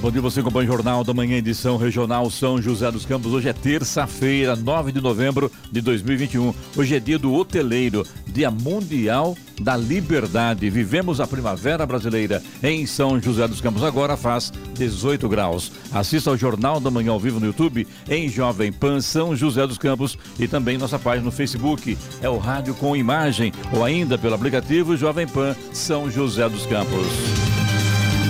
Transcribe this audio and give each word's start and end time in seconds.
Bom 0.00 0.10
dia 0.10 0.20
você 0.20 0.40
acompanha 0.40 0.64
o 0.64 0.72
Jornal 0.72 1.04
da 1.04 1.12
Manhã, 1.12 1.36
edição 1.36 1.76
regional 1.76 2.30
São 2.30 2.60
José 2.60 2.90
dos 2.90 3.04
Campos. 3.04 3.32
Hoje 3.34 3.50
é 3.50 3.52
terça-feira, 3.52 4.56
9 4.56 4.92
de 4.92 5.00
novembro 5.00 5.52
de 5.70 5.82
2021. 5.82 6.54
Hoje 6.74 6.96
é 6.96 7.00
dia 7.00 7.18
do 7.18 7.34
hoteleiro, 7.34 8.06
dia 8.26 8.50
mundial 8.50 9.36
da 9.60 9.76
liberdade. 9.76 10.70
Vivemos 10.70 11.20
a 11.20 11.26
primavera 11.26 11.84
brasileira 11.84 12.42
em 12.62 12.86
São 12.86 13.20
José 13.20 13.46
dos 13.46 13.60
Campos. 13.60 13.84
Agora 13.84 14.16
faz 14.16 14.50
18 14.74 15.28
graus. 15.28 15.70
Assista 15.92 16.30
ao 16.30 16.36
Jornal 16.36 16.80
da 16.80 16.90
Manhã 16.90 17.12
ao 17.12 17.20
vivo 17.20 17.38
no 17.38 17.46
YouTube, 17.46 17.86
em 18.08 18.26
Jovem 18.28 18.72
Pan 18.72 19.02
São 19.02 19.36
José 19.36 19.66
dos 19.66 19.76
Campos 19.76 20.16
e 20.38 20.48
também 20.48 20.78
nossa 20.78 20.98
página 20.98 21.26
no 21.26 21.32
Facebook. 21.32 21.98
É 22.22 22.28
o 22.28 22.38
Rádio 22.38 22.74
com 22.74 22.96
Imagem 22.96 23.52
ou 23.70 23.84
ainda 23.84 24.16
pelo 24.16 24.34
aplicativo 24.34 24.96
Jovem 24.96 25.26
Pan 25.26 25.54
São 25.72 26.10
José 26.10 26.48
dos 26.48 26.64
Campos. 26.64 27.06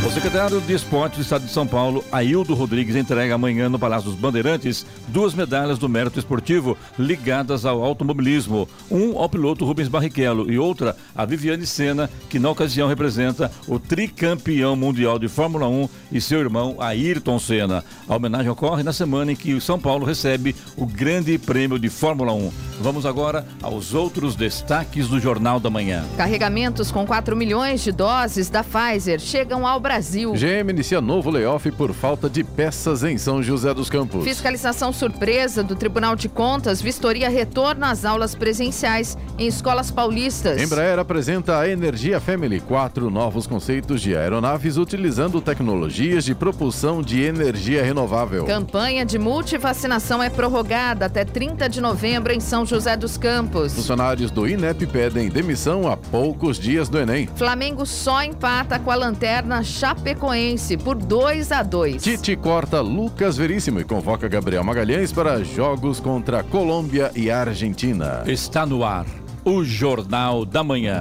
O 0.02 0.10
secretário 0.10 0.62
de 0.62 0.72
Esportes 0.72 1.18
do 1.18 1.22
Estado 1.22 1.44
de 1.44 1.52
São 1.52 1.66
Paulo, 1.66 2.02
Aildo 2.10 2.54
Rodrigues, 2.54 2.96
entrega 2.96 3.34
amanhã 3.34 3.68
no 3.68 3.78
Palácio 3.78 4.10
dos 4.10 4.18
Bandeirantes 4.18 4.86
duas 5.08 5.34
medalhas 5.34 5.78
do 5.78 5.90
mérito 5.90 6.18
esportivo 6.18 6.76
ligadas 6.98 7.66
ao 7.66 7.84
automobilismo. 7.84 8.66
Um 8.90 9.18
ao 9.18 9.28
piloto 9.28 9.64
Rubens 9.64 9.88
Barrichello 9.88 10.50
e 10.50 10.58
outra 10.58 10.96
a 11.14 11.26
Viviane 11.26 11.66
Senna, 11.66 12.08
que 12.30 12.38
na 12.38 12.48
ocasião 12.48 12.88
representa 12.88 13.52
o 13.68 13.78
tricampeão 13.78 14.74
mundial 14.74 15.18
de 15.18 15.28
Fórmula 15.28 15.68
1 15.68 15.88
e 16.10 16.20
seu 16.20 16.40
irmão 16.40 16.76
Ayrton 16.80 17.38
Senna. 17.38 17.84
A 18.08 18.16
homenagem 18.16 18.50
ocorre 18.50 18.82
na 18.82 18.94
semana 18.94 19.32
em 19.32 19.36
que 19.36 19.52
o 19.52 19.60
São 19.60 19.78
Paulo 19.78 20.06
recebe 20.06 20.56
o 20.76 20.86
Grande 20.86 21.36
Prêmio 21.36 21.78
de 21.78 21.90
Fórmula 21.90 22.32
1. 22.32 22.50
Vamos 22.80 23.04
agora 23.04 23.46
aos 23.62 23.92
outros 23.92 24.34
destaques 24.34 25.08
do 25.08 25.20
Jornal 25.20 25.60
da 25.60 25.68
Manhã. 25.68 26.04
Carregamentos 26.16 26.90
com 26.90 27.06
4 27.06 27.36
milhões 27.36 27.82
de 27.82 27.92
doses 27.92 28.48
da 28.48 28.64
Pfizer 28.64 29.20
chegam 29.20 29.66
ao 29.66 29.78
Brasil. 29.78 29.89
GM 29.90 30.70
inicia 30.70 31.00
novo 31.00 31.30
layoff 31.30 31.68
por 31.72 31.92
falta 31.92 32.30
de 32.30 32.44
peças 32.44 33.02
em 33.02 33.18
São 33.18 33.42
José 33.42 33.74
dos 33.74 33.90
Campos. 33.90 34.22
Fiscalização 34.22 34.92
surpresa 34.92 35.64
do 35.64 35.74
Tribunal 35.74 36.14
de 36.14 36.28
Contas 36.28 36.80
vistoria 36.80 37.28
retorno 37.28 37.84
às 37.84 38.04
aulas 38.04 38.36
presenciais 38.36 39.18
em 39.36 39.48
escolas 39.48 39.90
paulistas. 39.90 40.62
Embraer 40.62 41.00
apresenta 41.00 41.58
a 41.58 41.68
Energia 41.68 42.20
Family, 42.20 42.60
quatro 42.60 43.10
novos 43.10 43.48
conceitos 43.48 44.00
de 44.00 44.16
aeronaves 44.16 44.76
utilizando 44.76 45.40
tecnologias 45.40 46.24
de 46.24 46.36
propulsão 46.36 47.02
de 47.02 47.22
energia 47.22 47.82
renovável. 47.82 48.44
Campanha 48.44 49.04
de 49.04 49.18
multivacinação 49.18 50.22
é 50.22 50.30
prorrogada 50.30 51.06
até 51.06 51.24
30 51.24 51.68
de 51.68 51.80
novembro 51.80 52.32
em 52.32 52.38
São 52.38 52.64
José 52.64 52.96
dos 52.96 53.18
Campos. 53.18 53.74
Funcionários 53.74 54.30
do 54.30 54.46
INEP 54.46 54.86
pedem 54.86 55.28
demissão 55.28 55.90
a 55.90 55.96
poucos 55.96 56.60
dias 56.60 56.88
do 56.88 56.96
Enem. 56.96 57.28
Flamengo 57.34 57.84
só 57.84 58.22
empata 58.22 58.78
com 58.78 58.92
a 58.92 58.94
lanterna 58.94 59.64
Chapecoense 59.80 60.76
por 60.76 60.94
2 60.94 61.52
a 61.52 61.62
2. 61.62 62.02
Tite 62.02 62.36
corta 62.36 62.82
Lucas 62.82 63.38
Veríssimo 63.38 63.80
e 63.80 63.84
convoca 63.84 64.28
Gabriel 64.28 64.62
Magalhães 64.62 65.10
para 65.10 65.42
jogos 65.42 65.98
contra 65.98 66.42
Colômbia 66.42 67.10
e 67.16 67.30
Argentina. 67.30 68.22
Está 68.26 68.66
no 68.66 68.84
ar 68.84 69.06
o 69.42 69.64
Jornal 69.64 70.44
da 70.44 70.62
Manhã. 70.62 71.00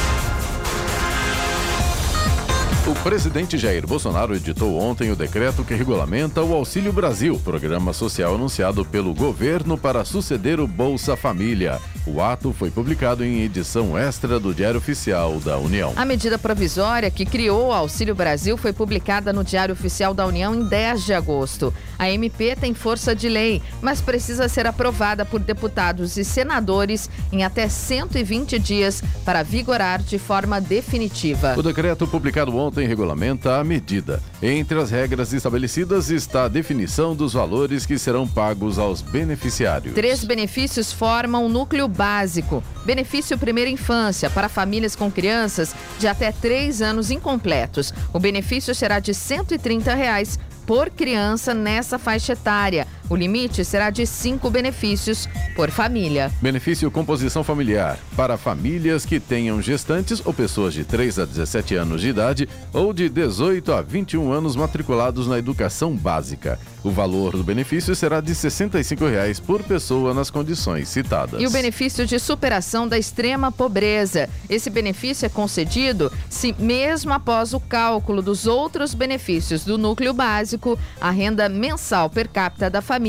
O 2.91 2.95
presidente 3.03 3.57
Jair 3.57 3.87
Bolsonaro 3.87 4.35
editou 4.35 4.77
ontem 4.77 5.09
o 5.11 5.15
decreto 5.15 5.63
que 5.63 5.73
regulamenta 5.73 6.43
o 6.43 6.53
Auxílio 6.53 6.91
Brasil, 6.91 7.39
programa 7.41 7.93
social 7.93 8.35
anunciado 8.35 8.83
pelo 8.83 9.13
governo 9.13 9.77
para 9.77 10.03
suceder 10.03 10.59
o 10.59 10.67
Bolsa 10.67 11.15
Família. 11.15 11.79
O 12.05 12.19
ato 12.19 12.51
foi 12.51 12.69
publicado 12.69 13.23
em 13.23 13.43
edição 13.43 13.97
extra 13.97 14.41
do 14.41 14.53
Diário 14.53 14.79
Oficial 14.79 15.39
da 15.39 15.57
União. 15.57 15.93
A 15.95 16.03
medida 16.03 16.37
provisória 16.37 17.09
que 17.09 17.25
criou 17.25 17.67
o 17.67 17.71
Auxílio 17.71 18.13
Brasil 18.13 18.57
foi 18.57 18.73
publicada 18.73 19.31
no 19.31 19.43
Diário 19.43 19.71
Oficial 19.71 20.13
da 20.13 20.25
União 20.25 20.53
em 20.53 20.63
10 20.63 21.05
de 21.05 21.13
agosto. 21.13 21.73
A 21.97 22.09
MP 22.09 22.57
tem 22.57 22.73
força 22.73 23.15
de 23.15 23.29
lei, 23.29 23.61
mas 23.81 24.01
precisa 24.01 24.49
ser 24.49 24.67
aprovada 24.67 25.23
por 25.23 25.39
deputados 25.39 26.17
e 26.17 26.25
senadores 26.25 27.09
em 27.31 27.43
até 27.45 27.69
120 27.69 28.59
dias 28.59 29.01
para 29.23 29.43
vigorar 29.43 30.01
de 30.01 30.19
forma 30.19 30.59
definitiva. 30.59 31.53
O 31.57 31.63
decreto 31.63 32.05
publicado 32.05 32.57
ontem 32.57 32.80
regulamenta 32.87 33.59
a 33.59 33.63
medida. 33.63 34.21
Entre 34.41 34.79
as 34.79 34.91
regras 34.91 35.33
estabelecidas 35.33 36.09
está 36.09 36.45
a 36.45 36.47
definição 36.47 37.15
dos 37.15 37.33
valores 37.33 37.85
que 37.85 37.97
serão 37.97 38.27
pagos 38.27 38.79
aos 38.79 39.01
beneficiários. 39.01 39.93
Três 39.95 40.23
benefícios 40.23 40.91
formam 40.91 41.45
o 41.45 41.49
núcleo 41.49 41.87
básico. 41.87 42.63
Benefício 42.85 43.37
Primeira 43.37 43.69
Infância 43.69 44.29
para 44.29 44.49
famílias 44.49 44.95
com 44.95 45.11
crianças 45.11 45.75
de 45.99 46.07
até 46.07 46.31
3 46.31 46.81
anos 46.81 47.11
incompletos. 47.11 47.93
O 48.13 48.19
benefício 48.19 48.73
será 48.73 48.99
de 48.99 49.13
130 49.13 49.93
reais 49.93 50.39
por 50.65 50.89
criança 50.89 51.53
nessa 51.53 51.99
faixa 51.99 52.33
etária. 52.33 52.87
O 53.11 53.15
limite 53.17 53.65
será 53.65 53.89
de 53.89 54.07
cinco 54.07 54.49
benefícios 54.49 55.27
por 55.53 55.69
família. 55.69 56.31
Benefício 56.41 56.89
Composição 56.89 57.43
Familiar 57.43 57.99
para 58.15 58.37
famílias 58.37 59.05
que 59.05 59.19
tenham 59.19 59.61
gestantes 59.61 60.21
ou 60.23 60.33
pessoas 60.33 60.73
de 60.73 60.85
3 60.85 61.19
a 61.19 61.25
17 61.25 61.75
anos 61.75 61.99
de 61.99 62.07
idade 62.07 62.47
ou 62.71 62.93
de 62.93 63.09
18 63.09 63.73
a 63.73 63.81
21 63.81 64.31
anos 64.31 64.55
matriculados 64.55 65.27
na 65.27 65.37
educação 65.37 65.93
básica. 65.93 66.57
O 66.85 66.89
valor 66.89 67.35
do 67.35 67.43
benefício 67.43 67.93
será 67.93 68.21
de 68.21 68.33
65 68.33 69.05
reais 69.05 69.41
por 69.41 69.61
pessoa 69.61 70.13
nas 70.13 70.29
condições 70.29 70.87
citadas. 70.87 71.41
E 71.41 71.45
o 71.45 71.51
benefício 71.51 72.07
de 72.07 72.17
superação 72.17 72.87
da 72.87 72.97
extrema 72.97 73.51
pobreza. 73.51 74.29
Esse 74.49 74.69
benefício 74.69 75.25
é 75.25 75.29
concedido 75.29 76.09
se, 76.29 76.55
mesmo 76.57 77.11
após 77.11 77.53
o 77.53 77.59
cálculo 77.59 78.21
dos 78.21 78.47
outros 78.47 78.93
benefícios 78.93 79.65
do 79.65 79.77
núcleo 79.77 80.13
básico, 80.13 80.79
a 80.99 81.11
renda 81.11 81.49
mensal 81.49 82.09
per 82.09 82.29
capita 82.29 82.69
da 82.69 82.81
família 82.81 83.00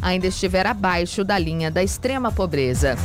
ainda 0.00 0.26
estiver 0.26 0.66
abaixo 0.66 1.24
da 1.24 1.38
linha 1.38 1.70
da 1.70 1.82
extrema 1.82 2.30
pobreza. 2.30 2.96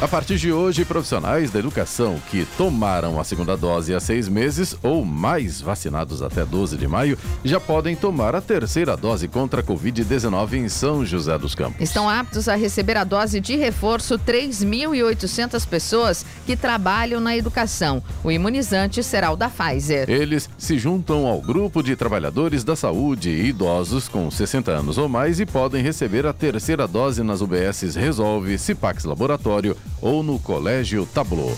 A 0.00 0.06
partir 0.06 0.36
de 0.36 0.52
hoje, 0.52 0.84
profissionais 0.84 1.50
da 1.50 1.58
educação 1.58 2.22
que 2.30 2.46
tomaram 2.56 3.18
a 3.18 3.24
segunda 3.24 3.56
dose 3.56 3.92
há 3.92 3.98
seis 3.98 4.28
meses 4.28 4.76
ou 4.80 5.04
mais 5.04 5.60
vacinados 5.60 6.22
até 6.22 6.44
12 6.44 6.76
de 6.76 6.86
maio 6.86 7.18
já 7.42 7.58
podem 7.58 7.96
tomar 7.96 8.32
a 8.36 8.40
terceira 8.40 8.96
dose 8.96 9.26
contra 9.26 9.60
a 9.60 9.64
Covid-19 9.64 10.52
em 10.52 10.68
São 10.68 11.04
José 11.04 11.36
dos 11.36 11.52
Campos. 11.56 11.80
Estão 11.80 12.08
aptos 12.08 12.48
a 12.48 12.54
receber 12.54 12.96
a 12.96 13.02
dose 13.02 13.40
de 13.40 13.56
reforço 13.56 14.16
3.800 14.20 15.66
pessoas 15.66 16.24
que 16.46 16.54
trabalham 16.54 17.20
na 17.20 17.36
educação. 17.36 18.00
O 18.22 18.30
imunizante 18.30 19.02
será 19.02 19.32
o 19.32 19.36
da 19.36 19.48
Pfizer. 19.48 20.08
Eles 20.08 20.48
se 20.56 20.78
juntam 20.78 21.26
ao 21.26 21.40
grupo 21.40 21.82
de 21.82 21.96
trabalhadores 21.96 22.62
da 22.62 22.76
saúde 22.76 23.30
e 23.30 23.48
idosos 23.48 24.08
com 24.08 24.30
60 24.30 24.70
anos 24.70 24.96
ou 24.96 25.08
mais 25.08 25.40
e 25.40 25.46
podem 25.46 25.82
receber 25.82 26.24
a 26.24 26.32
terceira 26.32 26.86
dose 26.86 27.24
nas 27.24 27.40
UBSs 27.40 27.98
Resolve, 27.98 28.56
Cipax 28.58 29.02
Laboratório 29.02 29.76
ou 30.00 30.22
no 30.22 30.38
Colégio 30.38 31.06
Tablô. 31.06 31.50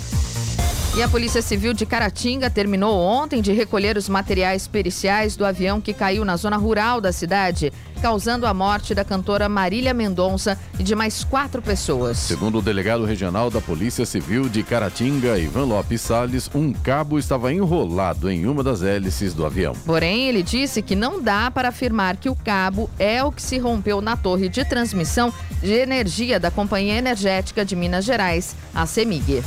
E 0.96 1.04
a 1.04 1.08
Polícia 1.08 1.40
Civil 1.40 1.72
de 1.72 1.86
Caratinga 1.86 2.50
terminou 2.50 2.98
ontem 2.98 3.40
de 3.40 3.52
recolher 3.52 3.96
os 3.96 4.08
materiais 4.08 4.66
periciais 4.66 5.36
do 5.36 5.46
avião 5.46 5.80
que 5.80 5.94
caiu 5.94 6.24
na 6.24 6.36
zona 6.36 6.56
rural 6.56 7.00
da 7.00 7.12
cidade, 7.12 7.72
causando 8.02 8.44
a 8.44 8.52
morte 8.52 8.92
da 8.92 9.04
cantora 9.04 9.48
Marília 9.48 9.94
Mendonça 9.94 10.58
e 10.80 10.82
de 10.82 10.96
mais 10.96 11.22
quatro 11.22 11.62
pessoas. 11.62 12.18
Segundo 12.18 12.58
o 12.58 12.62
delegado 12.62 13.04
regional 13.04 13.50
da 13.50 13.60
Polícia 13.60 14.04
Civil 14.04 14.48
de 14.48 14.64
Caratinga, 14.64 15.38
Ivan 15.38 15.66
Lopes 15.66 16.00
Salles, 16.00 16.50
um 16.52 16.72
cabo 16.72 17.20
estava 17.20 17.52
enrolado 17.52 18.28
em 18.28 18.46
uma 18.46 18.64
das 18.64 18.82
hélices 18.82 19.32
do 19.32 19.46
avião. 19.46 19.74
Porém, 19.86 20.28
ele 20.28 20.42
disse 20.42 20.82
que 20.82 20.96
não 20.96 21.22
dá 21.22 21.52
para 21.52 21.68
afirmar 21.68 22.16
que 22.16 22.28
o 22.28 22.34
cabo 22.34 22.90
é 22.98 23.22
o 23.22 23.30
que 23.30 23.42
se 23.42 23.58
rompeu 23.58 24.00
na 24.00 24.16
torre 24.16 24.48
de 24.48 24.64
transmissão 24.64 25.32
de 25.62 25.72
energia 25.72 26.40
da 26.40 26.50
Companhia 26.50 26.98
Energética 26.98 27.64
de 27.64 27.76
Minas 27.76 28.04
Gerais, 28.04 28.56
a 28.74 28.84
CEMIG. 28.86 29.44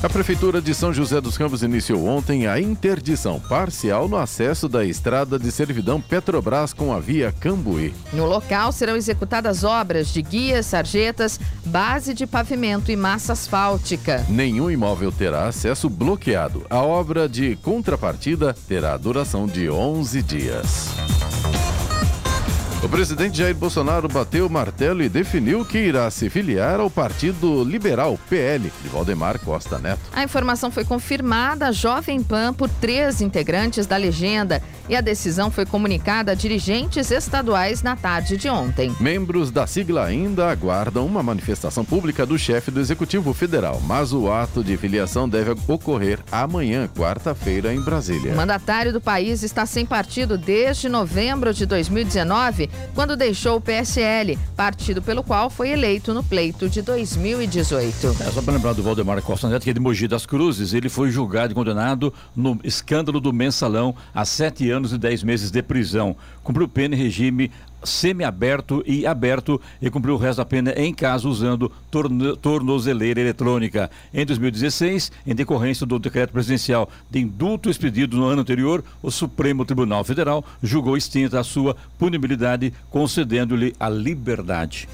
A 0.00 0.08
Prefeitura 0.08 0.62
de 0.62 0.72
São 0.74 0.94
José 0.94 1.20
dos 1.20 1.36
Campos 1.36 1.64
iniciou 1.64 2.06
ontem 2.06 2.46
a 2.46 2.60
interdição 2.60 3.40
parcial 3.40 4.08
no 4.08 4.16
acesso 4.16 4.68
da 4.68 4.84
estrada 4.84 5.40
de 5.40 5.50
servidão 5.50 6.00
Petrobras 6.00 6.72
com 6.72 6.94
a 6.94 7.00
via 7.00 7.32
Cambuí. 7.32 7.92
No 8.12 8.24
local 8.24 8.70
serão 8.70 8.94
executadas 8.94 9.64
obras 9.64 10.12
de 10.12 10.22
guias, 10.22 10.66
sarjetas, 10.66 11.40
base 11.64 12.14
de 12.14 12.28
pavimento 12.28 12.92
e 12.92 12.96
massa 12.96 13.32
asfáltica. 13.32 14.24
Nenhum 14.28 14.70
imóvel 14.70 15.10
terá 15.10 15.48
acesso 15.48 15.90
bloqueado. 15.90 16.64
A 16.70 16.80
obra 16.80 17.28
de 17.28 17.56
contrapartida 17.56 18.54
terá 18.68 18.96
duração 18.96 19.48
de 19.48 19.68
11 19.68 20.22
dias. 20.22 20.90
O 22.80 22.88
presidente 22.88 23.38
Jair 23.38 23.56
Bolsonaro 23.56 24.06
bateu 24.08 24.46
o 24.46 24.50
martelo 24.50 25.02
e 25.02 25.08
definiu 25.08 25.64
que 25.64 25.78
irá 25.78 26.08
se 26.12 26.30
filiar 26.30 26.78
ao 26.78 26.88
Partido 26.88 27.64
Liberal, 27.64 28.16
PL, 28.30 28.70
de 28.82 28.88
Valdemar 28.88 29.40
Costa 29.40 29.80
Neto. 29.80 30.00
A 30.12 30.22
informação 30.22 30.70
foi 30.70 30.84
confirmada 30.84 31.72
Jovem 31.72 32.22
Pan 32.22 32.54
por 32.54 32.68
três 32.68 33.20
integrantes 33.20 33.84
da 33.84 33.96
legenda 33.96 34.62
e 34.88 34.96
a 34.96 35.00
decisão 35.00 35.50
foi 35.50 35.66
comunicada 35.66 36.32
a 36.32 36.34
dirigentes 36.34 37.10
estaduais 37.10 37.82
na 37.82 37.96
tarde 37.96 38.36
de 38.36 38.48
ontem. 38.48 38.94
Membros 39.00 39.50
da 39.50 39.66
sigla 39.66 40.04
ainda 40.04 40.50
aguardam 40.50 41.04
uma 41.04 41.22
manifestação 41.22 41.84
pública 41.84 42.24
do 42.24 42.38
chefe 42.38 42.70
do 42.70 42.80
Executivo 42.80 43.32
Federal, 43.34 43.80
mas 43.84 44.12
o 44.12 44.30
ato 44.30 44.62
de 44.64 44.76
filiação 44.76 45.28
deve 45.28 45.54
ocorrer 45.66 46.20
amanhã, 46.30 46.88
quarta-feira, 46.88 47.74
em 47.74 47.80
Brasília. 47.80 48.32
O 48.32 48.36
mandatário 48.36 48.92
do 48.92 49.00
país 49.00 49.42
está 49.42 49.66
sem 49.66 49.84
partido 49.84 50.38
desde 50.38 50.88
novembro 50.88 51.52
de 51.52 51.66
2019 51.66 52.70
quando 52.94 53.16
deixou 53.16 53.56
o 53.56 53.60
PSL, 53.60 54.38
partido 54.56 55.02
pelo 55.02 55.22
qual 55.22 55.50
foi 55.50 55.70
eleito 55.70 56.14
no 56.14 56.22
pleito 56.22 56.68
de 56.68 56.82
2018. 56.82 58.16
É, 58.20 58.30
só 58.30 58.40
para 58.40 58.54
lembrar 58.54 58.72
do 58.72 58.82
Valdemar 58.82 59.20
Costa 59.22 59.48
Neto, 59.48 59.64
que 59.64 59.70
é 59.70 59.72
de 59.72 59.80
Mogi 59.80 60.06
das 60.08 60.24
Cruzes, 60.24 60.72
ele 60.72 60.88
foi 60.88 61.10
julgado 61.10 61.52
e 61.52 61.54
condenado 61.54 62.12
no 62.34 62.58
escândalo 62.62 63.20
do 63.20 63.32
mensalão 63.32 63.94
a 64.14 64.24
sete 64.24 64.70
anos 64.70 64.77
e 64.86 64.98
dez 64.98 65.22
meses 65.22 65.50
de 65.50 65.62
prisão. 65.62 66.16
Cumpriu 66.42 66.68
pena 66.68 66.94
em 66.94 66.98
regime 66.98 67.50
semiaberto 67.84 68.82
e 68.86 69.06
aberto 69.06 69.60
e 69.80 69.90
cumpriu 69.90 70.14
o 70.14 70.18
resto 70.18 70.38
da 70.38 70.44
pena 70.44 70.72
em 70.76 70.92
casa 70.92 71.28
usando 71.28 71.70
torno, 71.90 72.36
tornozeleira 72.36 73.20
eletrônica. 73.20 73.90
Em 74.12 74.26
2016, 74.26 75.12
em 75.26 75.34
decorrência 75.34 75.86
do 75.86 75.98
decreto 75.98 76.32
presidencial 76.32 76.88
de 77.10 77.20
indulto 77.20 77.70
expedido 77.70 78.16
no 78.16 78.24
ano 78.24 78.42
anterior, 78.42 78.82
o 79.02 79.10
Supremo 79.10 79.64
Tribunal 79.64 80.04
Federal 80.04 80.44
julgou 80.62 80.96
extinta 80.96 81.40
a 81.40 81.44
sua 81.44 81.76
punibilidade, 81.98 82.72
concedendo-lhe 82.90 83.74
a 83.78 83.88
liberdade. 83.88 84.88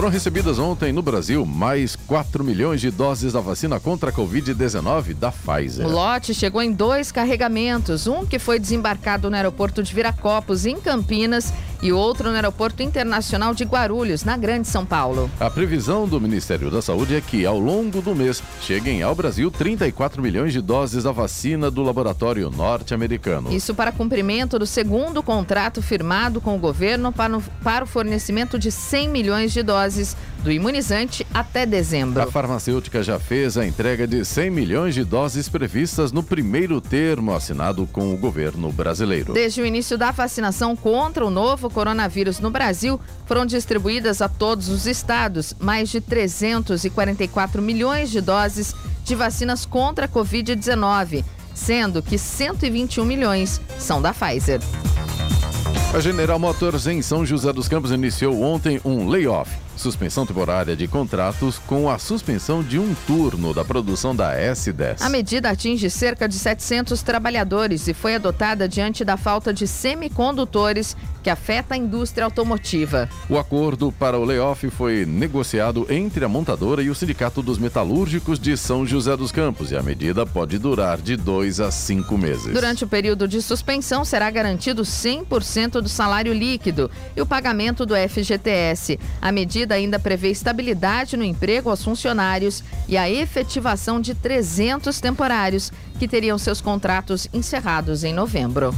Foram 0.00 0.10
recebidas 0.10 0.58
ontem 0.58 0.94
no 0.94 1.02
Brasil 1.02 1.44
mais 1.44 1.94
4 1.94 2.42
milhões 2.42 2.80
de 2.80 2.90
doses 2.90 3.34
da 3.34 3.40
vacina 3.40 3.78
contra 3.78 4.08
a 4.08 4.12
Covid-19 4.14 5.12
da 5.12 5.30
Pfizer. 5.30 5.86
O 5.86 5.90
lote 5.90 6.32
chegou 6.32 6.62
em 6.62 6.72
dois 6.72 7.12
carregamentos: 7.12 8.06
um 8.06 8.24
que 8.24 8.38
foi 8.38 8.58
desembarcado 8.58 9.28
no 9.28 9.36
aeroporto 9.36 9.82
de 9.82 9.94
Viracopos, 9.94 10.64
em 10.64 10.80
Campinas, 10.80 11.52
e 11.82 11.92
outro 11.92 12.28
no 12.28 12.36
Aeroporto 12.36 12.82
Internacional 12.82 13.54
de 13.54 13.64
Guarulhos, 13.64 14.24
na 14.24 14.36
Grande 14.36 14.68
São 14.68 14.84
Paulo. 14.84 15.30
A 15.38 15.50
previsão 15.50 16.06
do 16.06 16.20
Ministério 16.20 16.70
da 16.70 16.82
Saúde 16.82 17.14
é 17.14 17.20
que, 17.20 17.46
ao 17.46 17.58
longo 17.58 18.00
do 18.00 18.14
mês, 18.14 18.42
cheguem 18.60 19.02
ao 19.02 19.14
Brasil 19.14 19.50
34 19.50 20.22
milhões 20.22 20.52
de 20.52 20.60
doses 20.60 21.04
da 21.04 21.12
vacina 21.12 21.70
do 21.70 21.82
laboratório 21.82 22.50
norte-americano. 22.50 23.52
Isso 23.52 23.74
para 23.74 23.92
cumprimento 23.92 24.58
do 24.58 24.66
segundo 24.66 25.22
contrato 25.22 25.82
firmado 25.82 26.40
com 26.40 26.54
o 26.54 26.58
governo 26.58 27.12
para, 27.12 27.84
o 27.84 27.86
fornecimento 27.86 28.58
de 28.58 28.70
100 28.70 29.08
milhões 29.08 29.52
de 29.52 29.62
doses 29.62 30.16
do 30.42 30.50
imunizante 30.50 31.26
até 31.32 31.66
dezembro. 31.66 32.22
A 32.22 32.26
farmacêutica 32.26 33.02
já 33.02 33.18
fez 33.18 33.58
a 33.58 33.66
entrega 33.66 34.06
de 34.06 34.24
100 34.24 34.50
milhões 34.50 34.94
de 34.94 35.04
doses 35.04 35.48
previstas 35.48 36.12
no 36.12 36.22
primeiro 36.22 36.80
termo 36.80 37.34
assinado 37.34 37.86
com 37.86 38.12
o 38.12 38.16
governo 38.16 38.72
brasileiro. 38.72 39.32
Desde 39.32 39.60
o 39.60 39.66
início 39.66 39.98
da 39.98 40.10
vacinação 40.10 40.74
contra 40.74 41.24
o 41.24 41.30
novo 41.30 41.68
coronavírus 41.68 42.40
no 42.40 42.50
Brasil, 42.50 42.98
foram 43.26 43.44
distribuídas 43.44 44.22
a 44.22 44.28
todos 44.28 44.68
os 44.68 44.86
estados 44.86 45.54
mais 45.60 45.88
de 45.90 46.00
344 46.00 47.60
milhões 47.60 48.10
de 48.10 48.20
doses 48.20 48.74
de 49.04 49.14
vacinas 49.14 49.66
contra 49.66 50.06
a 50.06 50.08
Covid-19, 50.08 51.24
sendo 51.54 52.02
que 52.02 52.16
121 52.16 53.04
milhões 53.04 53.60
são 53.78 54.00
da 54.00 54.14
Pfizer. 54.14 54.60
A 55.92 56.00
General 56.00 56.38
Motors 56.38 56.86
em 56.86 57.02
São 57.02 57.26
José 57.26 57.52
dos 57.52 57.68
Campos 57.68 57.90
iniciou 57.90 58.40
ontem 58.40 58.80
um 58.84 59.08
layoff 59.08 59.50
suspensão 59.80 60.26
temporária 60.26 60.76
de 60.76 60.86
contratos 60.86 61.58
com 61.58 61.88
a 61.88 61.98
suspensão 61.98 62.62
de 62.62 62.78
um 62.78 62.94
turno 63.06 63.54
da 63.54 63.64
produção 63.64 64.14
da 64.14 64.36
S10. 64.36 65.00
A 65.00 65.08
medida 65.08 65.50
atinge 65.50 65.88
cerca 65.88 66.28
de 66.28 66.34
700 66.34 67.02
trabalhadores 67.02 67.88
e 67.88 67.94
foi 67.94 68.14
adotada 68.14 68.68
diante 68.68 69.04
da 69.04 69.16
falta 69.16 69.52
de 69.52 69.66
semicondutores 69.66 70.96
que 71.22 71.30
afeta 71.30 71.74
a 71.74 71.76
indústria 71.76 72.24
automotiva. 72.24 73.08
O 73.28 73.38
acordo 73.38 73.92
para 73.92 74.18
o 74.18 74.24
layoff 74.24 74.68
foi 74.70 75.04
negociado 75.04 75.86
entre 75.90 76.24
a 76.24 76.28
montadora 76.28 76.82
e 76.82 76.90
o 76.90 76.94
Sindicato 76.94 77.42
dos 77.42 77.58
Metalúrgicos 77.58 78.38
de 78.38 78.56
São 78.56 78.86
José 78.86 79.16
dos 79.16 79.32
Campos 79.32 79.70
e 79.70 79.76
a 79.76 79.82
medida 79.82 80.24
pode 80.26 80.58
durar 80.58 80.98
de 80.98 81.16
dois 81.16 81.60
a 81.60 81.70
cinco 81.70 82.16
meses. 82.16 82.52
Durante 82.52 82.84
o 82.84 82.88
período 82.88 83.28
de 83.28 83.40
suspensão, 83.42 84.04
será 84.04 84.30
garantido 84.30 84.82
100% 84.82 85.80
do 85.80 85.88
salário 85.88 86.32
líquido 86.32 86.90
e 87.16 87.20
o 87.20 87.26
pagamento 87.26 87.84
do 87.86 87.94
FGTS. 87.94 88.98
A 89.20 89.30
medida 89.30 89.69
medida 89.70 89.74
ainda 89.74 89.98
prevê 89.98 90.30
estabilidade 90.30 91.16
no 91.16 91.24
emprego 91.24 91.70
aos 91.70 91.84
funcionários 91.84 92.62
e 92.88 92.96
a 92.96 93.08
efetivação 93.08 94.00
de 94.00 94.14
300 94.14 95.00
temporários 95.00 95.72
que 95.98 96.08
teriam 96.08 96.38
seus 96.38 96.60
contratos 96.60 97.28
encerrados 97.32 98.04
em 98.04 98.12
novembro. 98.12 98.74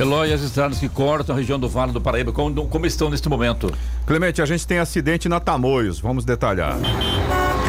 Eloy, 0.00 0.32
as 0.32 0.42
estradas 0.42 0.78
que 0.78 0.88
cortam 0.88 1.34
a 1.34 1.38
região 1.38 1.58
do 1.58 1.68
Vale 1.68 1.92
do 1.92 2.00
Paraíba, 2.00 2.32
como, 2.32 2.66
como 2.66 2.86
estão 2.86 3.10
neste 3.10 3.28
momento? 3.28 3.72
Clemente, 4.06 4.40
a 4.40 4.46
gente 4.46 4.66
tem 4.66 4.78
acidente 4.78 5.28
na 5.28 5.38
Tamoios, 5.38 6.00
vamos 6.00 6.24
detalhar. 6.24 6.78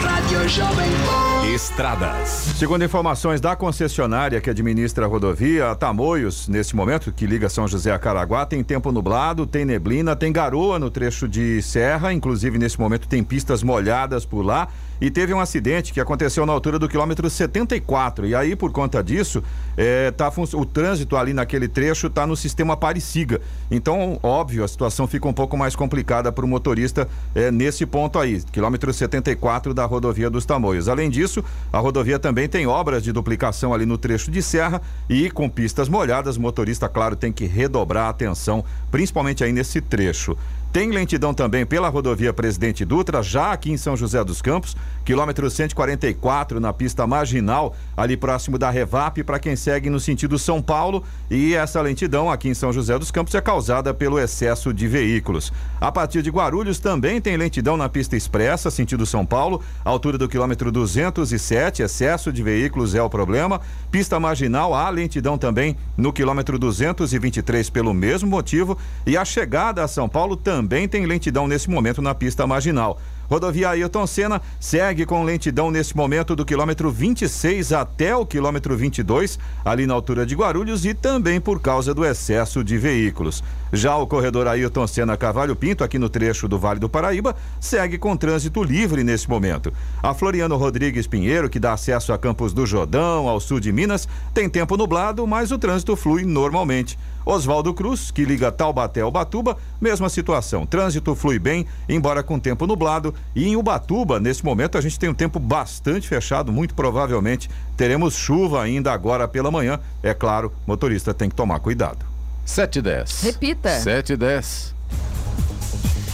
Rádio 0.01 0.47
Jovem 0.47 1.32
Estradas. 1.53 2.29
Segundo 2.57 2.83
informações 2.83 3.39
da 3.39 3.55
concessionária 3.55 4.41
que 4.41 4.49
administra 4.49 5.05
a 5.05 5.07
rodovia, 5.07 5.69
a 5.69 5.75
Tamoios, 5.75 6.47
nesse 6.47 6.75
momento, 6.75 7.11
que 7.11 7.27
liga 7.27 7.47
São 7.47 7.67
José 7.67 7.91
a 7.91 7.99
Caraguá, 7.99 8.43
tem 8.43 8.63
tempo 8.63 8.91
nublado, 8.91 9.45
tem 9.45 9.63
neblina, 9.63 10.15
tem 10.15 10.31
garoa 10.33 10.79
no 10.79 10.89
trecho 10.89 11.27
de 11.27 11.61
serra, 11.61 12.11
inclusive 12.11 12.57
nesse 12.57 12.79
momento 12.79 13.07
tem 13.07 13.23
pistas 13.23 13.61
molhadas 13.61 14.25
por 14.25 14.41
lá 14.41 14.67
e 15.03 15.11
teve 15.11 15.33
um 15.33 15.39
acidente 15.41 15.91
que 15.91 15.99
aconteceu 15.99 16.45
na 16.45 16.53
altura 16.53 16.79
do 16.79 16.87
quilômetro 16.87 17.29
74. 17.29 18.25
E 18.25 18.33
aí, 18.33 18.55
por 18.55 18.71
conta 18.71 19.03
disso, 19.03 19.43
é, 19.75 20.09
tá, 20.11 20.31
o 20.53 20.65
trânsito 20.65 21.17
ali 21.17 21.33
naquele 21.33 21.67
trecho 21.67 22.07
está 22.07 22.25
no 22.25 22.37
sistema 22.37 22.77
Parisiga. 22.77 23.41
Então, 23.69 24.17
óbvio, 24.23 24.63
a 24.63 24.67
situação 24.67 25.05
fica 25.05 25.27
um 25.27 25.33
pouco 25.33 25.57
mais 25.57 25.75
complicada 25.75 26.31
para 26.31 26.45
o 26.45 26.47
motorista 26.47 27.05
é, 27.35 27.51
nesse 27.51 27.85
ponto 27.85 28.17
aí, 28.17 28.41
quilômetro 28.49 28.93
74 28.93 29.73
da 29.73 29.83
rodovia 29.83 30.29
dos 30.29 30.45
Tamoios. 30.45 30.87
Além 30.87 31.09
disso, 31.09 31.43
a 31.73 31.79
rodovia 31.79 32.17
também 32.17 32.47
tem 32.47 32.65
obras 32.65 33.03
de 33.03 33.11
duplicação 33.11 33.73
ali 33.73 33.85
no 33.85 33.97
trecho 33.97 34.31
de 34.31 34.41
serra 34.41 34.81
e 35.09 35.29
com 35.29 35.49
pistas 35.49 35.89
molhadas, 35.89 36.37
o 36.37 36.41
motorista, 36.41 36.87
claro, 36.87 37.17
tem 37.17 37.33
que 37.33 37.45
redobrar 37.45 38.05
a 38.05 38.09
atenção, 38.09 38.63
principalmente 38.89 39.43
aí 39.43 39.51
nesse 39.51 39.81
trecho. 39.81 40.37
Tem 40.73 40.89
lentidão 40.89 41.35
também 41.35 41.67
pela 41.67 41.87
rodovia 41.87 42.33
Presidente 42.33 42.83
Dutra, 42.83 43.21
já 43.21 43.51
aqui 43.51 43.71
em 43.71 43.77
São 43.77 43.95
José 43.95 44.23
dos 44.23 44.41
Campos, 44.41 44.75
quilômetro 45.05 45.47
144 45.47 46.59
na 46.59 46.73
pista 46.73 47.05
marginal, 47.05 47.75
ali 47.95 48.17
próximo 48.17 48.57
da 48.57 48.71
Revap, 48.71 49.23
para 49.23 49.37
quem 49.37 49.55
segue 49.55 49.87
no 49.87 49.99
sentido 49.99 50.39
São 50.39 50.63
Paulo. 50.63 51.03
E 51.29 51.53
essa 51.53 51.79
lentidão 51.79 52.27
aqui 52.27 52.49
em 52.49 52.55
São 52.55 52.73
José 52.73 52.97
dos 52.97 53.11
Campos 53.11 53.35
é 53.35 53.41
causada 53.41 53.93
pelo 53.93 54.17
excesso 54.17 54.73
de 54.73 54.87
veículos. 54.87 55.53
A 55.79 55.91
partir 55.91 56.23
de 56.23 56.31
Guarulhos 56.31 56.79
também 56.79 57.21
tem 57.21 57.37
lentidão 57.37 57.77
na 57.77 57.87
pista 57.87 58.17
expressa, 58.17 58.71
sentido 58.71 59.05
São 59.05 59.27
Paulo, 59.27 59.61
altura 59.85 60.17
do 60.17 60.27
quilômetro 60.27 60.71
207, 60.71 61.83
excesso 61.83 62.33
de 62.33 62.41
veículos 62.41 62.95
é 62.95 63.01
o 63.03 63.11
problema. 63.11 63.61
Pista 63.91 64.19
marginal, 64.19 64.73
há 64.73 64.89
lentidão 64.89 65.37
também 65.37 65.77
no 65.95 66.11
quilômetro 66.11 66.57
223 66.57 67.69
pelo 67.69 67.93
mesmo 67.93 68.27
motivo. 68.27 68.75
E 69.05 69.15
a 69.15 69.23
chegada 69.23 69.83
a 69.83 69.87
São 69.87 70.09
Paulo 70.09 70.35
também 70.35 70.62
também 70.63 70.87
tem 70.87 71.05
lentidão 71.05 71.45
nesse 71.45 71.69
momento 71.69 72.01
na 72.01 72.15
pista 72.15 72.47
marginal. 72.47 72.97
Rodovia 73.29 73.69
Ailton 73.69 74.07
Senna 74.07 74.41
segue 74.59 75.05
com 75.05 75.23
lentidão 75.23 75.69
nesse 75.69 75.95
momento 75.95 76.37
do 76.37 76.45
quilômetro 76.45 76.89
26 76.89 77.73
até 77.73 78.15
o 78.15 78.25
quilômetro 78.25 78.77
22, 78.77 79.37
ali 79.65 79.85
na 79.85 79.93
altura 79.93 80.25
de 80.25 80.35
Guarulhos 80.35 80.85
e 80.85 80.93
também 80.93 81.41
por 81.41 81.59
causa 81.59 81.93
do 81.93 82.05
excesso 82.05 82.63
de 82.63 82.77
veículos. 82.77 83.43
Já 83.73 83.97
o 83.97 84.07
corredor 84.07 84.47
Ailton 84.47 84.87
Senna 84.87 85.17
Cavalho 85.17 85.55
Pinto, 85.55 85.83
aqui 85.83 85.99
no 85.99 86.07
trecho 86.07 86.47
do 86.47 86.57
Vale 86.57 86.79
do 86.79 86.87
Paraíba, 86.87 87.35
segue 87.59 87.97
com 87.97 88.15
trânsito 88.15 88.63
livre 88.63 89.03
nesse 89.03 89.29
momento. 89.29 89.73
A 90.01 90.13
Floriano 90.13 90.55
Rodrigues 90.55 91.07
Pinheiro, 91.07 91.49
que 91.49 91.59
dá 91.59 91.73
acesso 91.73 92.13
a 92.13 92.17
Campos 92.17 92.53
do 92.53 92.65
Jordão, 92.65 93.27
ao 93.27 93.39
sul 93.41 93.59
de 93.59 93.71
Minas, 93.71 94.07
tem 94.33 94.47
tempo 94.47 94.77
nublado, 94.77 95.27
mas 95.27 95.51
o 95.51 95.57
trânsito 95.57 95.95
flui 95.97 96.23
normalmente. 96.23 96.97
Oswaldo 97.25 97.73
Cruz, 97.73 98.11
que 98.11 98.25
liga 98.25 98.51
Taubaté 98.51 99.01
ao 99.01 99.11
Batuba, 99.11 99.57
mesma 99.79 100.09
situação. 100.09 100.65
Trânsito 100.65 101.15
flui 101.15 101.39
bem, 101.39 101.65
embora 101.87 102.23
com 102.23 102.39
tempo 102.39 102.67
nublado. 102.67 103.13
E 103.35 103.47
em 103.47 103.55
Ubatuba, 103.55 104.19
nesse 104.19 104.43
momento, 104.43 104.77
a 104.77 104.81
gente 104.81 104.99
tem 104.99 105.09
um 105.09 105.13
tempo 105.13 105.39
bastante 105.39 106.07
fechado. 106.07 106.51
Muito 106.51 106.73
provavelmente 106.73 107.49
teremos 107.77 108.15
chuva 108.15 108.61
ainda 108.61 108.91
agora 108.91 109.27
pela 109.27 109.51
manhã. 109.51 109.79
É 110.01 110.13
claro, 110.13 110.51
motorista 110.67 111.13
tem 111.13 111.29
que 111.29 111.35
tomar 111.35 111.59
cuidado. 111.59 112.05
7 112.45 112.79
e 112.79 112.81
10. 112.81 113.21
Repita. 113.21 113.69
7 113.79 114.13
e 114.13 114.17
10. 114.17 114.75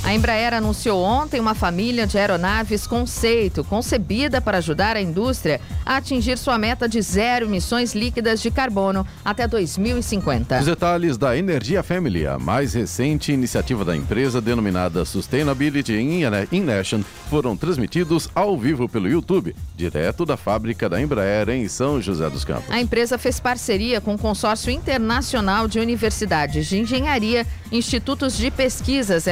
A 0.03 0.15
Embraer 0.15 0.53
anunciou 0.53 1.03
ontem 1.03 1.39
uma 1.39 1.53
família 1.53 2.07
de 2.07 2.17
aeronaves 2.17 2.87
conceito, 2.87 3.63
concebida 3.63 4.41
para 4.41 4.57
ajudar 4.57 4.95
a 4.95 5.01
indústria 5.01 5.61
a 5.85 5.97
atingir 5.97 6.37
sua 6.37 6.57
meta 6.57 6.87
de 6.87 7.01
zero 7.01 7.45
emissões 7.45 7.93
líquidas 7.93 8.41
de 8.41 8.49
carbono 8.49 9.05
até 9.23 9.47
2050. 9.47 10.59
Os 10.59 10.65
detalhes 10.65 11.17
da 11.17 11.37
Energia 11.37 11.83
Family, 11.83 12.25
a 12.25 12.39
mais 12.39 12.73
recente 12.73 13.31
iniciativa 13.31 13.83
da 13.85 13.95
empresa 13.95 14.41
denominada 14.41 15.05
Sustainability 15.05 15.93
in 15.93 16.69
Action, 16.71 17.01
foram 17.29 17.55
transmitidos 17.55 18.29
ao 18.33 18.57
vivo 18.57 18.89
pelo 18.89 19.07
YouTube, 19.07 19.55
direto 19.75 20.25
da 20.25 20.37
fábrica 20.37 20.89
da 20.89 20.99
Embraer 20.99 21.49
em 21.49 21.67
São 21.67 22.01
José 22.01 22.29
dos 22.29 22.43
Campos. 22.43 22.71
A 22.71 22.79
empresa 22.79 23.17
fez 23.17 23.39
parceria 23.39 24.01
com 24.01 24.15
o 24.15 24.17
Consórcio 24.17 24.71
Internacional 24.71 25.67
de 25.67 25.79
Universidades 25.79 26.67
de 26.67 26.79
Engenharia, 26.79 27.45
Institutos 27.71 28.35
de 28.35 28.49
Pesquisas 28.49 29.27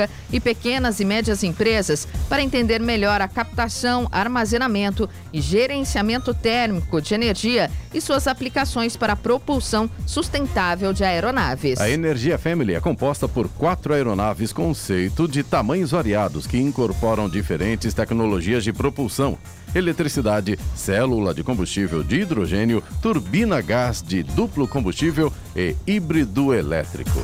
Aeronáutica 0.00 0.08
e 0.32 0.38
pequenas 0.38 1.00
e 1.00 1.04
médias 1.04 1.42
empresas 1.42 2.06
para 2.28 2.42
entender 2.42 2.80
melhor 2.80 3.20
a 3.20 3.28
captação, 3.28 4.08
armazenamento 4.12 5.08
e 5.32 5.40
gerenciamento 5.40 6.32
térmico 6.32 7.00
de 7.02 7.14
energia 7.14 7.70
e 7.92 8.00
suas 8.00 8.26
aplicações 8.26 8.96
para 8.96 9.14
a 9.14 9.16
propulsão 9.16 9.90
sustentável 10.06 10.92
de 10.92 11.04
aeronaves. 11.04 11.80
A 11.80 11.90
Energia 11.90 12.38
Family 12.38 12.74
é 12.74 12.80
composta 12.80 13.28
por 13.28 13.48
quatro 13.48 13.92
aeronaves 13.92 14.52
conceito 14.52 15.26
de 15.26 15.42
tamanhos 15.42 15.90
variados 15.90 16.46
que 16.46 16.58
incorporam 16.58 17.28
diferentes 17.28 17.92
tecnologias 17.92 18.62
de 18.62 18.72
propulsão 18.72 19.36
eletricidade, 19.72 20.58
célula 20.74 21.32
de 21.32 21.44
combustível 21.44 22.02
de 22.02 22.22
hidrogênio, 22.22 22.82
turbina 23.00 23.60
gás 23.60 24.02
de 24.02 24.22
duplo 24.22 24.66
combustível 24.66 25.32
e 25.54 25.76
híbrido 25.86 26.52
elétrico. 26.52 27.20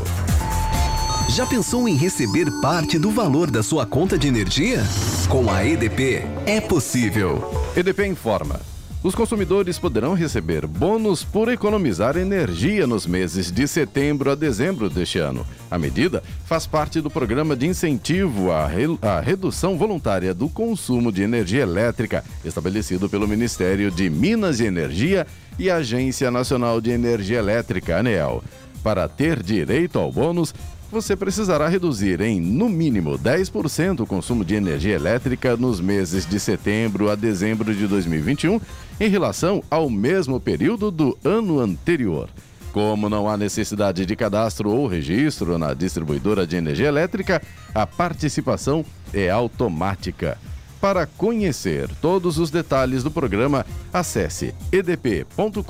Já 1.37 1.45
pensou 1.45 1.87
em 1.87 1.95
receber 1.95 2.51
parte 2.63 2.99
do 2.99 3.11
valor 3.11 3.51
da 3.51 3.63
sua 3.63 3.85
conta 3.85 4.17
de 4.17 4.27
energia? 4.27 4.83
Com 5.29 5.51
a 5.51 5.63
EDP 5.63 6.23
é 6.47 6.63
possível. 6.63 7.45
EDP 7.77 8.07
informa. 8.07 8.59
Os 9.03 9.15
consumidores 9.15 9.79
poderão 9.79 10.15
receber 10.15 10.67
bônus 10.67 11.23
por 11.23 11.53
economizar 11.53 12.17
energia 12.17 12.87
nos 12.87 13.07
meses 13.07 13.53
de 13.53 13.69
setembro 13.69 14.31
a 14.31 14.35
dezembro 14.35 14.89
deste 14.89 15.19
ano. 15.19 15.47
A 15.71 15.77
medida 15.77 16.23
faz 16.47 16.67
parte 16.67 17.03
do 17.03 17.11
programa 17.11 17.55
de 17.55 17.67
incentivo 17.67 18.51
à, 18.51 18.67
re... 18.67 18.99
à 19.03 19.21
redução 19.21 19.77
voluntária 19.77 20.33
do 20.33 20.49
consumo 20.49 21.13
de 21.13 21.21
energia 21.21 21.61
elétrica, 21.61 22.25
estabelecido 22.47 23.11
pelo 23.11 23.29
Ministério 23.29 23.91
de 23.91 24.09
Minas 24.09 24.59
e 24.59 24.65
Energia 24.65 25.27
e 25.59 25.71
Agência 25.71 26.31
Nacional 26.31 26.81
de 26.81 26.93
Energia 26.93 27.41
Elétrica, 27.41 27.99
ANEEL. 27.99 28.43
Para 28.83 29.09
ter 29.09 29.43
direito 29.43 29.99
ao 29.99 30.13
bônus, 30.13 30.55
você 30.91 31.17
precisará 31.17 31.69
reduzir 31.69 32.21
em, 32.21 32.41
no 32.41 32.69
mínimo, 32.69 33.19
10% 33.19 34.01
o 34.01 34.07
consumo 34.07 34.45
de 34.45 34.55
energia 34.55 34.95
elétrica 34.95 35.57
nos 35.57 35.81
meses 35.81 36.27
de 36.27 36.39
setembro 36.39 37.11
a 37.11 37.15
dezembro 37.15 37.75
de 37.75 37.87
2021 37.87 38.61
em 39.01 39.09
relação 39.09 39.63
ao 39.71 39.91
mesmo 39.91 40.41
período 40.41 40.91
do 40.91 41.19
ano 41.25 41.61
anterior. 41.61 42.29
Como 42.73 43.09
não 43.09 43.29
há 43.29 43.37
necessidade 43.37 44.05
de 44.05 44.15
cadastro 44.15 44.71
ou 44.71 44.87
registro 44.87 45.57
na 45.57 45.73
distribuidora 45.73 46.47
de 46.47 46.57
energia 46.57 46.89
elétrica, 46.89 47.41
a 47.75 47.87
participação 47.87 48.85
é 49.15 49.31
automática. 49.31 50.39
Para 50.87 51.05
conhecer 51.05 51.91
todos 52.01 52.39
os 52.39 52.49
detalhes 52.49 53.03
do 53.03 53.11
programa, 53.11 53.67
acesse 53.93 54.55
edp.com.br 54.71 55.61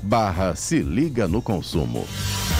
barra 0.00 0.54
se 0.54 0.78
liga 0.78 1.26
no 1.26 1.42
consumo. 1.42 2.06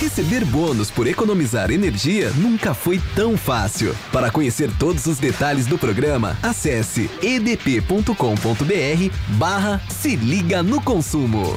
Receber 0.00 0.44
bônus 0.44 0.90
por 0.90 1.06
economizar 1.06 1.70
energia 1.70 2.32
nunca 2.32 2.74
foi 2.74 3.00
tão 3.14 3.36
fácil. 3.36 3.94
Para 4.10 4.32
conhecer 4.32 4.68
todos 4.80 5.06
os 5.06 5.18
detalhes 5.18 5.68
do 5.68 5.78
programa, 5.78 6.36
acesse 6.42 7.08
edp.com.br 7.22 8.12
barra 9.38 9.80
se 9.88 10.16
liga 10.16 10.60
no 10.60 10.82
consumo. 10.82 11.56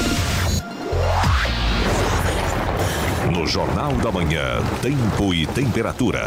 No 3.41 3.47
Jornal 3.47 3.93
da 3.93 4.11
Manhã, 4.11 4.61
tempo 4.83 5.33
e 5.33 5.47
temperatura. 5.47 6.21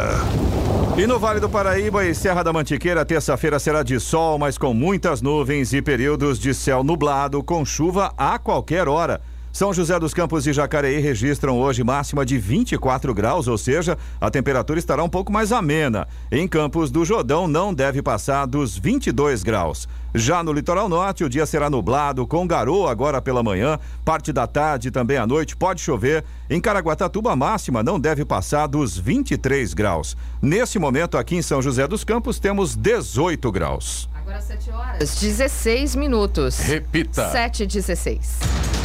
E 0.97 1.07
no 1.07 1.17
Vale 1.17 1.39
do 1.39 1.49
Paraíba 1.49 2.03
e 2.03 2.13
Serra 2.13 2.43
da 2.43 2.51
Mantiqueira, 2.51 3.05
terça-feira 3.05 3.57
será 3.57 3.83
de 3.83 3.97
sol, 4.01 4.37
mas 4.37 4.57
com 4.57 4.73
muitas 4.73 5.21
nuvens 5.21 5.71
e 5.71 5.81
períodos 5.81 6.37
de 6.37 6.53
céu 6.53 6.83
nublado, 6.83 7.41
com 7.41 7.63
chuva 7.63 8.13
a 8.17 8.37
qualquer 8.37 8.89
hora. 8.89 9.21
São 9.55 9.73
José 9.73 9.97
dos 9.97 10.13
Campos 10.13 10.45
e 10.45 10.51
Jacareí 10.51 10.99
registram 10.99 11.57
hoje 11.57 11.81
máxima 11.81 12.25
de 12.25 12.37
24 12.37 13.13
graus, 13.13 13.47
ou 13.47 13.57
seja, 13.57 13.97
a 14.19 14.29
temperatura 14.29 14.77
estará 14.77 15.01
um 15.01 15.07
pouco 15.07 15.31
mais 15.31 15.53
amena. 15.53 16.09
Em 16.29 16.45
Campos 16.45 16.91
do 16.91 17.05
Jordão 17.05 17.47
não 17.47 17.73
deve 17.73 18.01
passar 18.01 18.45
dos 18.45 18.77
22 18.77 19.43
graus. 19.43 19.87
Já 20.13 20.43
no 20.43 20.51
litoral 20.51 20.89
norte, 20.89 21.23
o 21.23 21.29
dia 21.29 21.45
será 21.45 21.69
nublado, 21.69 22.27
com 22.27 22.45
garoa 22.45 22.91
agora 22.91 23.21
pela 23.21 23.41
manhã, 23.41 23.79
parte 24.03 24.33
da 24.33 24.45
tarde 24.45 24.89
e 24.89 24.91
também 24.91 25.15
à 25.15 25.25
noite 25.25 25.55
pode 25.55 25.79
chover. 25.79 26.25
Em 26.49 26.59
Caraguatatuba, 26.59 27.31
a 27.31 27.35
máxima 27.37 27.81
não 27.81 27.97
deve 27.97 28.25
passar 28.25 28.67
dos 28.67 28.97
23 28.97 29.73
graus. 29.73 30.17
Nesse 30.41 30.77
momento, 30.77 31.17
aqui 31.17 31.37
em 31.37 31.41
São 31.41 31.61
José 31.61 31.87
dos 31.87 32.03
Campos, 32.03 32.39
temos 32.39 32.75
18 32.75 33.49
graus. 33.53 34.09
Agora 34.13 34.41
7 34.41 34.69
horas, 34.69 35.17
16 35.17 35.95
minutos. 35.95 36.59
Repita. 36.59 37.31
7 37.31 37.63
e 37.63 37.67
16. 37.67 38.84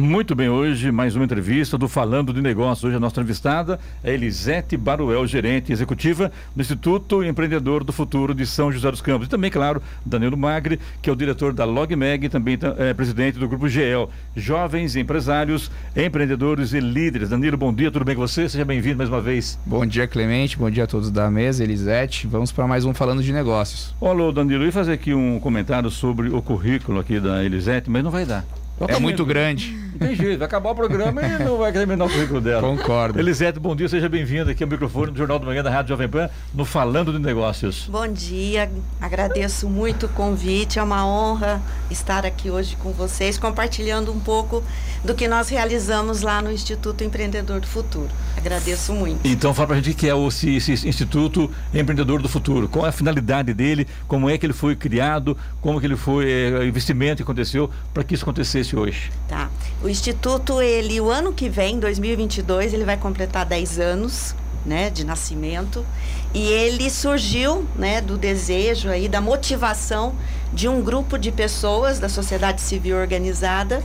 Muito 0.00 0.34
bem, 0.34 0.48
hoje 0.48 0.90
mais 0.90 1.14
uma 1.14 1.26
entrevista 1.26 1.76
do 1.76 1.86
Falando 1.86 2.32
de 2.32 2.40
Negócios. 2.40 2.84
Hoje 2.84 2.96
a 2.96 2.98
nossa 2.98 3.16
entrevistada 3.16 3.78
é 4.02 4.14
Elisete 4.14 4.74
Baruel, 4.74 5.26
gerente 5.26 5.70
executiva 5.70 6.32
do 6.56 6.62
Instituto 6.62 7.22
Empreendedor 7.22 7.84
do 7.84 7.92
Futuro 7.92 8.34
de 8.34 8.46
São 8.46 8.72
José 8.72 8.90
dos 8.90 9.02
Campos. 9.02 9.26
E 9.26 9.30
também, 9.30 9.50
claro, 9.50 9.82
Danilo 10.04 10.38
Magri, 10.38 10.80
que 11.02 11.10
é 11.10 11.12
o 11.12 11.16
diretor 11.16 11.52
da 11.52 11.66
LogMeg 11.66 12.24
e 12.24 12.28
também 12.30 12.58
é 12.78 12.94
presidente 12.94 13.38
do 13.38 13.46
Grupo 13.46 13.68
GEL. 13.68 14.08
Jovens 14.34 14.96
empresários, 14.96 15.70
empreendedores 15.94 16.72
e 16.72 16.80
líderes. 16.80 17.28
Danilo, 17.28 17.58
bom 17.58 17.70
dia, 17.70 17.90
tudo 17.90 18.06
bem 18.06 18.14
com 18.14 18.22
você? 18.22 18.48
Seja 18.48 18.64
bem-vindo 18.64 18.96
mais 18.96 19.10
uma 19.10 19.20
vez. 19.20 19.58
Bom 19.66 19.84
dia, 19.84 20.08
Clemente. 20.08 20.56
Bom 20.56 20.70
dia 20.70 20.84
a 20.84 20.86
todos 20.86 21.10
da 21.10 21.30
mesa, 21.30 21.62
Elisete. 21.62 22.26
Vamos 22.26 22.50
para 22.50 22.66
mais 22.66 22.86
um 22.86 22.94
Falando 22.94 23.22
de 23.22 23.34
Negócios. 23.34 23.94
Olá, 24.00 24.32
Danilo. 24.32 24.62
Eu 24.62 24.66
ia 24.68 24.72
fazer 24.72 24.94
aqui 24.94 25.12
um 25.12 25.38
comentário 25.38 25.90
sobre 25.90 26.30
o 26.30 26.40
currículo 26.40 26.98
aqui 26.98 27.20
da 27.20 27.44
Elisete, 27.44 27.90
mas 27.90 28.02
não 28.02 28.10
vai 28.10 28.24
dar. 28.24 28.46
É 28.88 28.98
muito 28.98 29.24
grande. 29.26 29.78
Não 29.92 30.06
tem 30.06 30.16
jeito, 30.16 30.38
vai 30.38 30.46
acabar 30.46 30.70
o 30.70 30.74
programa 30.74 31.20
e 31.20 31.44
não 31.44 31.58
vai 31.58 31.70
terminar 31.70 32.06
o 32.06 32.08
currículo 32.08 32.40
dela. 32.40 32.62
Concordo. 32.62 33.18
Elisete, 33.20 33.60
bom 33.60 33.76
dia, 33.76 33.86
seja 33.86 34.08
bem-vinda 34.08 34.52
aqui 34.52 34.64
ao 34.64 34.70
microfone 34.70 35.12
do 35.12 35.18
Jornal 35.18 35.38
do 35.38 35.44
Manhã 35.44 35.62
da 35.62 35.68
Rádio 35.68 35.90
Jovem 35.90 36.08
Pan, 36.08 36.30
no 36.54 36.64
Falando 36.64 37.12
de 37.12 37.18
Negócios. 37.18 37.86
Bom 37.90 38.08
dia, 38.08 38.70
agradeço 38.98 39.68
muito 39.68 40.06
o 40.06 40.08
convite, 40.08 40.78
é 40.78 40.82
uma 40.82 41.06
honra 41.06 41.60
estar 41.90 42.24
aqui 42.24 42.50
hoje 42.50 42.76
com 42.76 42.92
vocês, 42.92 43.36
compartilhando 43.36 44.10
um 44.10 44.18
pouco 44.18 44.64
do 45.04 45.14
que 45.14 45.28
nós 45.28 45.50
realizamos 45.50 46.22
lá 46.22 46.40
no 46.40 46.50
Instituto 46.50 47.04
Empreendedor 47.04 47.60
do 47.60 47.66
Futuro. 47.66 48.08
Agradeço 48.36 48.94
muito. 48.94 49.20
Então, 49.24 49.52
fala 49.52 49.68
pra 49.68 49.76
gente 49.76 49.90
o 49.90 49.94
que 49.94 50.08
é 50.08 50.14
o 50.14 50.28
esse, 50.28 50.56
esse 50.56 50.88
Instituto 50.88 51.50
Empreendedor 51.74 52.22
do 52.22 52.28
Futuro, 52.28 52.68
qual 52.68 52.86
é 52.86 52.88
a 52.88 52.92
finalidade 52.92 53.52
dele, 53.52 53.86
como 54.08 54.30
é 54.30 54.38
que 54.38 54.46
ele 54.46 54.54
foi 54.54 54.74
criado, 54.74 55.36
como 55.60 55.78
que 55.78 55.86
ele 55.86 55.96
foi, 55.96 56.30
é, 56.30 56.58
o 56.60 56.64
investimento 56.64 57.16
que 57.16 57.22
aconteceu 57.22 57.68
para 57.92 58.02
que 58.02 58.14
isso 58.14 58.24
acontecesse 58.24 58.69
hoje. 58.76 59.10
Tá. 59.28 59.50
O 59.82 59.88
Instituto, 59.88 60.60
ele, 60.60 61.00
o 61.00 61.10
ano 61.10 61.32
que 61.32 61.48
vem, 61.48 61.78
2022, 61.78 62.72
ele 62.74 62.84
vai 62.84 62.96
completar 62.96 63.44
10 63.44 63.78
anos. 63.78 64.34
né, 64.64 64.90
de 64.90 65.04
nascimento, 65.04 65.86
e 66.34 66.46
ele 66.46 66.90
surgiu, 66.90 67.66
né, 67.74 68.02
do 68.02 68.18
desejo 68.18 68.90
aí 68.90 69.08
da 69.08 69.18
motivação 69.18 70.14
de 70.52 70.68
um 70.68 70.82
grupo 70.82 71.16
de 71.16 71.32
pessoas 71.32 71.98
da 71.98 72.10
sociedade 72.10 72.60
civil 72.60 72.98
organizada 72.98 73.82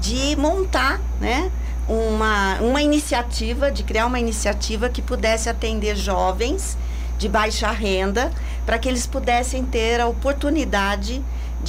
de 0.00 0.34
montar, 0.36 1.00
né, 1.20 1.52
uma, 1.88 2.58
uma 2.60 2.82
iniciativa, 2.82 3.70
de 3.70 3.84
criar 3.84 4.06
uma 4.06 4.18
iniciativa 4.18 4.88
que 4.88 5.00
pudesse 5.00 5.48
atender 5.48 5.96
jovens 5.96 6.76
de 7.16 7.28
baixa 7.28 7.70
renda, 7.70 8.32
para 8.66 8.76
que 8.76 8.88
eles 8.88 9.06
pudessem 9.06 9.64
ter 9.64 10.00
a 10.00 10.06
oportunidade 10.08 11.14
de 11.16 11.22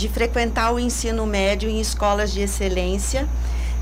frequentar 0.07 0.73
o 0.73 0.79
ensino 0.79 1.25
médio 1.25 1.69
em 1.69 1.79
escolas 1.79 2.31
de 2.31 2.41
excelência, 2.41 3.27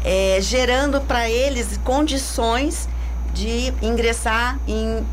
é, 0.04 0.38
gerando 0.42 1.02
para 1.02 1.30
eles 1.30 1.78
condições 1.84 2.88
de 3.34 3.74
ingressar 3.82 4.60
em, 4.68 5.06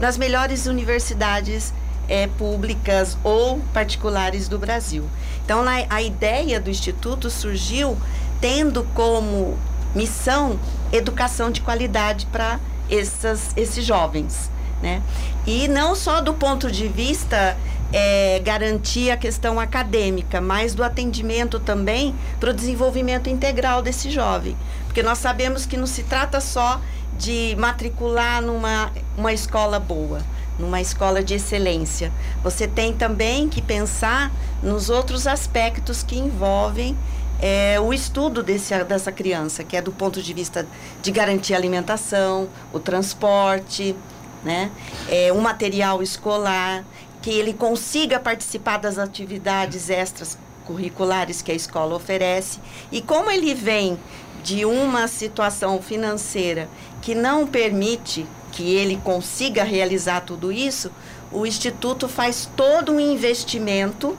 nas 0.00 0.18
melhores 0.18 0.66
universidades 0.66 1.72
é, 2.08 2.26
públicas 2.26 3.16
ou 3.22 3.60
particulares 3.72 4.48
do 4.48 4.58
Brasil. 4.58 5.08
Então, 5.44 5.62
a, 5.62 5.86
a 5.88 6.02
ideia 6.02 6.60
do 6.60 6.68
Instituto 6.68 7.30
surgiu 7.30 7.96
tendo 8.40 8.84
como 8.94 9.56
missão 9.94 10.58
educação 10.92 11.50
de 11.50 11.60
qualidade 11.60 12.26
para 12.26 12.58
esses 12.88 13.84
jovens. 13.84 14.50
Né? 14.82 15.02
E 15.46 15.68
não 15.68 15.94
só 15.94 16.20
do 16.20 16.32
ponto 16.34 16.70
de 16.70 16.88
vista 16.88 17.56
é, 17.92 18.40
garantir 18.44 19.10
a 19.10 19.16
questão 19.16 19.58
acadêmica, 19.58 20.40
mas 20.40 20.74
do 20.74 20.82
atendimento 20.84 21.58
também 21.58 22.14
para 22.38 22.50
o 22.50 22.54
desenvolvimento 22.54 23.28
integral 23.28 23.82
desse 23.82 24.10
jovem. 24.10 24.56
Porque 24.86 25.02
nós 25.02 25.18
sabemos 25.18 25.66
que 25.66 25.76
não 25.76 25.86
se 25.86 26.02
trata 26.02 26.40
só 26.40 26.80
de 27.18 27.54
matricular 27.58 28.40
numa 28.40 28.90
uma 29.16 29.32
escola 29.32 29.78
boa, 29.78 30.20
numa 30.58 30.80
escola 30.80 31.22
de 31.22 31.34
excelência. 31.34 32.12
Você 32.42 32.66
tem 32.66 32.92
também 32.92 33.48
que 33.48 33.60
pensar 33.60 34.32
nos 34.62 34.88
outros 34.88 35.26
aspectos 35.26 36.02
que 36.02 36.18
envolvem 36.18 36.96
é, 37.40 37.80
o 37.80 37.92
estudo 37.92 38.42
desse, 38.42 38.76
dessa 38.84 39.10
criança, 39.10 39.64
que 39.64 39.76
é 39.76 39.82
do 39.82 39.92
ponto 39.92 40.22
de 40.22 40.32
vista 40.32 40.66
de 41.02 41.10
garantir 41.10 41.54
a 41.54 41.56
alimentação, 41.56 42.48
o 42.72 42.78
transporte, 42.78 43.96
né? 44.44 44.70
É, 45.08 45.32
um 45.32 45.40
material 45.40 46.02
escolar, 46.02 46.84
que 47.22 47.30
ele 47.30 47.52
consiga 47.52 48.18
participar 48.18 48.78
das 48.78 48.98
atividades 48.98 49.90
extras 49.90 50.38
curriculares 50.64 51.42
que 51.42 51.52
a 51.52 51.54
escola 51.54 51.94
oferece. 51.94 52.60
E 52.90 53.02
como 53.02 53.30
ele 53.30 53.54
vem 53.54 53.98
de 54.42 54.64
uma 54.64 55.06
situação 55.06 55.82
financeira 55.82 56.68
que 57.02 57.14
não 57.14 57.46
permite 57.46 58.26
que 58.52 58.74
ele 58.74 58.96
consiga 59.04 59.62
realizar 59.62 60.22
tudo 60.22 60.50
isso, 60.50 60.90
o 61.30 61.46
Instituto 61.46 62.08
faz 62.08 62.48
todo 62.56 62.92
um 62.92 63.00
investimento 63.00 64.18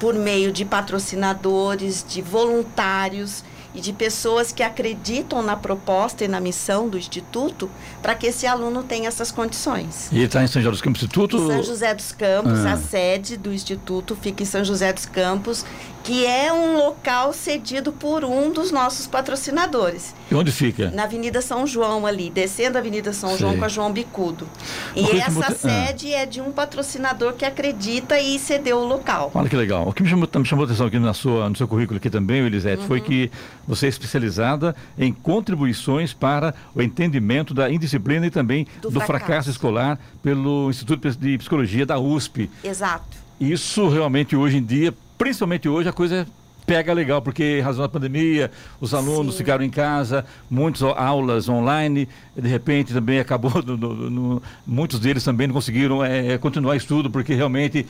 por 0.00 0.14
meio 0.14 0.52
de 0.52 0.64
patrocinadores, 0.64 2.04
de 2.06 2.22
voluntários 2.22 3.44
e 3.78 3.80
de 3.80 3.92
pessoas 3.92 4.50
que 4.50 4.60
acreditam 4.60 5.40
na 5.40 5.56
proposta 5.56 6.24
e 6.24 6.28
na 6.28 6.40
missão 6.40 6.88
do 6.88 6.98
Instituto 6.98 7.70
para 8.02 8.12
que 8.16 8.26
esse 8.26 8.44
aluno 8.44 8.82
tenha 8.82 9.06
essas 9.06 9.30
condições. 9.30 10.08
E 10.10 10.20
está 10.20 10.42
em 10.42 10.48
São 10.48 10.60
José 10.60 10.72
dos 10.72 10.80
Campos 10.82 11.02
Instituto? 11.02 11.46
São 11.46 11.62
José 11.62 11.94
dos 11.94 12.10
Campos, 12.10 12.58
ah. 12.66 12.72
a 12.72 12.76
sede 12.76 13.36
do 13.36 13.52
Instituto 13.52 14.18
fica 14.20 14.42
em 14.42 14.46
São 14.46 14.64
José 14.64 14.92
dos 14.92 15.06
Campos, 15.06 15.64
que 16.08 16.24
é 16.24 16.50
um 16.50 16.78
local 16.78 17.34
cedido 17.34 17.92
por 17.92 18.24
um 18.24 18.50
dos 18.50 18.72
nossos 18.72 19.06
patrocinadores. 19.06 20.14
E 20.30 20.34
onde 20.34 20.50
fica? 20.50 20.90
Na 20.90 21.02
Avenida 21.02 21.42
São 21.42 21.66
João 21.66 22.06
ali, 22.06 22.30
descendo 22.30 22.78
a 22.78 22.80
Avenida 22.80 23.12
São 23.12 23.28
Sei. 23.28 23.40
João 23.40 23.58
com 23.58 23.64
a 23.66 23.68
João 23.68 23.92
Bicudo. 23.92 24.48
E 24.96 25.04
essa 25.18 25.30
muito... 25.32 25.58
sede 25.58 26.14
ah. 26.14 26.20
é 26.20 26.24
de 26.24 26.40
um 26.40 26.50
patrocinador 26.50 27.34
que 27.34 27.44
acredita 27.44 28.18
e 28.18 28.38
cedeu 28.38 28.78
o 28.78 28.86
local. 28.86 29.30
Olha 29.34 29.50
que 29.50 29.56
legal. 29.56 29.86
O 29.86 29.92
que 29.92 30.02
me 30.02 30.08
chamou, 30.08 30.26
me 30.34 30.46
chamou 30.46 30.62
a 30.62 30.66
atenção 30.66 30.86
aqui 30.86 30.98
na 30.98 31.12
sua, 31.12 31.46
no 31.50 31.54
seu 31.54 31.68
currículo 31.68 31.98
aqui 31.98 32.08
também, 32.08 32.40
Elisete, 32.40 32.80
uhum. 32.80 32.88
foi 32.88 33.02
que 33.02 33.30
você 33.66 33.84
é 33.84 33.90
especializada 33.90 34.74
em 34.98 35.12
contribuições 35.12 36.14
para 36.14 36.54
o 36.74 36.80
entendimento 36.80 37.52
da 37.52 37.70
indisciplina 37.70 38.26
e 38.26 38.30
também 38.30 38.66
do, 38.80 38.88
do 38.88 39.00
fracasso. 39.00 39.06
fracasso 39.06 39.50
escolar 39.50 40.00
pelo 40.22 40.70
Instituto 40.70 41.10
de 41.18 41.36
Psicologia 41.36 41.84
da 41.84 41.98
USP. 41.98 42.50
Exato. 42.64 43.18
Isso 43.38 43.90
realmente 43.90 44.34
hoje 44.34 44.56
em 44.56 44.64
dia 44.64 44.94
principalmente 45.18 45.68
hoje, 45.68 45.88
a 45.88 45.92
coisa 45.92 46.26
pega 46.68 46.92
legal, 46.92 47.22
porque 47.22 47.58
em 47.58 47.60
razão 47.62 47.82
da 47.82 47.88
pandemia, 47.88 48.50
os 48.78 48.92
alunos 48.92 49.34
Sim. 49.34 49.38
ficaram 49.38 49.64
em 49.64 49.70
casa, 49.70 50.24
muitas 50.50 50.82
aulas 50.82 51.48
online, 51.48 52.06
de 52.36 52.46
repente 52.48 52.92
também 52.92 53.18
acabou, 53.20 53.62
no, 53.62 53.76
no, 53.76 54.10
no, 54.10 54.42
muitos 54.66 55.00
deles 55.00 55.24
também 55.24 55.46
não 55.46 55.54
conseguiram 55.54 56.04
é, 56.04 56.36
continuar 56.36 56.76
estudo, 56.76 57.10
porque 57.10 57.34
realmente 57.34 57.86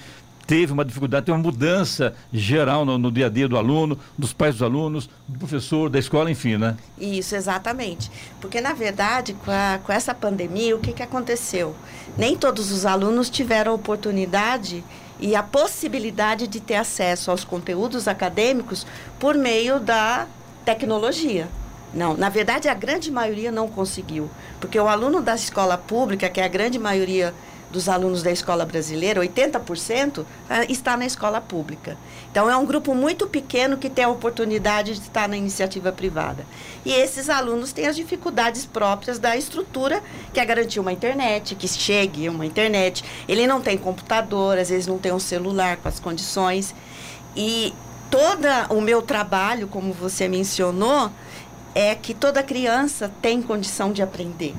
teve 0.46 0.72
uma 0.72 0.84
dificuldade, 0.84 1.26
teve 1.26 1.36
uma 1.36 1.42
mudança 1.42 2.14
geral 2.32 2.84
no, 2.84 2.96
no, 2.96 3.12
dia 3.12 3.26
a 3.26 3.28
dia 3.28 3.46
do 3.46 3.58
aluno, 3.58 3.98
dos 4.16 4.32
pais 4.32 4.54
dos 4.54 4.62
alunos, 4.62 5.10
do 5.26 5.38
professor, 5.40 5.90
da 5.90 5.98
escola, 5.98 6.30
enfim, 6.30 6.56
né? 6.56 6.74
Isso, 6.98 7.36
exatamente. 7.36 8.10
Porque, 8.40 8.60
na 8.60 8.72
verdade, 8.72 9.34
com, 9.44 9.50
a, 9.50 9.78
com 9.84 9.92
essa 9.92 10.14
pandemia, 10.14 10.74
o 10.74 10.78
que, 10.78 10.92
que 10.92 11.02
aconteceu? 11.02 11.74
Nem 12.16 12.34
todos 12.34 12.72
os 12.72 12.86
alunos 12.86 13.28
tiveram 13.28 13.72
a 13.72 13.74
oportunidade 13.74 14.82
e 15.20 15.35
a 15.35 15.42
possibilidade 15.42 16.46
de 16.46 16.61
ter 16.61 16.76
acesso 16.76 17.31
aos 17.31 17.44
conteúdos 17.44 18.07
acadêmicos 18.07 18.87
por 19.18 19.35
meio 19.35 19.81
da 19.81 20.26
tecnologia. 20.64 21.48
Não, 21.92 22.16
na 22.16 22.28
verdade 22.28 22.68
a 22.68 22.74
grande 22.74 23.11
maioria 23.11 23.50
não 23.50 23.68
conseguiu, 23.68 24.31
porque 24.61 24.78
o 24.78 24.88
aluno 24.88 25.22
da 25.22 25.35
escola 25.35 25.78
pública, 25.78 26.28
que 26.28 26.40
é 26.40 26.44
a 26.44 26.48
grande 26.48 26.78
maioria 26.78 27.35
dos 27.70 27.88
alunos 27.88 28.22
da 28.22 28.31
escola 28.31 28.64
brasileira, 28.64 29.20
80%, 29.20 30.24
ah, 30.48 30.64
está 30.64 30.96
na 30.96 31.04
escola 31.04 31.40
pública. 31.40 31.98
Então, 32.31 32.48
é 32.48 32.57
um 32.57 32.64
grupo 32.64 32.94
muito 32.94 33.26
pequeno 33.26 33.76
que 33.76 33.90
tem 33.90 34.04
a 34.04 34.09
oportunidade 34.09 34.94
de 34.94 35.00
estar 35.00 35.28
na 35.28 35.37
iniciativa 35.37 35.92
privada. 35.92 36.46
E 36.85 36.92
esses 36.92 37.28
alunos 37.28 37.72
têm 37.72 37.87
as 37.87 37.96
dificuldades 37.96 38.64
próprias 38.64 39.18
da 39.18 39.37
estrutura, 39.37 40.02
que 40.33 40.40
é 40.40 40.44
garantir 40.44 40.81
uma 40.81 40.92
internet, 40.92 41.54
que 41.54 41.68
chegue 41.68 42.28
uma 42.28 42.46
internet. 42.46 43.04
Ele 43.28 43.46
não 43.46 43.61
tem 43.61 43.76
computador, 43.76 44.59
às 44.59 44.70
vezes 44.70 44.87
não 44.87 44.98
tem 44.98 45.12
um 45.12 45.18
celular 45.18 45.76
com 45.76 45.88
as 45.88 46.00
condições. 46.00 46.74
E 47.37 47.74
todo 48.11 48.46
o 48.70 48.81
meu 48.81 49.02
trabalho, 49.02 49.68
como 49.68 49.92
você 49.92 50.26
mencionou, 50.26 51.11
é 51.74 51.94
que 51.94 52.14
toda 52.14 52.42
criança 52.42 53.12
tem 53.20 53.42
condição 53.42 53.92
de 53.92 54.02
aprender 54.02 54.54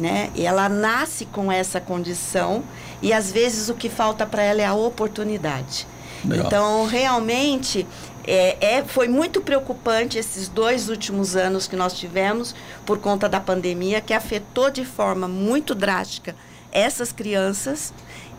né? 0.00 0.30
E 0.34 0.46
ela 0.46 0.68
nasce 0.68 1.26
com 1.26 1.50
essa 1.50 1.80
condição 1.80 2.62
e 3.02 3.12
às 3.12 3.30
vezes 3.30 3.68
o 3.68 3.74
que 3.74 3.88
falta 3.88 4.26
para 4.26 4.42
ela 4.42 4.62
é 4.62 4.66
a 4.66 4.74
oportunidade. 4.74 5.86
Legal. 6.24 6.46
Então, 6.46 6.86
realmente, 6.86 7.86
é, 8.26 8.76
é, 8.78 8.84
foi 8.84 9.08
muito 9.08 9.40
preocupante 9.42 10.16
esses 10.16 10.48
dois 10.48 10.88
últimos 10.88 11.36
anos 11.36 11.66
que 11.66 11.76
nós 11.76 11.92
tivemos 11.92 12.54
por 12.86 12.98
conta 12.98 13.28
da 13.28 13.40
pandemia, 13.40 14.00
que 14.00 14.14
afetou 14.14 14.70
de 14.70 14.84
forma 14.84 15.28
muito 15.28 15.74
drástica 15.74 16.34
essas 16.72 17.12
crianças 17.12 17.92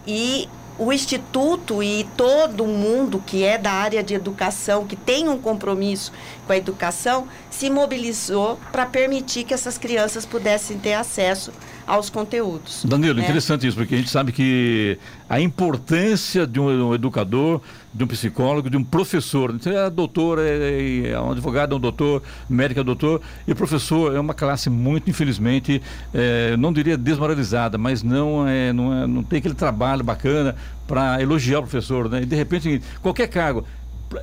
e 0.06 0.50
o 0.78 0.92
Instituto 0.92 1.82
e 1.82 2.06
todo 2.18 2.66
mundo 2.66 3.22
que 3.26 3.44
é 3.44 3.58
da 3.58 3.72
área 3.72 4.04
de 4.04 4.14
educação, 4.14 4.86
que 4.86 4.96
tem 4.96 5.30
um 5.30 5.38
compromisso 5.38 6.12
com 6.46 6.54
a 6.54 6.58
educação, 6.58 7.28
se 7.50 7.70
mobilizou 7.70 8.60
para 8.72 8.86
permitir 8.86 9.46
que 9.46 9.54
essas 9.54 9.78
crianças 9.78 10.26
pudessem 10.26 10.78
ter 10.78 10.94
acesso 10.94 11.52
aos 11.88 12.10
conteúdos. 12.10 12.84
Danilo, 12.86 13.16
né? 13.16 13.24
interessante 13.24 13.68
isso, 13.68 13.78
porque 13.78 13.96
a 13.96 13.98
gente 13.98 14.10
sabe 14.10 14.32
que 14.32 14.98
a 15.30 15.40
importância 15.40 16.46
de 16.46 16.60
um, 16.60 16.94
educador, 16.94 17.62
de 17.96 18.04
um 18.04 18.08
psicólogo, 18.08 18.70
de 18.70 18.76
um 18.76 18.84
professor, 18.84 19.54
você 19.54 19.70
é 19.70 19.90
doutor, 19.90 20.38
é, 20.40 21.12
é 21.12 21.20
um 21.20 21.32
advogado, 21.32 21.74
é 21.74 21.78
um 21.78 21.80
doutor, 21.80 22.22
médico 22.50 22.82
é 22.82 22.84
um 22.84 22.86
doutor, 22.86 23.22
e 23.48 23.56
professor 23.56 24.14
é 24.14 24.20
uma 24.20 24.34
classe 24.34 24.70
muito, 24.70 25.10
infelizmente, 25.10 25.82
é, 26.14 26.58
não 26.58 26.74
diria 26.74 26.98
desmoralizada, 26.98 27.78
mas 27.78 28.04
não, 28.04 28.46
é, 28.46 28.74
não, 28.74 28.94
é, 28.94 29.08
não 29.08 29.24
tem 29.24 29.40
aquele 29.40 29.56
trabalho 29.56 30.04
bacana 30.04 30.56
para 30.86 31.22
elogiar 31.22 31.60
o 31.60 31.62
professor, 31.62 32.10
né? 32.10 32.22
E 32.22 32.26
de 32.26 32.36
repente, 32.36 32.82
qualquer 33.02 33.28
cargo, 33.28 33.66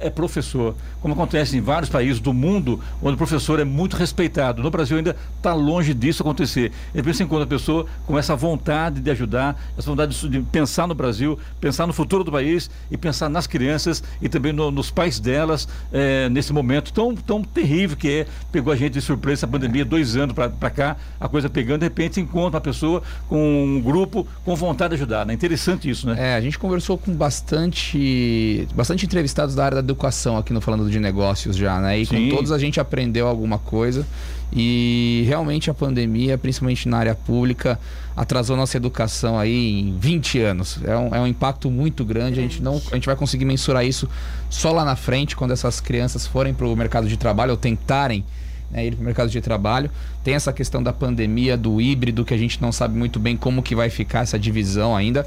é 0.01 0.11
professor, 0.11 0.75
como 1.01 1.14
acontece 1.14 1.57
em 1.57 1.61
vários 1.61 1.90
países 1.90 2.21
do 2.21 2.33
mundo, 2.33 2.81
onde 3.03 3.14
o 3.14 3.16
professor 3.16 3.61
é 3.61 3.64
muito 3.64 3.97
respeitado. 3.97 4.62
No 4.62 4.71
Brasil 4.71 4.97
ainda 4.97 5.16
está 5.37 5.55
longe 5.55 5.92
disso 5.95 6.23
acontecer. 6.23 6.73
E 6.95 7.03
pensa 7.03 7.23
em 7.23 7.27
quando 7.27 7.42
a 7.42 7.47
pessoa 7.47 7.87
com 8.07 8.18
essa 8.18 8.35
vontade 8.37 9.01
de 9.01 9.11
ajudar, 9.11 9.61
essa 9.77 9.90
vontade 9.90 10.29
de 10.29 10.40
pensar 10.40 10.87
no 10.87 10.95
Brasil, 10.95 11.38
pensar 11.61 11.87
no 11.87 11.92
futuro 11.92 12.25
do 12.25 12.33
país 12.33 12.71
e 12.90 12.97
pensar 12.97 13.29
nas 13.29 13.47
crianças 13.47 14.03
e 14.21 14.29
também 14.29 14.53
no, 14.53 14.71
nos 14.71 14.90
pais 14.90 15.18
delas 15.18 15.68
é, 15.92 16.29
nesse 16.29 16.53
momento 16.53 16.92
tão, 16.92 17.14
tão 17.14 17.42
terrível 17.42 17.97
que 17.97 18.09
é, 18.09 18.27
pegou 18.51 18.73
a 18.73 18.77
gente 18.77 18.92
de 18.95 19.01
surpresa 19.01 19.40
essa 19.40 19.49
pandemia, 19.49 19.85
dois 19.85 20.16
anos 20.16 20.35
para 20.35 20.71
cá, 20.71 20.97
a 21.18 21.29
coisa 21.29 21.49
pegando, 21.49 21.81
de 21.81 21.87
repente 21.87 22.21
encontra 22.21 22.59
uma 22.59 22.61
pessoa 22.61 23.03
com 23.29 23.64
um 23.64 23.81
grupo 23.81 24.27
com 24.45 24.55
vontade 24.55 24.90
de 24.90 25.03
ajudar. 25.03 25.23
É 25.23 25.25
né? 25.27 25.35
interessante 25.35 25.88
isso, 25.88 26.07
né? 26.07 26.33
É, 26.33 26.35
a 26.35 26.40
gente 26.40 26.59
conversou 26.59 26.97
com 26.99 27.12
bastante, 27.12 28.68
bastante 28.75 29.05
entrevistados 29.07 29.55
da 29.55 29.64
área 29.64 29.71
da 29.74 29.80
educação 29.80 30.37
aqui 30.37 30.52
no 30.52 30.61
Falando 30.61 30.90
de 30.90 30.98
Negócios 31.00 31.56
já, 31.56 31.80
né? 31.80 31.98
E 31.98 32.06
Sim. 32.06 32.28
com 32.28 32.37
todos 32.37 32.52
a 32.52 32.58
gente 32.58 32.80
aprendeu 32.80 33.26
alguma 33.26 33.58
coisa. 33.58 34.06
E 34.54 35.24
realmente 35.26 35.70
a 35.70 35.74
pandemia, 35.74 36.37
principalmente 36.37 36.87
na 36.87 36.98
área 36.98 37.14
pública, 37.14 37.80
atrasou 38.14 38.56
nossa 38.56 38.76
educação 38.76 39.38
aí 39.38 39.80
em 39.80 39.96
20 39.98 40.40
anos. 40.40 40.78
É 40.85 40.96
um, 40.96 41.14
é 41.14 41.20
um 41.20 41.26
impacto 41.26 41.70
muito 41.70 42.04
grande. 42.04 42.38
A 42.38 42.42
gente, 42.42 42.62
não, 42.62 42.80
a 42.90 42.94
gente 42.94 43.06
vai 43.06 43.16
conseguir 43.16 43.46
mensurar 43.46 43.85
isso 43.85 44.08
só 44.50 44.70
lá 44.70 44.85
na 44.85 44.94
frente, 44.94 45.35
quando 45.35 45.52
essas 45.52 45.80
crianças 45.80 46.26
forem 46.26 46.52
para 46.52 46.66
o 46.66 46.76
mercado 46.76 47.08
de 47.08 47.16
trabalho 47.16 47.52
ou 47.52 47.56
tentarem 47.56 48.24
né, 48.70 48.87
ir 48.87 48.94
para 48.94 49.02
o 49.02 49.04
mercado 49.04 49.30
de 49.30 49.40
trabalho. 49.40 49.90
Tem 50.22 50.35
essa 50.35 50.52
questão 50.52 50.82
da 50.82 50.92
pandemia, 50.92 51.56
do 51.56 51.80
híbrido, 51.80 52.24
que 52.24 52.35
a 52.35 52.38
gente 52.38 52.61
não 52.61 52.72
sabe 52.72 52.96
muito 52.96 53.18
bem 53.18 53.37
como 53.37 53.62
que 53.62 53.74
vai 53.74 53.88
ficar 53.88 54.20
essa 54.20 54.38
divisão 54.38 54.94
ainda. 54.94 55.26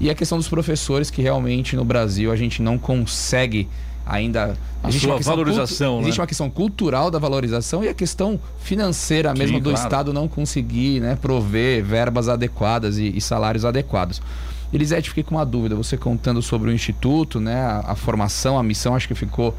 E 0.00 0.10
a 0.10 0.14
questão 0.14 0.38
dos 0.38 0.48
professores, 0.48 1.10
que 1.10 1.20
realmente 1.20 1.74
no 1.74 1.84
Brasil 1.84 2.30
a 2.30 2.36
gente 2.36 2.62
não 2.62 2.78
consegue 2.78 3.68
ainda. 4.06 4.56
A 4.82 4.88
existe 4.88 5.06
sua 5.06 5.18
valorização, 5.18 5.96
né? 5.96 6.02
Existe 6.02 6.20
uma 6.20 6.26
questão 6.26 6.48
cultural 6.48 7.10
da 7.10 7.18
valorização 7.18 7.84
e 7.84 7.88
a 7.88 7.94
questão 7.94 8.40
financeira 8.60 9.34
mesmo 9.34 9.56
Sim, 9.56 9.62
do 9.62 9.70
claro. 9.70 9.84
Estado 9.84 10.12
não 10.12 10.28
conseguir 10.28 11.00
né, 11.00 11.16
prover 11.20 11.84
verbas 11.84 12.28
adequadas 12.28 12.96
e, 12.96 13.12
e 13.16 13.20
salários 13.20 13.64
adequados. 13.64 14.22
Elisete, 14.72 15.08
fiquei 15.08 15.24
com 15.24 15.34
uma 15.34 15.44
dúvida. 15.44 15.74
Você 15.74 15.96
contando 15.96 16.40
sobre 16.40 16.70
o 16.70 16.72
Instituto, 16.72 17.40
né, 17.40 17.60
a, 17.60 17.84
a 17.88 17.94
formação, 17.94 18.58
a 18.58 18.62
missão, 18.62 18.94
acho 18.94 19.08
que 19.08 19.14
ficou 19.14 19.54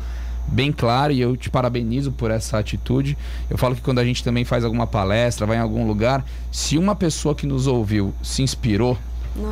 bem 0.47 0.71
claro 0.71 1.13
e 1.13 1.21
eu 1.21 1.37
te 1.37 1.49
parabenizo 1.49 2.11
por 2.11 2.31
essa 2.31 2.57
atitude. 2.57 3.17
Eu 3.49 3.57
falo 3.57 3.75
que 3.75 3.81
quando 3.81 3.99
a 3.99 4.05
gente 4.05 4.23
também 4.23 4.45
faz 4.45 4.63
alguma 4.63 4.87
palestra, 4.87 5.45
vai 5.45 5.57
em 5.57 5.59
algum 5.59 5.85
lugar, 5.85 6.25
se 6.51 6.77
uma 6.77 6.95
pessoa 6.95 7.35
que 7.35 7.45
nos 7.45 7.67
ouviu 7.67 8.13
se 8.21 8.41
inspirou. 8.41 8.97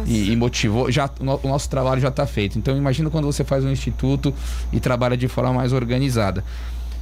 E, 0.05 0.31
e 0.31 0.35
motivou, 0.35 0.91
já 0.91 1.09
o 1.19 1.23
no- 1.23 1.39
o 1.43 1.47
nosso 1.47 1.69
trabalho 1.69 1.99
já 2.01 2.09
está 2.09 2.25
feito. 2.25 2.57
Então 2.59 2.75
imagina 2.77 3.09
quando 3.09 3.25
você 3.25 3.43
faz 3.43 3.63
um 3.65 3.69
instituto 3.71 4.33
e 4.71 4.79
trabalha 4.79 5.15
de 5.17 5.27
forma 5.27 5.53
mais 5.53 5.73
organizada. 5.73 6.43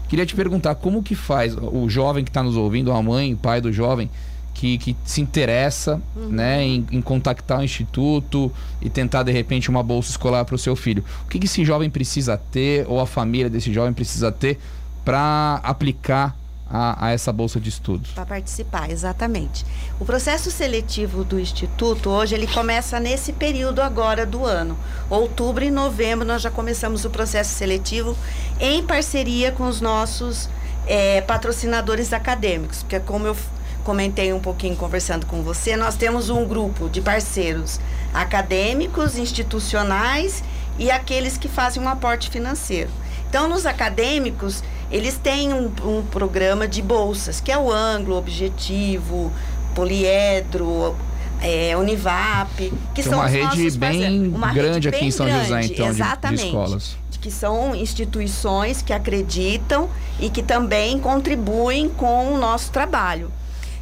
Queria 0.07 0.25
te 0.25 0.35
perguntar 0.35 0.75
como 0.75 1.01
que 1.01 1.15
faz 1.15 1.55
o 1.57 1.89
jovem 1.89 2.23
que 2.23 2.29
está 2.29 2.43
nos 2.43 2.55
ouvindo, 2.55 2.91
a 2.91 3.01
mãe, 3.01 3.33
o 3.33 3.37
pai 3.37 3.59
do 3.59 3.73
jovem 3.73 4.09
que, 4.53 4.77
que 4.77 4.95
se 5.03 5.19
interessa, 5.19 5.99
né, 6.15 6.63
em, 6.63 6.85
em 6.91 7.01
contactar 7.01 7.59
o 7.59 7.63
instituto 7.63 8.49
e 8.81 8.89
tentar 8.89 9.23
de 9.23 9.31
repente 9.31 9.69
uma 9.69 9.83
bolsa 9.83 10.11
escolar 10.11 10.45
para 10.45 10.55
o 10.55 10.57
seu 10.57 10.75
filho. 10.75 11.03
O 11.25 11.29
que, 11.29 11.39
que 11.39 11.45
esse 11.45 11.65
jovem 11.65 11.89
precisa 11.89 12.37
ter 12.37 12.85
ou 12.87 13.01
a 13.01 13.05
família 13.07 13.49
desse 13.49 13.73
jovem 13.73 13.91
precisa 13.93 14.31
ter 14.31 14.57
para 15.03 15.59
aplicar 15.63 16.37
a, 16.69 17.07
a 17.07 17.11
essa 17.11 17.31
bolsa 17.31 17.59
de 17.59 17.69
estudos? 17.69 18.11
Para 18.11 18.25
participar, 18.25 18.89
exatamente. 18.89 19.65
O 19.99 20.05
processo 20.05 20.49
seletivo 20.49 21.23
do 21.23 21.39
Instituto, 21.39 22.09
hoje, 22.09 22.35
ele 22.35 22.47
começa 22.47 22.99
nesse 22.99 23.33
período 23.33 23.81
agora 23.81 24.25
do 24.25 24.45
ano. 24.45 24.77
Outubro 25.09 25.63
e 25.63 25.71
novembro, 25.71 26.25
nós 26.25 26.41
já 26.41 26.51
começamos 26.51 27.05
o 27.05 27.09
processo 27.09 27.53
seletivo 27.53 28.17
em 28.59 28.83
parceria 28.83 29.51
com 29.51 29.67
os 29.67 29.81
nossos 29.81 30.49
eh, 30.87 31.21
patrocinadores 31.21 32.13
acadêmicos. 32.13 32.83
Porque, 32.83 32.99
como 32.99 33.27
eu 33.27 33.37
comentei 33.83 34.33
um 34.33 34.39
pouquinho 34.39 34.75
conversando 34.75 35.27
com 35.27 35.43
você, 35.43 35.77
nós 35.77 35.95
temos 35.95 36.29
um 36.29 36.45
grupo 36.45 36.89
de 36.89 37.01
parceiros 37.01 37.79
acadêmicos, 38.13 39.15
institucionais 39.17 40.43
e 40.79 40.89
aqueles 40.89 41.37
que 41.37 41.47
fazem 41.47 41.81
um 41.81 41.87
aporte 41.87 42.29
financeiro. 42.29 42.89
Então, 43.29 43.47
nos 43.47 43.65
acadêmicos, 43.65 44.63
eles 44.95 45.17
têm 45.17 45.53
um, 45.53 45.71
um 45.83 46.01
programa 46.03 46.67
de 46.67 46.81
bolsas, 46.81 47.41
que 47.41 47.51
é 47.51 47.57
o 47.57 47.71
Anglo, 47.71 48.15
Objetivo, 48.15 49.31
Poliedro, 49.73 50.95
é, 51.41 51.75
Univap, 51.77 52.49
que 52.57 52.71
Tem 52.93 53.03
são 53.03 53.19
uma 53.19 53.25
os 53.25 53.31
rede 53.31 53.45
nossos 53.45 53.75
bem. 53.75 54.27
Uma 54.29 54.53
grande 54.53 54.73
rede 54.73 54.87
aqui 54.89 54.99
bem 54.99 55.07
em 55.07 55.11
São 55.11 55.27
José, 55.29 55.47
grande, 55.47 55.73
então, 55.73 55.85
de- 55.87 55.95
de 55.95 56.01
exatamente, 56.01 56.45
escolas. 56.45 56.97
Que 57.21 57.31
são 57.31 57.75
instituições 57.75 58.81
que 58.83 58.93
acreditam 58.93 59.89
e 60.19 60.29
que 60.29 60.43
também 60.43 60.99
contribuem 60.99 61.89
com 61.89 62.33
o 62.33 62.37
nosso 62.37 62.71
trabalho. 62.71 63.31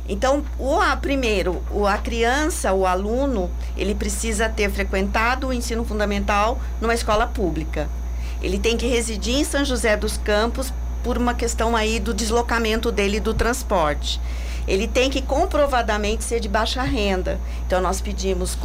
Então, 0.08 0.44
o 0.58 0.76
a, 0.80 0.96
primeiro, 0.96 1.62
o, 1.72 1.86
a 1.86 1.98
criança, 1.98 2.72
o 2.74 2.86
aluno, 2.86 3.50
ele 3.76 3.96
precisa 3.96 4.48
ter 4.50 4.70
frequentado 4.72 5.48
o 5.48 5.54
ensino 5.54 5.84
fundamental 5.84 6.60
numa 6.82 6.94
escola 6.94 7.28
pública. 7.28 7.90
Ele 8.42 8.58
tem 8.60 8.78
que 8.78 8.88
residir 8.88 9.36
em 9.36 9.44
São 9.44 9.64
José 9.66 9.96
dos 9.98 10.18
Campos 10.18 10.74
por 11.04 11.18
uma 11.18 11.34
questão 11.34 11.76
aí 11.76 12.00
do 12.00 12.14
deslocamento 12.14 12.92
dele 12.92 13.20
do 13.20 13.34
transporte. 13.34 14.20
Ele 14.66 14.88
tem 14.88 15.10
que 15.10 15.22
comprovadamente 15.22 16.24
ser 16.24 16.40
de 16.40 16.48
baixa 16.48 16.82
renda. 16.84 17.38
Então, 17.68 17.82
nós 17.82 18.00
pedimos 18.00 18.56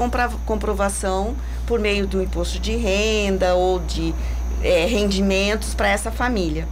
comprovação 0.46 1.35
por 1.66 1.81
meio 1.81 2.07
do 2.07 2.22
imposto 2.22 2.61
de 2.61 2.77
renda 2.77 3.55
ou 3.55 3.81
de 3.81 4.14
eh, 4.62 4.87
rendimentos 4.87 5.74
para 5.74 5.88
essa 5.88 6.11
família. 6.12 6.68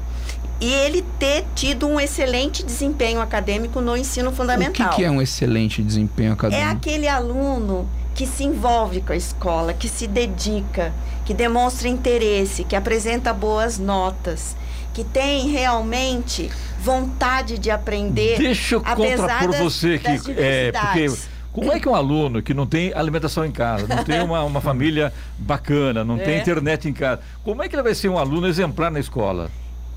E 0.60 0.72
ele 0.72 1.02
ter 1.18 1.44
tido 1.54 1.86
um 1.86 2.00
excelente 2.00 2.64
desempenho 2.64 3.20
acadêmico 3.20 3.80
no 3.80 3.96
ensino 3.96 4.28
O 4.28 4.30
que, 4.30 4.36
fundamental. 4.38 4.90
que 4.94 5.04
é 5.04 5.10
um 5.10 5.20
excelente 5.20 5.82
desempenho 5.82 6.30
É 6.30 6.32
acadêmico? 6.32 6.70
aquele 6.70 7.08
aluno 7.08 7.86
que 8.14 8.26
se 8.26 8.44
envolve 8.44 9.02
com 9.02 9.12
a 9.12 9.16
escola, 9.16 9.74
que 9.74 9.88
se 9.88 10.06
dedica, 10.06 10.94
que 11.26 11.34
demonstra 11.34 11.88
interesse, 11.88 12.64
que 12.64 12.74
apresenta 12.74 13.34
boas 13.34 13.78
notas, 13.78 14.56
que 14.96 15.04
tem 15.04 15.48
realmente 15.50 16.50
vontade 16.80 17.58
de 17.58 17.70
aprender. 17.70 18.38
Deixa 18.38 18.76
eu 18.76 18.80
contrapor 18.80 19.50
das- 19.50 19.60
você 19.60 19.98
que 19.98 20.08
é 20.38 20.72
porque 20.72 21.12
como 21.52 21.70
é 21.70 21.78
que 21.78 21.86
um 21.86 21.94
aluno 21.94 22.40
que 22.40 22.54
não 22.54 22.66
tem 22.66 22.94
alimentação 22.94 23.44
em 23.44 23.50
casa, 23.52 23.86
não 23.86 24.02
tem 24.02 24.22
uma, 24.22 24.42
uma 24.42 24.60
família 24.62 25.12
bacana, 25.38 26.02
não 26.02 26.16
tem 26.16 26.36
É. 26.36 26.38
internet 26.40 26.88
em 26.88 26.94
casa, 26.94 27.20
como 27.44 27.62
é 27.62 27.68
que 27.68 27.76
ele 27.76 27.82
vai 27.82 27.94
ser 27.94 28.08
um 28.08 28.16
aluno 28.18 28.46
exemplar 28.48 28.90
na 28.90 28.98
escola? 28.98 29.50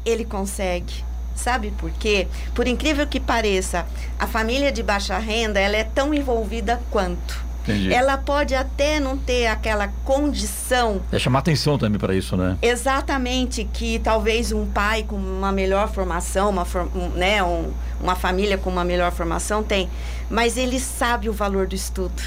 ele 0.05 0.25
consegue. 0.25 0.93
Sabe 1.35 1.71
por 1.77 1.91
quê? 1.91 2.27
Por 2.53 2.67
incrível 2.67 3.07
que 3.07 3.19
pareça, 3.21 3.85
a 4.19 4.27
família 4.27 4.69
de 4.71 4.83
baixa 4.83 5.17
renda, 5.17 5.59
ela 5.61 5.77
é 5.77 5.83
tão 5.85 6.13
envolvida 6.13 6.81
quanto. 6.91 7.41
Entendi. 7.63 7.93
Ela 7.93 8.17
pode 8.17 8.55
até 8.55 8.99
não 8.99 9.17
ter 9.17 9.47
aquela 9.47 9.87
condição 10.05 11.01
É 11.11 11.19
chamar 11.19 11.39
atenção 11.39 11.77
também 11.77 11.99
para 11.99 12.15
isso, 12.15 12.35
né? 12.37 12.57
exatamente 12.61 13.63
que 13.71 13.99
talvez 13.99 14.51
um 14.51 14.65
pai 14.65 15.03
com 15.03 15.15
uma 15.15 15.51
melhor 15.51 15.89
formação, 15.91 16.49
uma, 16.49 16.65
um, 16.95 17.09
né, 17.09 17.43
um- 17.43 17.71
uma 18.01 18.15
família 18.15 18.57
com 18.57 18.69
uma 18.69 18.83
melhor 18.83 19.11
formação 19.11 19.61
tem, 19.63 19.89
mas 20.29 20.57
ele 20.57 20.79
sabe 20.79 21.29
o 21.29 21.33
valor 21.33 21.67
do 21.67 21.75
estudo. 21.75 22.21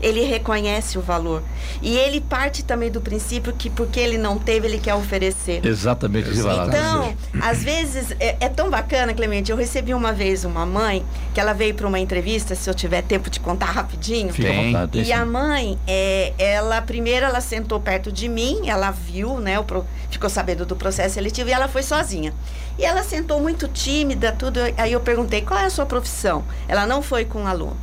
Ele 0.00 0.22
reconhece 0.24 0.96
o 0.98 1.00
valor. 1.02 1.42
E 1.82 1.96
ele 1.96 2.20
parte 2.20 2.62
também 2.64 2.90
do 2.90 3.00
princípio 3.00 3.52
que 3.52 3.68
porque 3.68 3.98
ele 3.98 4.16
não 4.18 4.38
teve, 4.38 4.66
ele 4.68 4.78
quer 4.78 4.94
oferecer. 4.94 5.64
Exatamente. 6.30 7.16
Então, 7.32 7.42
às 7.42 7.62
vezes, 7.64 8.12
é, 8.20 8.36
é 8.40 8.48
tão 8.48 8.70
bacana, 8.70 9.12
Clemente. 9.12 9.50
Eu 9.50 9.56
recebi 9.56 9.92
uma 9.94 10.12
vez 10.12 10.44
uma 10.44 10.64
mãe 10.64 11.04
que 11.34 11.40
ela 11.40 11.52
veio 11.52 11.74
para 11.74 11.86
uma 11.86 11.98
entrevista, 11.98 12.54
se 12.54 12.68
eu 12.70 12.74
tiver 12.74 13.02
tempo 13.02 13.28
de 13.30 13.40
contar 13.40 13.66
rapidinho. 13.66 14.32
Fica 14.32 14.48
à 14.48 14.50
Tem. 14.52 14.66
vontade. 14.72 15.02
E 15.02 15.12
a 15.12 15.24
mãe, 15.26 15.78
é, 15.86 16.32
ela 16.38 16.80
primeiro 16.82 17.26
ela 17.26 17.40
sentou 17.40 17.80
perto 17.80 18.12
de 18.12 18.28
mim, 18.28 18.68
ela 18.68 18.90
viu, 18.90 19.40
né, 19.40 19.58
o 19.58 19.64
pro- 19.64 19.84
ficou 20.10 20.30
sabendo 20.30 20.64
do 20.64 20.76
processo 20.76 21.14
seletivo 21.14 21.48
e 21.48 21.52
ela 21.52 21.68
foi 21.68 21.82
sozinha. 21.82 22.32
E 22.78 22.84
ela 22.84 23.02
sentou 23.02 23.40
muito 23.40 23.66
tímida, 23.68 24.30
tudo. 24.32 24.60
Aí 24.76 24.92
eu 24.92 25.00
perguntei 25.00 25.42
qual 25.42 25.58
é 25.58 25.64
a 25.64 25.70
sua 25.70 25.84
profissão. 25.86 26.44
Ela 26.68 26.86
não 26.86 27.02
foi 27.02 27.24
com 27.24 27.42
um 27.42 27.46
aluno. 27.46 27.76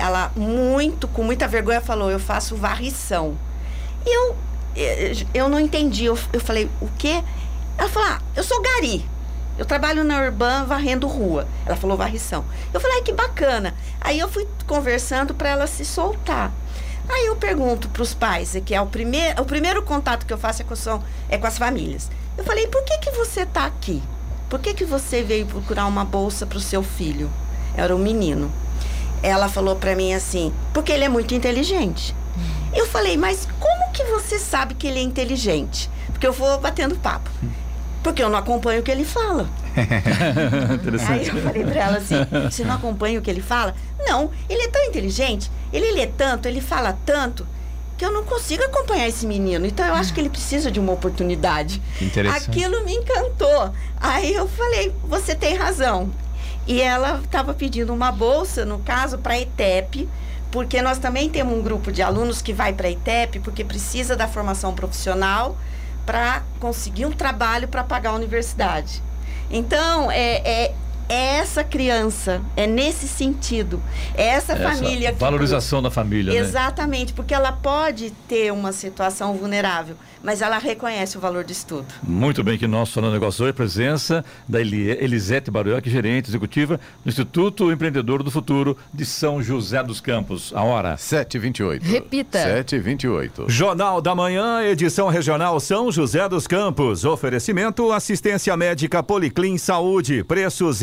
Ela 0.00 0.32
muito, 0.34 1.06
com 1.08 1.22
muita 1.22 1.46
vergonha, 1.46 1.80
falou: 1.80 2.10
eu 2.10 2.18
faço 2.18 2.56
varrição. 2.56 3.36
E 4.06 4.16
eu, 4.16 4.36
eu 5.34 5.48
não 5.48 5.60
entendi. 5.60 6.06
Eu, 6.06 6.18
eu 6.32 6.40
falei: 6.40 6.70
o 6.80 6.88
quê? 6.98 7.22
Ela 7.76 7.88
falou: 7.88 8.08
ah, 8.08 8.18
eu 8.34 8.42
sou 8.42 8.60
gari. 8.62 9.08
Eu 9.58 9.66
trabalho 9.66 10.02
na 10.02 10.18
Urban 10.22 10.64
varrendo 10.64 11.06
rua. 11.06 11.46
Ela 11.66 11.76
falou 11.76 11.96
varrição. 11.96 12.44
Eu 12.72 12.80
falei: 12.80 12.96
ai, 12.98 13.02
que 13.02 13.12
bacana. 13.12 13.74
Aí 14.00 14.18
eu 14.18 14.28
fui 14.28 14.48
conversando 14.66 15.34
para 15.34 15.50
ela 15.50 15.66
se 15.66 15.84
soltar. 15.84 16.50
Aí 17.08 17.26
eu 17.26 17.36
pergunto 17.36 17.88
para 17.88 18.02
os 18.02 18.14
pais, 18.14 18.56
que 18.64 18.74
é 18.74 18.80
o 18.80 18.86
primeiro, 18.86 19.42
o 19.42 19.44
primeiro 19.44 19.82
contato 19.82 20.24
que 20.24 20.32
eu 20.32 20.38
faço 20.38 20.62
é 20.62 20.64
com, 20.64 20.76
são- 20.76 21.02
é 21.28 21.36
com 21.36 21.46
as 21.46 21.58
famílias. 21.58 22.08
Eu 22.38 22.44
falei: 22.44 22.66
por 22.68 22.82
que, 22.84 22.96
que 22.98 23.10
você 23.10 23.42
está 23.42 23.66
aqui? 23.66 24.02
Por 24.48 24.58
que, 24.60 24.72
que 24.74 24.84
você 24.84 25.22
veio 25.22 25.44
procurar 25.46 25.86
uma 25.86 26.04
bolsa 26.04 26.46
para 26.46 26.58
o 26.58 26.60
seu 26.60 26.82
filho? 26.82 27.30
Era 27.76 27.94
um 27.94 27.98
menino. 27.98 28.50
Ela 29.22 29.48
falou 29.48 29.76
para 29.76 29.94
mim 29.94 30.14
assim: 30.14 30.52
porque 30.72 30.92
ele 30.92 31.04
é 31.04 31.08
muito 31.08 31.34
inteligente. 31.34 32.14
Eu 32.74 32.86
falei: 32.86 33.16
mas 33.16 33.48
como 33.58 33.92
que 33.92 34.04
você 34.04 34.38
sabe 34.38 34.74
que 34.74 34.86
ele 34.86 34.98
é 34.98 35.02
inteligente? 35.02 35.90
Porque 36.12 36.26
eu 36.26 36.32
vou 36.32 36.58
batendo 36.58 36.96
papo. 36.96 37.30
Porque 38.02 38.22
eu 38.22 38.30
não 38.30 38.38
acompanho 38.38 38.80
o 38.80 38.82
que 38.82 38.90
ele 38.90 39.04
fala. 39.04 39.48
Aí 41.08 41.28
eu 41.28 41.42
falei 41.42 41.64
pra 41.64 41.80
ela 41.80 41.98
assim: 41.98 42.14
você 42.50 42.64
não 42.64 42.74
acompanha 42.74 43.18
o 43.18 43.22
que 43.22 43.30
ele 43.30 43.42
fala? 43.42 43.74
Não, 43.98 44.30
ele 44.48 44.62
é 44.62 44.68
tão 44.68 44.82
inteligente, 44.84 45.50
ele 45.72 45.92
lê 45.92 46.06
tanto, 46.06 46.46
ele 46.46 46.60
fala 46.60 46.98
tanto, 47.04 47.46
que 47.96 48.04
eu 48.04 48.10
não 48.10 48.24
consigo 48.24 48.64
acompanhar 48.64 49.06
esse 49.08 49.26
menino. 49.26 49.66
Então 49.66 49.86
eu 49.86 49.94
acho 49.94 50.14
que 50.14 50.20
ele 50.20 50.30
precisa 50.30 50.70
de 50.70 50.80
uma 50.80 50.92
oportunidade. 50.92 51.82
Interessante. 52.00 52.50
Aquilo 52.50 52.84
me 52.84 52.94
encantou. 52.94 53.72
Aí 54.00 54.32
eu 54.34 54.48
falei: 54.48 54.94
você 55.04 55.34
tem 55.34 55.54
razão. 55.56 56.10
E 56.66 56.80
ela 56.80 57.20
estava 57.22 57.54
pedindo 57.54 57.92
uma 57.92 58.12
bolsa, 58.12 58.64
no 58.64 58.78
caso, 58.80 59.18
para 59.18 59.34
a 59.34 59.40
ETEP, 59.40 60.08
porque 60.50 60.82
nós 60.82 60.98
também 60.98 61.28
temos 61.30 61.54
um 61.54 61.62
grupo 61.62 61.92
de 61.92 62.02
alunos 62.02 62.42
que 62.42 62.52
vai 62.52 62.72
para 62.72 62.88
a 62.88 62.90
ETEP 62.90 63.40
porque 63.40 63.64
precisa 63.64 64.16
da 64.16 64.26
formação 64.26 64.74
profissional 64.74 65.56
para 66.04 66.42
conseguir 66.58 67.06
um 67.06 67.12
trabalho 67.12 67.68
para 67.68 67.84
pagar 67.84 68.10
a 68.10 68.14
universidade. 68.14 69.02
Então, 69.50 70.10
é, 70.10 70.36
é, 70.44 70.74
é 71.10 71.38
essa 71.38 71.64
criança, 71.64 72.40
é 72.56 72.66
nesse 72.66 73.08
sentido. 73.08 73.82
É 74.14 74.26
essa, 74.28 74.52
Essa 74.52 74.62
família 74.76 75.12
que. 75.12 75.18
valorização 75.18 75.82
da 75.82 75.90
família, 75.90 76.32
né? 76.32 76.38
Exatamente, 76.38 77.12
porque 77.12 77.34
ela 77.34 77.52
pode 77.52 78.10
ter 78.28 78.52
uma 78.52 78.72
situação 78.72 79.34
vulnerável, 79.34 79.96
mas 80.22 80.40
ela 80.40 80.58
reconhece 80.58 81.16
o 81.16 81.20
valor 81.20 81.44
do 81.44 81.50
estudo. 81.50 81.86
Muito 82.02 82.44
bem, 82.44 82.56
que 82.56 82.66
nós 82.66 82.90
falando 82.92 83.12
negócio 83.12 83.44
hoje, 83.44 83.52
presença 83.52 84.24
da 84.48 84.60
Eli- 84.60 84.90
Elisete 84.90 85.50
Baruel, 85.50 85.82
que 85.82 85.88
é 85.88 85.92
gerente 85.92 86.28
executiva 86.30 86.78
do 87.04 87.08
Instituto 87.08 87.72
Empreendedor 87.72 88.22
do 88.22 88.30
Futuro 88.30 88.76
de 88.94 89.04
São 89.04 89.42
José 89.42 89.82
dos 89.82 90.00
Campos. 90.00 90.52
A 90.54 90.62
hora. 90.62 90.94
7h28. 90.96 91.82
Repita. 91.82 92.38
7h28. 92.38 93.48
Jornal 93.48 94.00
da 94.00 94.14
Manhã, 94.14 94.62
edição 94.62 95.08
regional 95.08 95.58
São 95.58 95.90
José 95.90 96.28
dos 96.28 96.46
Campos. 96.46 97.04
Oferecimento 97.04 97.90
assistência 97.92 98.56
médica 98.56 99.02
Policlin 99.02 99.58
Saúde. 99.58 100.22
Preços 100.24 100.82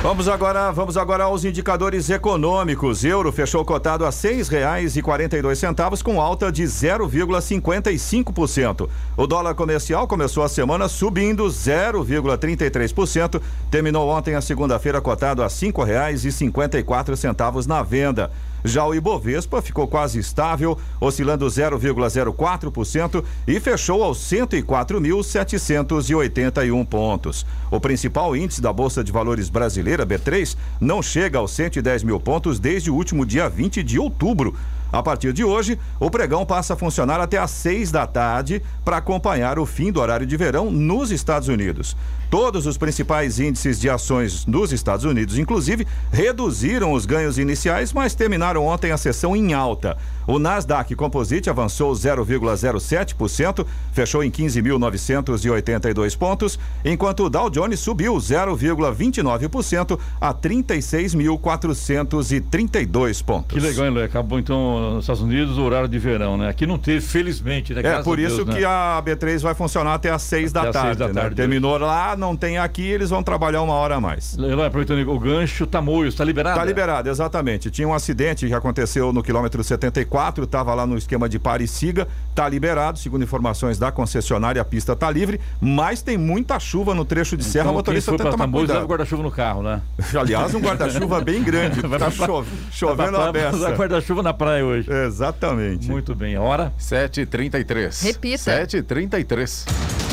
Vamos 0.00 0.28
agora, 0.28 0.70
vamos 0.70 0.96
agora 0.96 1.24
aos 1.24 1.44
indicadores 1.44 2.08
econômicos. 2.08 3.04
Euro 3.04 3.32
fechou 3.32 3.64
cotado 3.64 4.06
a 4.06 4.12
seis 4.12 4.48
reais 4.48 4.96
e 4.96 5.02
quarenta 5.02 5.36
e 5.36 5.42
dois 5.42 5.58
centavos 5.58 6.02
com 6.02 6.20
alta 6.20 6.52
de 6.52 6.62
0,55%. 6.62 8.88
O 9.16 9.26
dólar 9.26 9.56
comercial 9.56 10.06
começou 10.06 10.44
a 10.44 10.48
semana 10.48 10.86
subindo 10.86 11.44
0,33%. 11.46 13.42
Terminou 13.72 14.08
ontem 14.08 14.36
a 14.36 14.40
segunda-feira 14.40 15.00
cotado 15.00 15.42
a 15.42 15.48
cinco 15.48 15.82
reais 15.82 16.24
e 16.24 16.30
cinquenta 16.30 16.78
e 16.78 16.84
quatro 16.84 17.16
centavos 17.16 17.66
na 17.66 17.82
venda. 17.82 18.30
Já 18.64 18.84
o 18.84 18.92
Ibovespa 18.94 19.62
ficou 19.62 19.86
quase 19.86 20.18
estável, 20.18 20.76
oscilando 21.00 21.46
0,04% 21.46 23.24
e 23.46 23.60
fechou 23.60 24.02
aos 24.02 24.18
104.781 24.18 26.84
pontos. 26.86 27.46
O 27.70 27.78
principal 27.78 28.34
índice 28.36 28.60
da 28.60 28.72
Bolsa 28.72 29.04
de 29.04 29.12
Valores 29.12 29.48
brasileira, 29.48 30.04
B3, 30.06 30.56
não 30.80 31.00
chega 31.02 31.38
aos 31.38 31.52
110 31.52 32.02
mil 32.02 32.18
pontos 32.18 32.58
desde 32.58 32.90
o 32.90 32.94
último 32.94 33.24
dia 33.24 33.48
20 33.48 33.80
de 33.82 33.98
outubro. 33.98 34.54
A 34.90 35.02
partir 35.02 35.32
de 35.32 35.44
hoje, 35.44 35.78
o 36.00 36.10
pregão 36.10 36.46
passa 36.46 36.72
a 36.72 36.76
funcionar 36.76 37.20
até 37.20 37.36
às 37.38 37.50
seis 37.50 37.90
da 37.90 38.06
tarde 38.06 38.62
para 38.84 38.96
acompanhar 38.96 39.58
o 39.58 39.66
fim 39.66 39.92
do 39.92 40.00
horário 40.00 40.26
de 40.26 40.36
verão 40.36 40.70
nos 40.70 41.10
Estados 41.10 41.48
Unidos. 41.48 41.94
Todos 42.30 42.66
os 42.66 42.78
principais 42.78 43.38
índices 43.38 43.78
de 43.78 43.90
ações 43.90 44.46
nos 44.46 44.72
Estados 44.72 45.04
Unidos, 45.04 45.38
inclusive, 45.38 45.86
reduziram 46.10 46.92
os 46.92 47.04
ganhos 47.04 47.38
iniciais, 47.38 47.92
mas 47.92 48.14
terminaram 48.14 48.66
ontem 48.66 48.90
a 48.90 48.96
sessão 48.96 49.36
em 49.36 49.52
alta. 49.52 49.96
O 50.28 50.38
Nasdaq 50.38 50.94
Composite 50.94 51.48
avançou 51.48 51.90
0,07%, 51.94 53.64
fechou 53.90 54.22
em 54.22 54.30
15.982 54.30 56.18
pontos, 56.18 56.58
enquanto 56.84 57.24
o 57.24 57.30
Dow 57.30 57.48
Jones 57.48 57.80
subiu 57.80 58.14
0,29% 58.16 59.98
a 60.20 60.34
36.432 60.34 63.24
pontos. 63.24 63.54
Que 63.54 63.58
legal, 63.58 63.86
hein, 63.86 63.94
Lê? 63.94 64.04
Acabou 64.04 64.38
então 64.38 64.96
nos 64.96 65.04
Estados 65.04 65.22
Unidos 65.22 65.56
o 65.56 65.62
horário 65.62 65.88
de 65.88 65.98
verão, 65.98 66.36
né? 66.36 66.50
Aqui 66.50 66.66
não 66.66 66.76
teve, 66.76 67.00
felizmente, 67.00 67.72
né? 67.72 67.80
É 67.82 68.02
por 68.02 68.18
isso 68.18 68.44
Deus, 68.44 68.54
que 68.54 68.60
né? 68.60 68.66
a 68.66 69.02
B3 69.02 69.40
vai 69.40 69.54
funcionar 69.54 69.94
até 69.94 70.10
às 70.10 70.20
seis 70.20 70.52
da 70.52 70.64
Até 70.64 70.72
tarde. 70.72 70.98
da 70.98 71.08
né? 71.08 71.14
tarde. 71.14 71.36
Terminou 71.36 71.78
lá, 71.78 72.14
não 72.14 72.36
tem 72.36 72.58
aqui, 72.58 72.86
eles 72.86 73.08
vão 73.08 73.22
trabalhar 73.22 73.62
uma 73.62 73.72
hora 73.72 73.96
a 73.96 74.00
mais. 74.00 74.36
Eloy, 74.36 74.66
aproveitando 74.66 75.10
o 75.10 75.18
gancho, 75.18 75.66
Tamoios, 75.66 76.14
tá 76.14 76.22
liberado? 76.22 76.58
Tá 76.58 76.64
liberado, 76.66 77.08
exatamente. 77.08 77.70
Tinha 77.70 77.88
um 77.88 77.94
acidente 77.94 78.46
que 78.46 78.52
aconteceu 78.52 79.10
no 79.10 79.22
quilômetro 79.22 79.64
74, 79.64 80.17
estava 80.44 80.74
lá 80.74 80.86
no 80.86 80.96
esquema 80.96 81.28
de 81.28 81.38
pare 81.38 81.64
e 81.64 81.68
siga, 81.68 82.06
tá 82.34 82.48
liberado, 82.48 82.98
segundo 82.98 83.22
informações 83.22 83.78
da 83.78 83.90
concessionária, 83.92 84.60
a 84.60 84.64
pista 84.64 84.94
tá 84.96 85.10
livre, 85.10 85.40
mas 85.60 86.02
tem 86.02 86.16
muita 86.18 86.58
chuva 86.58 86.94
no 86.94 87.04
trecho 87.04 87.36
de 87.36 87.44
serra, 87.44 87.64
Então, 87.64 87.72
o 87.72 87.76
motorista 87.76 88.10
tem 88.12 88.18
que 88.18 88.24
tomar 88.24 88.44
Tamoios, 88.44 88.68
leva 88.68 88.80
o 88.80 88.86
cuidado. 88.86 88.88
guarda-chuva 88.90 89.22
no 89.22 89.30
carro, 89.30 89.62
né? 89.62 89.80
Aliás, 90.18 90.54
um 90.54 90.60
guarda-chuva 90.60 91.20
bem 91.20 91.42
grande, 91.42 91.80
Vai 91.86 91.98
tá 91.98 92.10
pra- 92.10 92.26
chove- 92.26 92.50
chovendo 92.70 93.16
a 93.16 93.32
beça. 93.32 93.70
guarda-chuva 93.76 94.22
na 94.22 94.32
praia 94.32 94.64
hoje. 94.64 94.88
Exatamente. 94.90 95.88
Muito 95.90 96.14
bem, 96.14 96.36
a 96.36 96.40
hora? 96.42 96.72
7h33. 96.80 98.02
Repita. 98.04 98.66
7h33. 98.66 100.07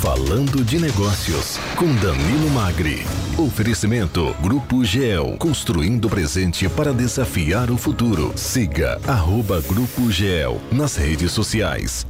Falando 0.00 0.64
de 0.64 0.80
Negócios, 0.80 1.58
com 1.76 1.94
Danilo 1.96 2.48
Magri. 2.54 3.02
Oferecimento 3.36 4.34
Grupo 4.40 4.82
GEL, 4.82 5.36
construindo 5.38 6.06
o 6.06 6.08
presente 6.08 6.66
para 6.70 6.90
desafiar 6.90 7.70
o 7.70 7.76
futuro. 7.76 8.32
Siga 8.34 8.98
arroba 9.06 9.60
Grupo 9.60 10.10
GEL 10.10 10.58
nas 10.72 10.96
redes 10.96 11.32
sociais. 11.32 12.06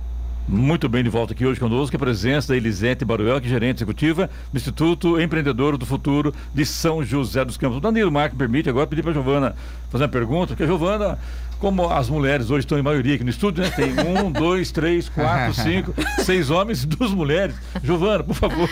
Muito 0.46 0.88
bem, 0.88 1.02
de 1.02 1.10
volta 1.10 1.32
aqui 1.32 1.44
hoje 1.44 1.58
conosco, 1.58 1.96
a 1.96 1.98
presença 1.98 2.48
da 2.48 2.56
Elisete 2.56 3.04
Baruel, 3.04 3.40
que 3.40 3.48
é 3.48 3.50
gerente 3.50 3.78
executiva 3.78 4.30
do 4.52 4.56
Instituto 4.56 5.20
Empreendedor 5.20 5.76
do 5.76 5.84
Futuro 5.84 6.32
de 6.54 6.64
São 6.64 7.02
José 7.02 7.44
dos 7.44 7.56
Campos. 7.56 7.80
Danilo 7.80 8.12
Marco 8.12 8.36
permite 8.36 8.68
agora 8.68 8.86
pedir 8.86 9.02
para 9.02 9.10
a 9.10 9.14
Giovana 9.14 9.56
fazer 9.90 10.04
uma 10.04 10.10
pergunta, 10.10 10.48
porque 10.48 10.62
a 10.62 10.66
Giovana, 10.66 11.18
como 11.60 11.90
as 11.90 12.08
mulheres 12.08 12.50
hoje 12.50 12.60
estão 12.60 12.78
em 12.78 12.82
maioria 12.82 13.14
aqui 13.14 13.22
no 13.22 13.30
estúdio, 13.30 13.62
né? 13.62 13.70
Tem 13.70 13.92
um, 14.00 14.32
dois, 14.32 14.72
três, 14.72 15.08
quatro, 15.08 15.54
cinco, 15.54 15.94
seis 16.24 16.50
homens 16.50 16.82
e 16.82 16.86
duas 16.86 17.10
mulheres. 17.12 17.54
Giovana, 17.84 18.24
por 18.24 18.34
favor. 18.34 18.68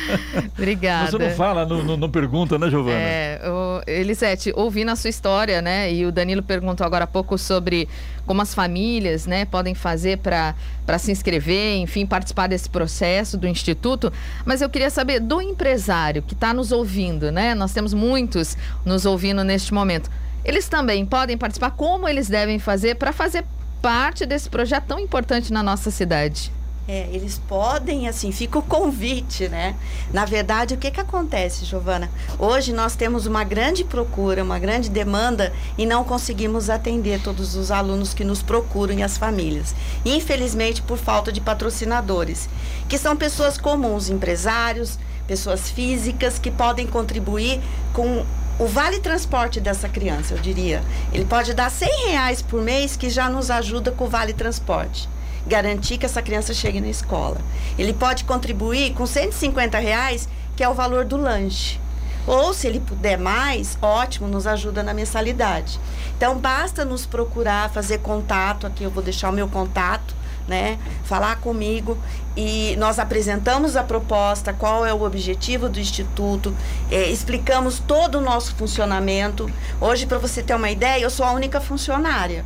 Obrigada. 0.57 1.11
Você 1.11 1.19
não 1.19 1.31
fala, 1.33 1.67
não, 1.67 1.85
não, 1.85 1.97
não 1.97 2.11
pergunta, 2.11 2.59
né, 2.59 2.71
Giovana? 2.71 2.97
É, 2.97 3.41
o, 3.45 3.83
Elisete, 3.87 4.53
ouvindo 4.57 4.91
a 4.91 4.97
sua 4.97 5.11
história, 5.11 5.61
né? 5.61 5.93
E 5.93 6.07
o 6.07 6.11
Danilo 6.11 6.43
perguntou 6.43 6.85
agora 6.87 7.05
há 7.05 7.07
pouco 7.07 7.37
sobre 7.37 7.87
como 8.27 8.43
as 8.43 8.55
famílias, 8.55 9.27
né, 9.27 9.47
podem 9.47 9.75
fazer 9.75 10.19
para 10.19 10.55
se 10.99 11.11
inscrever, 11.11 11.79
enfim, 11.79 12.05
participar 12.05 12.47
desse 12.47 12.69
processo 12.69 13.39
do 13.39 13.49
Instituto. 13.49 14.13
Mas 14.45 14.61
eu 14.61 14.69
queria 14.69 14.91
saber 14.91 15.19
do 15.19 15.41
empresário 15.41 16.23
que 16.23 16.35
está 16.35 16.53
nos 16.53 16.71
ouvindo, 16.71 17.33
né? 17.33 17.55
Nós 17.55 17.73
temos 17.73 17.95
muitos 17.95 18.57
nos 18.85 19.07
ouvindo 19.07 19.43
neste 19.43 19.73
momento. 19.73 20.11
Eles 20.45 20.69
também 20.69 21.05
podem 21.05 21.37
participar? 21.37 21.71
Como 21.73 22.09
eles 22.09 22.29
devem 22.29 22.59
fazer 22.59 22.95
para 22.97 23.13
fazer 23.13 23.45
parte 23.83 24.27
desse 24.27 24.49
projeto 24.49 24.85
tão 24.87 24.99
importante 24.99 25.53
na 25.53 25.63
nossa 25.63 25.91
cidade? 25.91 26.53
É, 26.91 27.07
eles 27.13 27.39
podem, 27.47 28.09
assim, 28.09 28.33
fica 28.33 28.59
o 28.59 28.63
convite, 28.63 29.47
né? 29.47 29.77
Na 30.11 30.25
verdade, 30.25 30.73
o 30.73 30.79
que 30.79 30.91
que 30.91 30.99
acontece, 30.99 31.67
Giovana? 31.67 32.11
Hoje 32.39 32.73
nós 32.73 32.97
temos 32.97 33.27
uma 33.27 33.45
grande 33.45 33.85
procura, 33.85 34.43
uma 34.43 34.59
grande 34.59 34.89
demanda 34.89 35.53
e 35.77 35.85
não 35.85 36.03
conseguimos 36.03 36.71
atender 36.71 37.21
todos 37.21 37.55
os 37.55 37.71
alunos 37.71 38.15
que 38.15 38.25
nos 38.25 38.41
procuram 38.41 38.95
e 38.95 39.03
as 39.03 39.19
famílias. 39.19 39.75
Infelizmente, 40.03 40.81
por 40.81 40.97
falta 40.97 41.31
de 41.31 41.43
patrocinadores, 41.43 42.49
que 42.89 42.97
são 42.97 43.15
pessoas 43.15 43.59
comuns, 43.59 44.09
empresários, 44.09 44.99
pessoas 45.27 45.69
físicas 45.69 46.39
que 46.39 46.51
podem 46.51 46.87
contribuir 46.87 47.61
com 47.93 48.25
o 48.59 48.67
vale 48.67 48.99
transporte 48.99 49.61
dessa 49.61 49.89
criança, 49.89 50.35
eu 50.35 50.39
diria. 50.39 50.83
Ele 51.13 51.25
pode 51.25 51.55
dar 51.55 51.71
100 51.71 52.11
reais 52.11 52.43
por 52.43 52.63
mês 52.63 52.97
que 52.97 53.09
já 53.09 53.29
nos 53.29 53.51
ajuda 53.51 53.93
com 53.93 54.05
o 54.05 54.09
vale 54.09 54.33
transporte 54.33 55.09
garantir 55.49 55.97
que 55.97 56.07
essa 56.07 56.23
criança 56.23 56.53
chegue 56.53 56.81
na 56.81 56.89
escola. 56.89 57.39
Ele 57.79 57.93
pode 57.93 58.25
contribuir 58.25 58.93
com 58.93 59.07
150 59.07 59.79
reais, 59.79 60.29
que 60.55 60.63
é 60.63 60.69
o 60.69 60.75
valor 60.75 61.05
do 61.05 61.17
lanche. 61.17 61.81
Ou, 62.27 62.53
se 62.53 62.67
ele 62.67 62.79
puder 62.79 63.19
mais, 63.19 63.79
ótimo, 63.81 64.29
nos 64.29 64.47
ajuda 64.47 64.83
na 64.83 64.93
mensalidade. 64.93 65.81
Então, 66.17 66.37
basta 66.37 66.85
nos 66.85 67.07
procurar, 67.07 67.71
fazer 67.71 67.99
contato. 67.99 68.67
Aqui 68.67 68.85
eu 68.85 68.91
vou 68.91 69.03
deixar 69.03 69.31
o 69.31 69.33
meu 69.33 69.49
contato, 69.49 70.15
né? 70.49 70.79
Falar 71.05 71.41
comigo. 71.41 71.97
E 72.37 72.75
nós 72.77 72.99
apresentamos 72.99 73.77
a 73.77 73.83
proposta, 73.85 74.53
qual 74.53 74.87
é 74.87 74.93
o 74.93 75.03
objetivo 75.03 75.69
do 75.69 75.79
Instituto, 75.79 76.55
eh, 76.91 77.11
explicamos 77.11 77.79
todo 77.81 78.19
o 78.19 78.21
nosso 78.21 78.55
funcionamento. 78.55 79.51
Hoje, 79.81 80.07
para 80.07 80.19
você 80.19 80.43
ter 80.43 80.55
uma 80.55 80.71
ideia, 80.71 81.03
eu 81.03 81.11
sou 81.11 81.27
a 81.27 81.33
única 81.33 81.61
funcionária. 81.61 82.45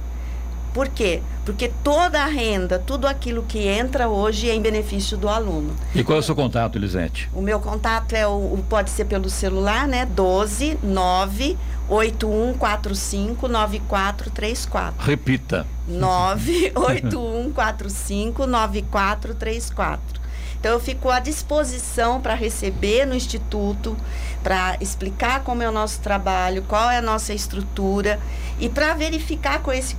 Por 0.73 0.89
quê? 0.89 1.21
Porque 1.45 1.71
toda 1.83 2.23
a 2.23 2.27
renda, 2.27 2.79
tudo 2.79 3.07
aquilo 3.07 3.43
que 3.43 3.67
entra 3.67 4.09
hoje 4.09 4.49
é 4.49 4.55
em 4.55 4.63
benefício 4.63 5.19
do 5.19 5.29
aluno. 5.29 5.75
E 5.95 6.03
qual 6.03 6.17
é 6.17 6.21
o 6.21 6.23
seu 6.23 6.35
contato, 6.35 6.79
Elisete? 6.79 7.29
O 7.35 7.43
meu 7.43 7.61
contato 7.61 8.15
é 8.15 8.27
o, 8.27 8.59
pode 8.69 8.89
ser 8.91 9.05
pelo 9.05 9.29
celular, 9.29 9.87
né? 9.87 10.07
12 10.07 10.79
9 10.83 11.59
8145 11.89 13.49
9434. 13.49 15.05
Repita. 15.05 15.67
98145 15.89 18.47
9434. 18.47 20.23
Então 20.63 20.75
eu 20.75 20.81
fico 20.81 21.11
à 21.11 21.19
disposição 21.19 22.21
para 22.21 22.35
receber 22.35 23.05
no 23.05 23.17
instituto, 23.17 23.97
para 24.45 24.77
explicar 24.81 25.43
como 25.43 25.61
é 25.61 25.69
o 25.69 25.73
nosso 25.73 26.01
trabalho, 26.01 26.63
qual 26.69 26.89
é 26.89 26.99
a 26.99 27.03
nossa 27.03 27.35
estrutura 27.35 28.21
e 28.61 28.69
para 28.69 28.95
verificar 28.95 29.61
com 29.61 29.73
esse 29.73 29.97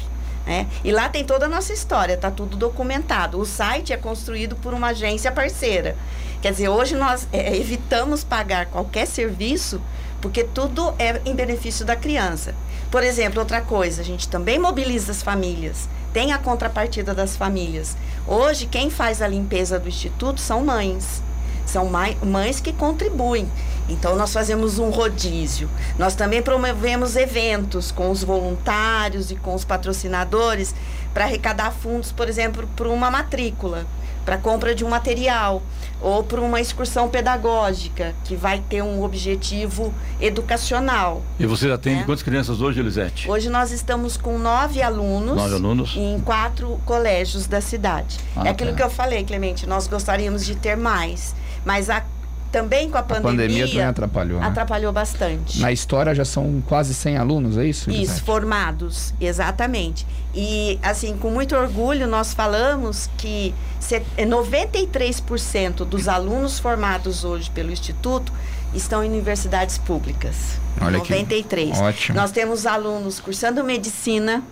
Né? 0.45 0.67
E 0.83 0.91
lá 0.91 1.09
tem 1.09 1.25
toda 1.25 1.45
a 1.45 1.49
nossa 1.49 1.73
história, 1.73 2.13
está 2.13 2.31
tudo 2.31 2.55
documentado. 2.55 3.37
O 3.39 3.45
site 3.45 3.91
é 3.91 3.97
construído 3.97 4.55
por 4.55 4.73
uma 4.73 4.87
agência 4.89 5.31
parceira. 5.31 5.95
Quer 6.41 6.51
dizer, 6.51 6.69
hoje 6.69 6.95
nós 6.95 7.27
é, 7.33 7.55
evitamos 7.57 8.23
pagar 8.23 8.67
qualquer 8.67 9.07
serviço 9.07 9.81
porque 10.21 10.43
tudo 10.43 10.93
é 10.97 11.21
em 11.25 11.35
benefício 11.35 11.85
da 11.85 11.95
criança. 11.95 12.55
Por 12.89 13.03
exemplo, 13.03 13.39
outra 13.39 13.61
coisa, 13.61 14.01
a 14.01 14.05
gente 14.05 14.29
também 14.29 14.57
mobiliza 14.57 15.11
as 15.11 15.21
famílias, 15.21 15.89
tem 16.13 16.31
a 16.31 16.37
contrapartida 16.37 17.13
das 17.13 17.35
famílias. 17.35 17.97
Hoje, 18.25 18.65
quem 18.65 18.89
faz 18.89 19.21
a 19.21 19.27
limpeza 19.27 19.77
do 19.77 19.89
instituto 19.89 20.39
são 20.39 20.63
mães. 20.63 21.21
São 21.65 21.91
mães 22.23 22.61
que 22.61 22.71
contribuem. 22.71 23.51
Então, 23.89 24.15
nós 24.15 24.31
fazemos 24.31 24.79
um 24.79 24.89
rodízio. 24.89 25.69
Nós 25.99 26.15
também 26.15 26.41
promovemos 26.41 27.17
eventos 27.17 27.91
com 27.91 28.09
os 28.09 28.23
voluntários 28.23 29.31
e 29.31 29.35
com 29.35 29.53
os 29.53 29.65
patrocinadores 29.65 30.73
para 31.13 31.25
arrecadar 31.25 31.71
fundos, 31.71 32.13
por 32.13 32.29
exemplo, 32.29 32.67
para 32.73 32.87
uma 32.87 33.11
matrícula, 33.11 33.85
para 34.27 34.37
compra 34.37 34.75
de 34.75 34.83
um 34.83 34.89
material 34.89 35.63
ou 36.01 36.21
para 36.21 36.41
uma 36.41 36.59
excursão 36.59 37.07
pedagógica 37.07 38.13
que 38.25 38.35
vai 38.35 38.59
ter 38.59 38.81
um 38.81 39.01
objetivo 39.01 39.93
educacional. 40.19 41.21
e 41.39 41.45
você 41.45 41.71
atende 41.71 42.01
É. 42.01 42.03
quantas 42.03 42.23
crianças 42.23 42.59
hoje, 42.59 42.81
Elisete? 42.81 43.31
Hoje 43.31 43.47
nós 43.49 43.71
estamos 43.71 44.17
com 44.17 44.37
nove 44.37 44.81
alunos, 44.81 45.37
Nove 45.37 45.55
alunos. 45.55 45.93
em 45.95 46.19
quatro 46.19 46.77
colégios 46.85 47.47
da 47.47 47.61
cidade. 47.61 48.17
Ah, 48.35 48.43
é 48.45 48.49
aquilo 48.49 48.71
tá. 48.71 48.75
que 48.75 48.83
eu 48.83 48.89
falei, 48.89 49.23
Clemente, 49.23 49.65
nós 49.65 49.87
gostaríamos 49.87 50.45
de 50.45 50.55
ter 50.55 50.75
mais, 50.75 51.33
mas 51.63 51.89
a- 51.89 52.03
também 52.51 52.89
com 52.89 52.97
a 52.97 53.01
A 53.01 53.03
pandemia, 53.03 53.31
pandemia 53.31 53.67
também 53.67 53.83
atrapalhou, 53.83 54.39
né? 54.39 54.45
atrapalhou 54.47 54.91
bastante. 54.93 55.59
Na 55.59 55.71
história 55.71 56.15
já 56.15 56.23
são 56.25 56.61
quase 56.67 56.93
100 56.93 57.17
alunos, 57.17 57.57
é 57.57 57.65
isso? 57.65 57.89
Isso, 57.91 58.23
formados, 58.23 59.13
exatamente. 59.19 60.05
E, 60.33 60.79
assim, 60.83 61.17
com 61.17 61.29
muito 61.31 61.55
orgulho, 61.55 62.07
nós 62.07 62.33
falamos 62.33 63.09
que 63.17 63.53
se- 63.79 64.01
93% 64.17 65.85
dos 65.85 66.07
alunos 66.07 66.59
formados 66.59 67.23
hoje 67.23 67.49
pelo 67.51 67.71
Instituto 67.71 68.31
estão 68.73 69.03
em 69.03 69.07
universidades 69.09 69.77
públicas. 69.77 70.59
Olha 70.81 70.99
que 70.99 71.09
93. 71.11 71.79
ótimo. 71.79 72.17
Nós 72.17 72.31
temos 72.31 72.65
alunos 72.65 73.19
cursando 73.19 73.63
medicina, 73.63 74.43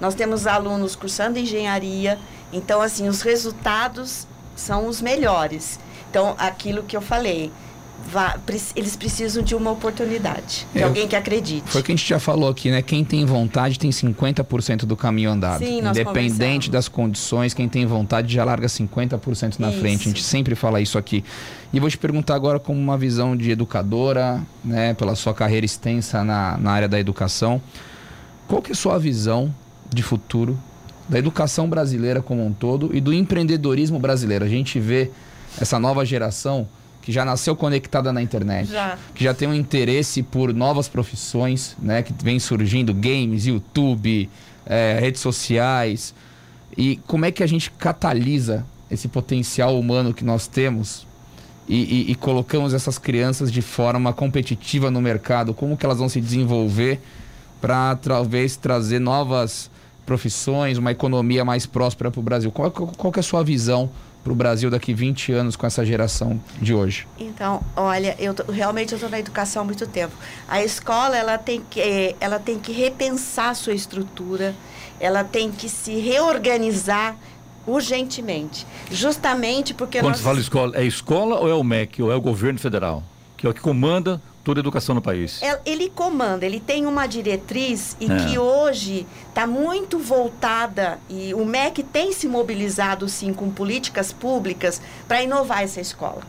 nós 0.00 0.14
temos 0.14 0.46
alunos 0.46 0.96
cursando 0.96 1.38
engenharia. 1.38 2.18
Então, 2.52 2.80
assim, 2.80 3.08
os 3.08 3.20
resultados 3.22 4.26
são 4.56 4.86
os 4.86 5.00
melhores. 5.00 5.78
Então, 6.10 6.34
aquilo 6.38 6.82
que 6.82 6.96
eu 6.96 7.00
falei, 7.02 7.50
vá- 8.10 8.38
eles 8.76 8.96
precisam 8.96 9.42
de 9.42 9.54
uma 9.54 9.70
oportunidade, 9.70 10.66
de 10.74 10.80
É, 10.80 10.84
alguém 10.84 11.08
que 11.08 11.16
acredite. 11.16 11.68
Foi 11.70 11.80
o 11.80 11.84
que 11.84 11.92
a 11.92 11.96
gente 11.96 12.06
já 12.08 12.18
falou 12.18 12.48
aqui, 12.48 12.70
né? 12.70 12.82
Quem 12.82 13.04
tem 13.04 13.24
vontade 13.24 13.78
tem 13.78 13.90
50% 13.90 14.84
do 14.84 14.96
caminho 14.96 15.30
andado. 15.30 15.64
Sim, 15.64 15.78
Independente 15.80 16.70
das 16.70 16.88
condições, 16.88 17.54
quem 17.54 17.68
tem 17.68 17.86
vontade 17.86 18.32
já 18.32 18.44
larga 18.44 18.68
50% 18.68 19.58
na 19.58 19.70
Isso. 19.70 19.78
frente. 19.80 20.00
A 20.02 20.04
gente 20.10 20.22
sempre 20.22 20.54
fala 20.54 20.80
isso 20.80 20.98
aqui. 20.98 21.24
E 21.72 21.80
vou 21.80 21.88
te 21.90 21.96
perguntar 21.98 22.34
agora 22.34 22.58
como 22.60 22.78
uma 22.78 22.96
visão 22.98 23.36
de 23.36 23.50
educadora, 23.50 24.42
né? 24.64 24.94
Pela 24.94 25.14
sua 25.14 25.32
carreira 25.34 25.64
extensa 25.66 26.22
na, 26.22 26.56
na 26.58 26.72
área 26.72 26.88
da 26.88 26.98
educação. 27.00 27.60
Qual 28.46 28.60
que 28.60 28.70
é 28.70 28.74
a 28.74 28.76
sua 28.76 28.98
visão 28.98 29.54
de 29.92 30.02
futuro 30.02 30.58
da 31.08 31.18
educação 31.18 31.68
brasileira 31.68 32.20
como 32.22 32.44
um 32.44 32.52
todo 32.52 32.90
e 32.94 33.00
do 33.00 33.12
empreendedorismo 33.12 33.98
brasileiro? 33.98 34.44
A 34.44 34.48
gente 34.48 34.78
vê 34.78 35.10
essa 35.60 35.78
nova 35.78 36.04
geração 36.04 36.66
que 37.02 37.12
já 37.12 37.24
nasceu 37.24 37.54
conectada 37.54 38.12
na 38.12 38.22
internet 38.22 38.70
Já. 38.70 38.96
que 39.14 39.22
já 39.24 39.34
tem 39.34 39.46
um 39.46 39.54
interesse 39.54 40.22
por 40.22 40.54
novas 40.54 40.88
profissões, 40.88 41.76
né? 41.78 42.02
Que 42.02 42.14
vem 42.22 42.38
surgindo 42.38 42.94
games, 42.94 43.46
YouTube, 43.46 44.28
eh, 44.64 44.96
redes 45.00 45.20
sociais. 45.20 46.14
E 46.76 46.96
como 47.06 47.24
é 47.26 47.30
que 47.30 47.42
a 47.42 47.46
gente 47.46 47.70
catalisa 47.70 48.64
esse 48.90 49.06
potencial 49.06 49.78
humano 49.78 50.14
que 50.14 50.24
nós 50.24 50.46
temos 50.46 51.06
e, 51.68 52.06
e- 52.08 52.10
e 52.12 52.14
colocamos 52.14 52.72
essas 52.72 52.96
crianças 52.98 53.52
de 53.52 53.60
forma 53.60 54.12
competitiva 54.14 54.90
no 54.90 55.00
mercado? 55.02 55.52
Como 55.52 55.76
que 55.76 55.84
elas 55.84 55.98
vão 55.98 56.08
se 56.08 56.20
desenvolver 56.22 57.00
para 57.60 57.96
talvez 57.96 58.56
trazer 58.56 58.98
novas 58.98 59.70
profissões, 60.06 60.78
uma 60.78 60.90
economia 60.92 61.44
mais 61.44 61.66
próspera 61.66 62.10
para 62.10 62.20
o 62.20 62.22
Brasil? 62.22 62.50
Qual, 62.50 62.70
qual, 62.70 62.88
qual 62.88 63.12
é 63.16 63.20
a 63.20 63.22
sua 63.22 63.44
visão 63.44 63.90
para 64.24 64.32
o 64.32 64.34
Brasil 64.36 64.70
daqui 64.70 64.94
20 64.94 65.32
anos 65.32 65.54
com 65.54 65.66
essa 65.66 65.84
geração 65.84 66.40
de 66.60 66.72
hoje? 66.72 67.06
Então, 67.18 67.62
olha, 67.76 68.16
eu 68.18 68.32
tô- 68.32 68.50
realmente 68.50 68.92
eu 68.92 68.96
estou 68.96 69.10
na 69.10 69.20
educação 69.20 69.60
há 69.62 69.64
muito 69.66 69.86
tempo. 69.86 70.14
A 70.48 70.64
escola 70.64 71.14
ela 71.16 71.36
tem 71.36 71.60
que 71.68 71.78
eh, 71.78 72.16
ela 72.18 72.38
tem 72.38 72.58
que 72.58 72.72
repensar 72.72 73.50
a 73.50 73.54
sua 73.54 73.74
estrutura, 73.74 74.54
ela 74.98 75.22
tem 75.22 75.52
que 75.52 75.68
se 75.68 76.00
reorganizar 76.00 77.16
urgentemente, 77.66 78.66
justamente 78.90 79.72
porque 79.74 79.98
Quando 79.98 80.08
nós 80.08 80.18
se 80.18 80.22
fala 80.24 80.40
escola, 80.40 80.76
é 80.76 80.84
escola 80.84 81.36
ou 81.40 81.48
é 81.48 81.54
o 81.54 81.62
MEC, 81.62 82.02
ou 82.02 82.10
é 82.12 82.14
o 82.16 82.20
governo 82.20 82.58
federal? 82.58 83.02
Que 83.36 83.46
é 83.46 83.50
o 83.50 83.54
que 83.54 83.60
comanda 83.60 84.20
toda 84.44 84.60
a 84.60 84.62
educação 84.62 84.94
no 84.94 85.00
país. 85.02 85.42
É, 85.42 85.58
Ele 85.64 85.88
comanda, 85.88 86.44
ele 86.44 86.60
tem 86.60 86.86
uma 86.86 87.06
diretriz 87.06 87.96
e 87.98 88.04
É. 88.12 88.16
que 88.26 88.38
hoje 88.38 89.06
está 89.30 89.46
muito 89.46 89.98
voltada 89.98 90.98
e 91.08 91.32
o 91.34 91.44
MEC 91.44 91.82
tem 91.82 92.12
se 92.12 92.28
mobilizado 92.28 93.08
sim 93.08 93.32
com 93.32 93.50
políticas 93.50 94.12
públicas 94.12 94.80
para 95.08 95.22
inovar 95.22 95.62
essa 95.62 95.80
escola, 95.80 96.22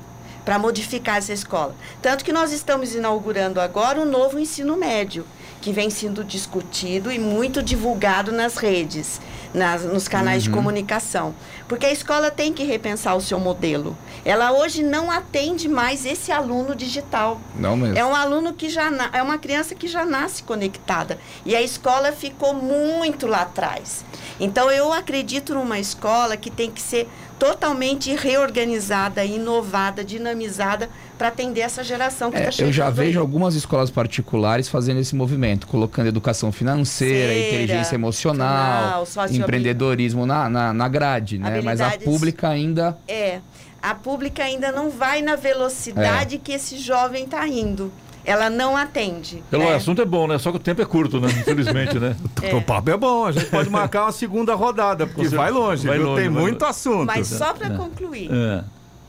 para 0.45 0.57
modificar 0.57 1.17
essa 1.17 1.33
escola. 1.33 1.75
Tanto 2.01 2.23
que 2.23 2.31
nós 2.31 2.51
estamos 2.53 2.95
inaugurando 2.95 3.59
agora 3.59 3.99
o 4.01 4.05
novo 4.05 4.39
ensino 4.39 4.77
médio, 4.77 5.25
que 5.61 5.73
vem 5.73 5.89
sendo 5.89 6.23
discutido 6.23 7.11
e 7.11 7.19
muito 7.19 7.61
divulgado 7.61 8.31
nas 8.31 8.55
redes, 8.55 9.19
nas, 9.55 9.83
nos 9.83 10.07
canais 10.07 10.43
de 10.43 10.49
comunicação. 10.49 11.33
Porque 11.67 11.85
a 11.85 11.91
escola 11.91 12.29
tem 12.29 12.53
que 12.53 12.63
repensar 12.63 13.15
o 13.15 13.21
seu 13.21 13.39
modelo. 13.39 13.97
Ela 14.23 14.51
hoje 14.51 14.83
não 14.83 15.09
atende 15.09 15.67
mais 15.67 16.05
esse 16.05 16.31
aluno 16.31 16.75
digital. 16.75 17.39
Não 17.55 17.75
mesmo. 17.75 17.97
É 17.97 18.05
um 18.05 18.13
aluno 18.13 18.53
que 18.53 18.69
já 18.69 18.91
é 19.13 19.21
uma 19.23 19.37
criança 19.37 19.73
que 19.73 19.87
já 19.87 20.05
nasce 20.05 20.43
conectada 20.43 21.17
e 21.45 21.55
a 21.55 21.61
escola 21.61 22.11
ficou 22.11 22.53
muito 22.53 23.25
lá 23.25 23.41
atrás. 23.41 24.05
Então 24.39 24.69
eu 24.69 24.91
acredito 24.91 25.53
numa 25.53 25.79
escola 25.79 26.37
que 26.37 26.51
tem 26.51 26.69
que 26.69 26.81
ser 26.81 27.09
totalmente 27.39 28.13
reorganizada, 28.15 29.23
inovada, 29.25 30.03
dinamizada 30.03 30.89
para 31.17 31.29
atender 31.29 31.61
essa 31.61 31.83
geração 31.83 32.29
que 32.29 32.37
É, 32.37 32.41
está 32.41 32.51
chegando. 32.51 32.69
eu 32.69 32.73
já 32.73 32.89
vejo 32.89 33.19
algumas 33.19 33.55
escolas 33.55 33.89
particulares 33.89 34.67
fazendo 34.67 34.99
esse 34.99 35.15
movimento, 35.15 35.65
colocando 35.67 36.07
educação 36.07 36.51
financeira, 36.51 37.33
inteligência 37.33 37.95
emocional, 37.95 39.05
socioambi- 39.05 39.37
empreendedorismo 39.37 40.25
na, 40.25 40.49
na, 40.49 40.73
na 40.73 40.87
grade, 40.87 41.37
né? 41.37 41.61
Mas 41.61 41.79
a 41.81 41.91
pública 41.91 42.49
ainda. 42.49 42.97
É, 43.07 43.39
a 43.81 43.93
pública 43.95 44.43
ainda 44.43 44.71
não 44.71 44.89
vai 44.89 45.21
na 45.21 45.35
velocidade 45.35 46.37
que 46.37 46.51
esse 46.51 46.77
jovem 46.77 47.23
está 47.25 47.47
indo. 47.47 47.91
Ela 48.27 48.49
não 48.49 48.75
atende. 48.75 49.43
Pelo 49.51 49.65
né? 49.65 49.75
assunto 49.75 50.01
é 50.01 50.05
bom, 50.05 50.25
né? 50.27 50.39
Só 50.39 50.49
que 50.49 50.57
o 50.57 50.59
tempo 50.59 50.81
é 50.81 50.85
curto, 50.85 51.21
né? 51.21 51.27
Infelizmente, 51.29 51.99
né? 51.99 52.15
O 52.53 52.61
papo 52.61 52.89
é 52.89 52.97
bom, 52.97 53.25
a 53.27 53.31
gente 53.31 53.45
pode 53.45 53.69
marcar 53.69 54.01
uma 54.05 54.11
segunda 54.11 54.55
rodada, 54.55 55.05
porque 55.05 55.27
vai 55.29 55.51
longe, 55.51 55.85
Vai 55.85 55.97
viu? 55.99 56.07
longe, 56.07 56.21
tem 56.23 56.31
vai 56.31 56.41
muito 56.41 56.61
longe. 56.63 56.71
assunto. 56.71 57.05
Mas 57.05 57.27
só 57.27 57.53
para 57.53 57.69
concluir, 57.77 58.29
É. 58.31 58.63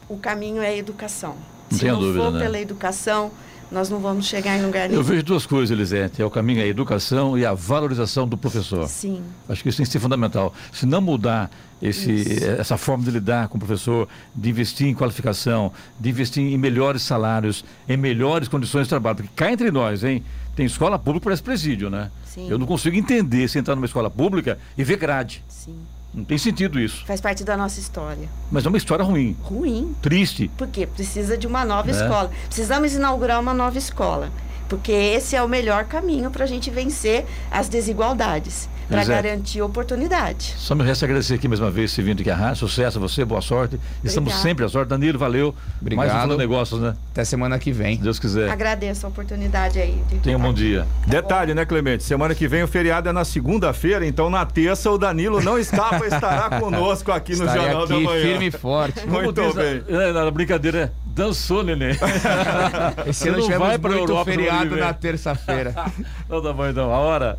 o 0.06 0.18
caminho 0.18 0.60
é 0.62 0.66
a 0.68 0.76
educação. 0.76 1.34
Não 1.70 1.78
Se 1.78 1.84
não 1.86 1.98
dúvida, 1.98 2.24
for 2.24 2.32
né? 2.32 2.40
pela 2.40 2.60
educação, 2.60 3.30
nós 3.70 3.90
não 3.90 3.98
vamos 3.98 4.26
chegar 4.26 4.56
em 4.56 4.64
lugar 4.64 4.88
nenhum. 4.88 5.00
Eu 5.00 5.04
vejo 5.04 5.22
duas 5.22 5.44
coisas, 5.46 5.70
Elisete. 5.70 6.22
É 6.22 6.24
o 6.24 6.30
caminho 6.30 6.60
é 6.60 6.64
a 6.64 6.66
educação 6.66 7.36
e 7.36 7.44
a 7.44 7.52
valorização 7.52 8.26
do 8.28 8.36
professor. 8.36 8.86
Sim. 8.88 9.22
Acho 9.48 9.62
que 9.62 9.68
isso 9.68 9.78
tem 9.78 9.86
que 9.86 9.92
ser 9.92 9.98
fundamental. 9.98 10.54
Se 10.72 10.86
não 10.86 11.00
mudar 11.00 11.50
esse, 11.82 12.10
Isso. 12.10 12.44
essa 12.44 12.76
forma 12.76 13.04
de 13.04 13.10
lidar 13.10 13.48
com 13.48 13.56
o 13.56 13.60
professor, 13.60 14.08
de 14.34 14.48
investir 14.48 14.86
em 14.86 14.94
qualificação, 14.94 15.72
de 16.00 16.08
investir 16.08 16.42
em 16.42 16.56
melhores 16.56 17.02
salários, 17.02 17.64
em 17.88 17.96
melhores 17.96 18.48
condições 18.48 18.84
de 18.84 18.88
trabalho. 18.88 19.16
Porque 19.16 19.30
cá 19.34 19.52
entre 19.52 19.70
nós, 19.70 20.02
hein? 20.02 20.22
Tem 20.54 20.64
escola 20.64 20.98
pública 20.98 21.20
que 21.20 21.24
parece 21.24 21.42
presídio, 21.42 21.90
né? 21.90 22.10
Sim. 22.24 22.48
Eu 22.48 22.58
não 22.58 22.66
consigo 22.66 22.96
entender 22.96 23.46
se 23.48 23.58
entrar 23.58 23.74
numa 23.74 23.84
escola 23.86 24.08
pública 24.08 24.58
e 24.76 24.82
ver 24.84 24.96
grade. 24.96 25.44
Sim. 25.48 25.76
Não 26.16 26.24
tem 26.24 26.38
sentido 26.38 26.80
isso. 26.80 27.04
Faz 27.04 27.20
parte 27.20 27.44
da 27.44 27.58
nossa 27.58 27.78
história. 27.78 28.26
Mas 28.50 28.64
é 28.64 28.68
uma 28.68 28.78
história 28.78 29.04
ruim, 29.04 29.36
Ruim. 29.42 29.94
triste. 30.00 30.50
Porque 30.56 30.86
precisa 30.86 31.36
de 31.36 31.46
uma 31.46 31.62
nova 31.62 31.92
Né? 31.92 32.02
escola. 32.02 32.30
Precisamos 32.46 32.94
inaugurar 32.94 33.38
uma 33.38 33.52
nova 33.52 33.76
escola. 33.76 34.30
Porque 34.66 34.90
esse 34.90 35.36
é 35.36 35.42
o 35.42 35.48
melhor 35.48 35.84
caminho 35.84 36.30
para 36.30 36.44
a 36.44 36.46
gente 36.46 36.70
vencer 36.70 37.26
as 37.50 37.68
desigualdades. 37.68 38.66
Para 38.88 39.04
garantir 39.04 39.62
oportunidade. 39.62 40.54
Só 40.56 40.74
me 40.74 40.84
resta 40.84 41.04
agradecer 41.04 41.34
aqui 41.34 41.48
mais 41.48 41.60
uma 41.60 41.70
vez 41.70 41.90
esse 41.90 42.02
vindo 42.02 42.20
aqui 42.20 42.30
à 42.30 42.36
rádio. 42.36 42.56
Sucesso 42.56 42.98
a 42.98 43.00
você, 43.00 43.24
boa 43.24 43.40
sorte. 43.40 43.78
Estamos 44.04 44.32
Obrigada. 44.32 44.42
sempre 44.42 44.64
à 44.64 44.68
sorte. 44.68 44.88
Danilo, 44.88 45.18
valeu. 45.18 45.54
Obrigado. 45.80 46.08
Mais 46.08 46.30
um 46.30 46.36
Negócios, 46.36 46.80
né? 46.80 46.94
Até 47.12 47.24
semana 47.24 47.58
que 47.58 47.72
vem. 47.72 47.96
Se 47.96 48.02
Deus 48.02 48.18
quiser. 48.18 48.50
Agradeço 48.50 49.06
a 49.06 49.08
oportunidade 49.08 49.78
aí. 49.78 50.00
Tenha 50.22 50.36
um 50.36 50.40
bom 50.40 50.52
dia. 50.52 50.86
Detalhe, 51.06 51.54
né, 51.54 51.64
Clemente? 51.64 52.04
Semana 52.04 52.34
que 52.34 52.46
vem 52.46 52.62
o 52.62 52.68
feriado 52.68 53.08
é 53.08 53.12
na 53.12 53.24
segunda-feira, 53.24 54.06
então 54.06 54.30
na 54.30 54.44
terça 54.46 54.90
o 54.90 54.98
Danilo 54.98 55.40
não 55.40 55.58
escapa, 55.58 56.06
estará 56.06 56.48
conosco 56.60 57.10
aqui 57.10 57.34
no 57.36 57.44
Estarei 57.44 57.62
Jornal 57.62 57.86
da 57.86 57.94
aqui 57.94 58.04
Manhã. 58.04 58.22
firme 58.22 58.46
e 58.46 58.50
forte. 58.50 59.06
Muito 59.06 59.40
diz 59.40 59.54
bem. 59.54 59.82
Na, 59.88 60.02
é, 60.02 60.12
na 60.12 60.30
brincadeira, 60.30 60.92
dançou, 61.06 61.62
neném. 61.62 61.96
Esse 63.06 63.28
ano 63.28 63.42
tivemos 63.42 63.66
vai 63.66 63.78
muito 63.78 63.96
Europa 63.96 64.12
ano 64.12 64.24
que 64.24 64.30
feriado 64.30 64.76
na 64.76 64.92
terça-feira. 64.94 65.74
Não 66.28 66.42
tá 66.42 66.52
bom 66.52 66.66
então. 66.68 66.92
A 66.92 66.98
hora. 66.98 67.38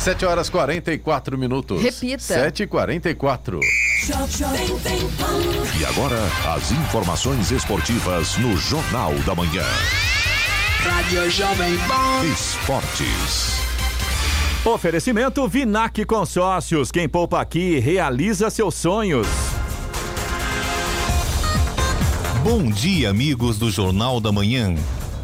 7 0.00 0.24
horas 0.24 0.48
44 0.48 1.36
minutos. 1.36 1.82
Repita. 1.82 2.22
7 2.22 2.62
e 2.62 2.66
44 2.66 3.60
E 5.78 5.84
agora, 5.84 6.16
as 6.56 6.72
informações 6.72 7.50
esportivas 7.50 8.38
no 8.38 8.56
Jornal 8.56 9.12
da 9.26 9.34
Manhã. 9.34 9.62
Rádio 10.82 11.30
Jovem 11.30 11.76
Pan. 11.86 12.24
Esportes. 12.32 13.60
Oferecimento 14.64 15.46
Vinac 15.46 16.02
Consórcios. 16.06 16.90
Quem 16.90 17.06
poupa 17.06 17.38
aqui 17.38 17.78
realiza 17.78 18.48
seus 18.48 18.76
sonhos. 18.76 19.26
Bom 22.42 22.70
dia, 22.70 23.10
amigos 23.10 23.58
do 23.58 23.70
Jornal 23.70 24.18
da 24.18 24.32
Manhã. 24.32 24.74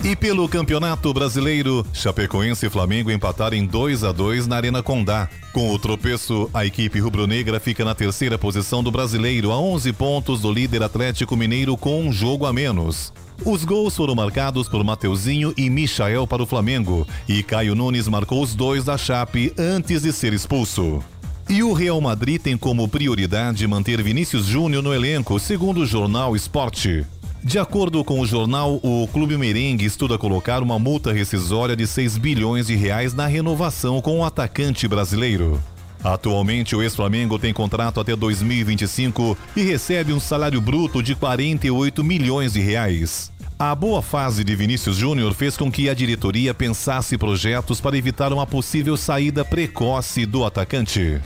E 0.04 0.14
pelo 0.14 0.48
Campeonato 0.48 1.12
Brasileiro, 1.12 1.84
Chapecoense 1.92 2.66
e 2.66 2.70
Flamengo 2.70 3.10
empataram 3.10 3.56
em 3.56 3.66
2 3.66 4.04
a 4.04 4.12
2 4.12 4.46
na 4.46 4.56
Arena 4.56 4.82
Condá. 4.82 5.28
Com 5.52 5.72
o 5.72 5.78
tropeço, 5.78 6.48
a 6.54 6.64
equipe 6.64 7.00
rubro-negra 7.00 7.58
fica 7.58 7.84
na 7.84 7.94
terceira 7.94 8.38
posição 8.38 8.82
do 8.84 8.90
Brasileiro, 8.90 9.50
a 9.50 9.58
11 9.58 9.92
pontos 9.94 10.40
do 10.40 10.52
líder 10.52 10.82
Atlético 10.82 11.36
Mineiro 11.36 11.76
com 11.76 12.02
um 12.02 12.12
jogo 12.12 12.46
a 12.46 12.52
menos. 12.52 13.12
Os 13.44 13.64
gols 13.64 13.96
foram 13.96 14.14
marcados 14.14 14.68
por 14.68 14.82
Mateuzinho 14.84 15.52
e 15.56 15.68
Michael 15.68 16.26
para 16.26 16.42
o 16.42 16.46
Flamengo, 16.46 17.06
e 17.28 17.42
Caio 17.42 17.74
Nunes 17.74 18.08
marcou 18.08 18.42
os 18.42 18.54
dois 18.54 18.84
da 18.84 18.96
Chape 18.96 19.52
antes 19.58 20.02
de 20.02 20.12
ser 20.12 20.32
expulso. 20.32 21.02
E 21.48 21.62
o 21.62 21.72
Real 21.72 22.00
Madrid 22.00 22.40
tem 22.40 22.56
como 22.56 22.88
prioridade 22.88 23.66
manter 23.68 24.02
Vinícius 24.02 24.46
Júnior 24.46 24.82
no 24.82 24.92
elenco, 24.92 25.38
segundo 25.38 25.82
o 25.82 25.86
jornal 25.86 26.34
Esporte. 26.34 27.06
De 27.46 27.60
acordo 27.60 28.02
com 28.02 28.18
o 28.18 28.26
jornal, 28.26 28.80
o 28.82 29.06
Clube 29.06 29.38
Merengue 29.38 29.84
estuda 29.84 30.18
colocar 30.18 30.64
uma 30.64 30.80
multa 30.80 31.12
rescisória 31.12 31.76
de 31.76 31.86
6 31.86 32.18
bilhões 32.18 32.66
de 32.66 32.74
reais 32.74 33.14
na 33.14 33.28
renovação 33.28 34.00
com 34.00 34.18
o 34.18 34.24
atacante 34.24 34.88
brasileiro. 34.88 35.62
Atualmente, 36.02 36.74
o 36.74 36.82
ex-Flamengo 36.82 37.38
tem 37.38 37.54
contrato 37.54 38.00
até 38.00 38.16
2025 38.16 39.38
e 39.54 39.62
recebe 39.62 40.12
um 40.12 40.18
salário 40.18 40.60
bruto 40.60 41.00
de 41.00 41.14
48 41.14 42.02
milhões 42.02 42.54
de 42.54 42.60
reais. 42.60 43.30
A 43.56 43.76
boa 43.76 44.02
fase 44.02 44.42
de 44.42 44.56
Vinícius 44.56 44.96
Júnior 44.96 45.32
fez 45.32 45.56
com 45.56 45.70
que 45.70 45.88
a 45.88 45.94
diretoria 45.94 46.52
pensasse 46.52 47.16
projetos 47.16 47.80
para 47.80 47.96
evitar 47.96 48.32
uma 48.32 48.44
possível 48.44 48.96
saída 48.96 49.44
precoce 49.44 50.26
do 50.26 50.44
atacante. 50.44 51.20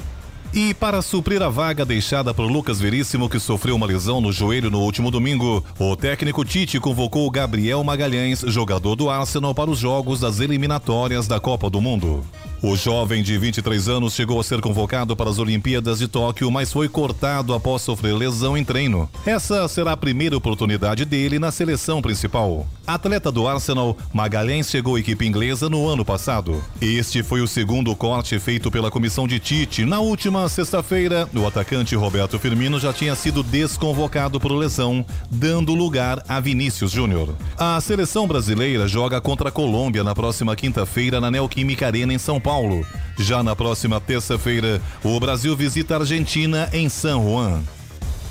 E 0.52 0.74
para 0.74 1.00
suprir 1.00 1.40
a 1.42 1.48
vaga 1.48 1.84
deixada 1.84 2.34
por 2.34 2.50
Lucas 2.50 2.80
Veríssimo, 2.80 3.28
que 3.28 3.38
sofreu 3.38 3.76
uma 3.76 3.86
lesão 3.86 4.20
no 4.20 4.32
joelho 4.32 4.68
no 4.68 4.80
último 4.80 5.08
domingo, 5.08 5.64
o 5.78 5.94
técnico 5.94 6.44
Tite 6.44 6.80
convocou 6.80 7.30
Gabriel 7.30 7.84
Magalhães, 7.84 8.40
jogador 8.48 8.96
do 8.96 9.08
Arsenal, 9.08 9.54
para 9.54 9.70
os 9.70 9.78
jogos 9.78 10.18
das 10.20 10.40
eliminatórias 10.40 11.28
da 11.28 11.38
Copa 11.38 11.70
do 11.70 11.80
Mundo. 11.80 12.24
O 12.62 12.76
jovem 12.76 13.22
de 13.22 13.38
23 13.38 13.88
anos 13.88 14.12
chegou 14.12 14.38
a 14.38 14.44
ser 14.44 14.60
convocado 14.60 15.16
para 15.16 15.30
as 15.30 15.38
Olimpíadas 15.38 15.98
de 15.98 16.06
Tóquio, 16.06 16.50
mas 16.50 16.70
foi 16.70 16.90
cortado 16.90 17.54
após 17.54 17.80
sofrer 17.80 18.14
lesão 18.14 18.54
em 18.54 18.62
treino. 18.62 19.08
Essa 19.24 19.66
será 19.66 19.92
a 19.92 19.96
primeira 19.96 20.36
oportunidade 20.36 21.06
dele 21.06 21.38
na 21.38 21.50
seleção 21.50 22.02
principal. 22.02 22.66
Atleta 22.86 23.32
do 23.32 23.48
Arsenal, 23.48 23.96
Magalhães 24.12 24.68
chegou 24.68 24.96
à 24.96 25.00
equipe 25.00 25.26
inglesa 25.26 25.70
no 25.70 25.88
ano 25.88 26.04
passado. 26.04 26.62
Este 26.82 27.22
foi 27.22 27.40
o 27.40 27.48
segundo 27.48 27.96
corte 27.96 28.38
feito 28.38 28.70
pela 28.70 28.90
comissão 28.90 29.26
de 29.26 29.38
Tite. 29.38 29.86
Na 29.86 30.00
última 30.00 30.46
sexta-feira, 30.46 31.26
o 31.34 31.46
atacante 31.46 31.96
Roberto 31.96 32.38
Firmino 32.38 32.78
já 32.78 32.92
tinha 32.92 33.14
sido 33.14 33.42
desconvocado 33.42 34.38
por 34.38 34.52
lesão, 34.52 35.02
dando 35.30 35.74
lugar 35.74 36.22
a 36.28 36.38
Vinícius 36.40 36.90
Júnior. 36.90 37.34
A 37.56 37.80
seleção 37.80 38.28
brasileira 38.28 38.86
joga 38.86 39.18
contra 39.18 39.48
a 39.48 39.52
Colômbia 39.52 40.04
na 40.04 40.14
próxima 40.14 40.54
quinta-feira 40.54 41.22
na 41.22 41.30
Neoquímica 41.30 41.86
Arena 41.86 42.12
em 42.12 42.18
São 42.18 42.38
Paulo. 42.38 42.49
Já 43.16 43.42
na 43.42 43.54
próxima 43.54 44.00
terça-feira, 44.00 44.80
o 45.04 45.20
Brasil 45.20 45.54
visita 45.54 45.94
a 45.94 45.98
Argentina 46.00 46.68
em 46.72 46.88
San 46.88 47.20
Juan. 47.22 47.62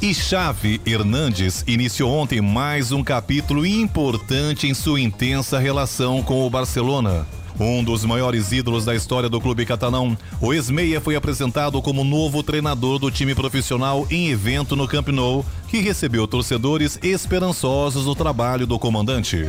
E 0.01 0.13
Xavi 0.13 0.81
Hernandes 0.85 1.63
iniciou 1.67 2.11
ontem 2.11 2.41
mais 2.41 2.91
um 2.91 3.03
capítulo 3.03 3.65
importante 3.65 4.67
em 4.67 4.73
sua 4.73 4.99
intensa 4.99 5.59
relação 5.59 6.23
com 6.23 6.45
o 6.45 6.49
Barcelona. 6.49 7.27
Um 7.59 7.83
dos 7.83 8.05
maiores 8.05 8.51
ídolos 8.51 8.85
da 8.85 8.95
história 8.95 9.29
do 9.29 9.39
clube 9.39 9.65
catalão, 9.65 10.17
o 10.41 10.53
ex-meia 10.53 11.01
foi 11.01 11.15
apresentado 11.15 11.81
como 11.81 12.03
novo 12.03 12.41
treinador 12.41 12.97
do 12.97 13.11
time 13.11 13.35
profissional 13.35 14.07
em 14.09 14.29
evento 14.29 14.75
no 14.75 14.87
Camp 14.87 15.09
Nou, 15.09 15.45
que 15.67 15.79
recebeu 15.79 16.27
torcedores 16.27 16.97
esperançosos 17.03 18.05
no 18.05 18.15
trabalho 18.15 18.65
do 18.65 18.79
comandante. 18.79 19.45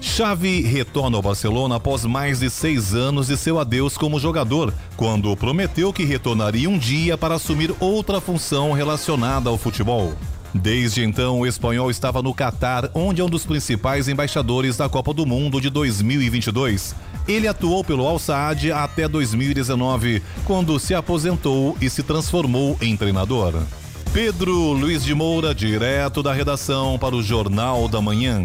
Xavi 0.00 0.60
retorna 0.62 1.16
ao 1.16 1.22
Barcelona 1.22 1.76
após 1.76 2.04
mais 2.04 2.40
de 2.40 2.50
seis 2.50 2.94
anos 2.94 3.28
de 3.28 3.36
seu 3.36 3.58
adeus 3.58 3.96
como 3.96 4.20
jogador, 4.20 4.72
quando 4.96 5.36
prometeu 5.36 5.92
que 5.92 6.04
retornaria 6.04 6.68
um 6.68 6.78
dia 6.78 7.16
para 7.16 7.34
assumir 7.34 7.74
outra 7.80 8.20
função 8.20 8.72
relacionada 8.72 9.48
ao 9.50 9.58
futebol. 9.58 10.14
Desde 10.54 11.02
então, 11.02 11.40
o 11.40 11.46
espanhol 11.46 11.90
estava 11.90 12.22
no 12.22 12.32
Catar, 12.32 12.88
onde 12.94 13.20
é 13.20 13.24
um 13.24 13.28
dos 13.28 13.44
principais 13.44 14.06
embaixadores 14.06 14.76
da 14.76 14.88
Copa 14.88 15.12
do 15.12 15.26
Mundo 15.26 15.60
de 15.60 15.68
2022. 15.68 16.94
Ele 17.26 17.48
atuou 17.48 17.82
pelo 17.82 18.06
Al 18.06 18.20
Saad 18.20 18.70
até 18.70 19.08
2019, 19.08 20.22
quando 20.44 20.78
se 20.78 20.94
aposentou 20.94 21.76
e 21.80 21.90
se 21.90 22.04
transformou 22.04 22.76
em 22.80 22.96
treinador. 22.96 23.54
Pedro 24.12 24.54
Luiz 24.72 25.04
de 25.04 25.12
Moura, 25.12 25.52
direto 25.52 26.22
da 26.22 26.32
redação 26.32 26.96
para 27.00 27.16
o 27.16 27.22
Jornal 27.22 27.88
da 27.88 28.00
Manhã. 28.00 28.44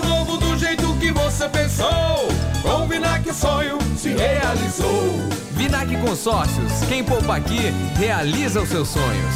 novo 0.31 0.37
do 0.37 0.57
jeito 0.57 0.93
que 0.95 1.11
você 1.11 1.49
pensou. 1.49 1.89
Com 2.61 2.87
Vinac 2.87 3.27
o 3.29 3.33
sonho 3.33 3.77
se 3.97 4.09
realizou. 4.09 5.19
Vinac 5.51 5.95
Consórcios, 5.97 6.71
quem 6.87 7.03
poupa 7.03 7.35
aqui, 7.35 7.71
realiza 7.97 8.61
os 8.61 8.69
seus 8.69 8.89
sonhos. 8.89 9.35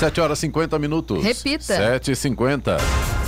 7 0.00 0.18
horas 0.18 0.38
e 0.38 0.40
50 0.42 0.78
minutos. 0.78 1.22
Repita. 1.22 1.76
7 1.76 2.12
e 2.12 2.16
50 2.16 2.78
O 2.78 3.19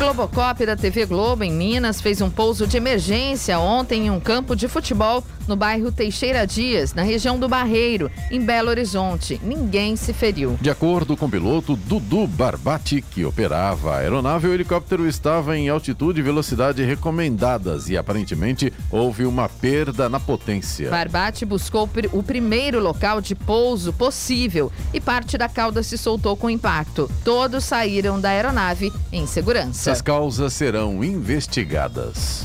Globocop 0.00 0.64
da 0.64 0.74
TV 0.74 1.04
Globo 1.04 1.44
em 1.44 1.52
Minas 1.52 2.00
fez 2.00 2.22
um 2.22 2.30
pouso 2.30 2.66
de 2.66 2.78
emergência 2.78 3.58
ontem 3.60 4.06
em 4.06 4.10
um 4.10 4.18
campo 4.18 4.56
de 4.56 4.66
futebol 4.66 5.22
no 5.46 5.56
bairro 5.56 5.90
Teixeira 5.90 6.46
Dias, 6.46 6.94
na 6.94 7.02
região 7.02 7.38
do 7.38 7.48
Barreiro, 7.48 8.10
em 8.30 8.40
Belo 8.40 8.70
Horizonte. 8.70 9.40
Ninguém 9.42 9.96
se 9.96 10.12
feriu. 10.12 10.56
De 10.60 10.70
acordo 10.70 11.16
com 11.16 11.26
o 11.26 11.30
piloto 11.30 11.74
Dudu 11.74 12.26
Barbati, 12.26 13.02
que 13.02 13.24
operava 13.24 13.94
a 13.94 13.98
aeronave, 13.98 14.46
o 14.46 14.54
helicóptero 14.54 15.08
estava 15.08 15.58
em 15.58 15.68
altitude 15.68 16.20
e 16.20 16.22
velocidade 16.22 16.84
recomendadas 16.84 17.88
e 17.88 17.98
aparentemente 17.98 18.72
houve 18.90 19.24
uma 19.24 19.48
perda 19.48 20.08
na 20.08 20.20
potência. 20.20 20.88
Barbate 20.88 21.44
buscou 21.44 21.90
o 22.12 22.22
primeiro 22.22 22.80
local 22.80 23.20
de 23.20 23.34
pouso 23.34 23.92
possível 23.92 24.70
e 24.94 25.00
parte 25.00 25.36
da 25.36 25.48
cauda 25.48 25.82
se 25.82 25.98
soltou 25.98 26.36
com 26.36 26.48
impacto. 26.48 27.10
Todos 27.24 27.64
saíram 27.64 28.20
da 28.20 28.30
aeronave 28.30 28.92
em 29.12 29.26
segurança. 29.26 29.89
As 29.90 30.00
causas 30.00 30.52
serão 30.52 31.02
investigadas. 31.02 32.44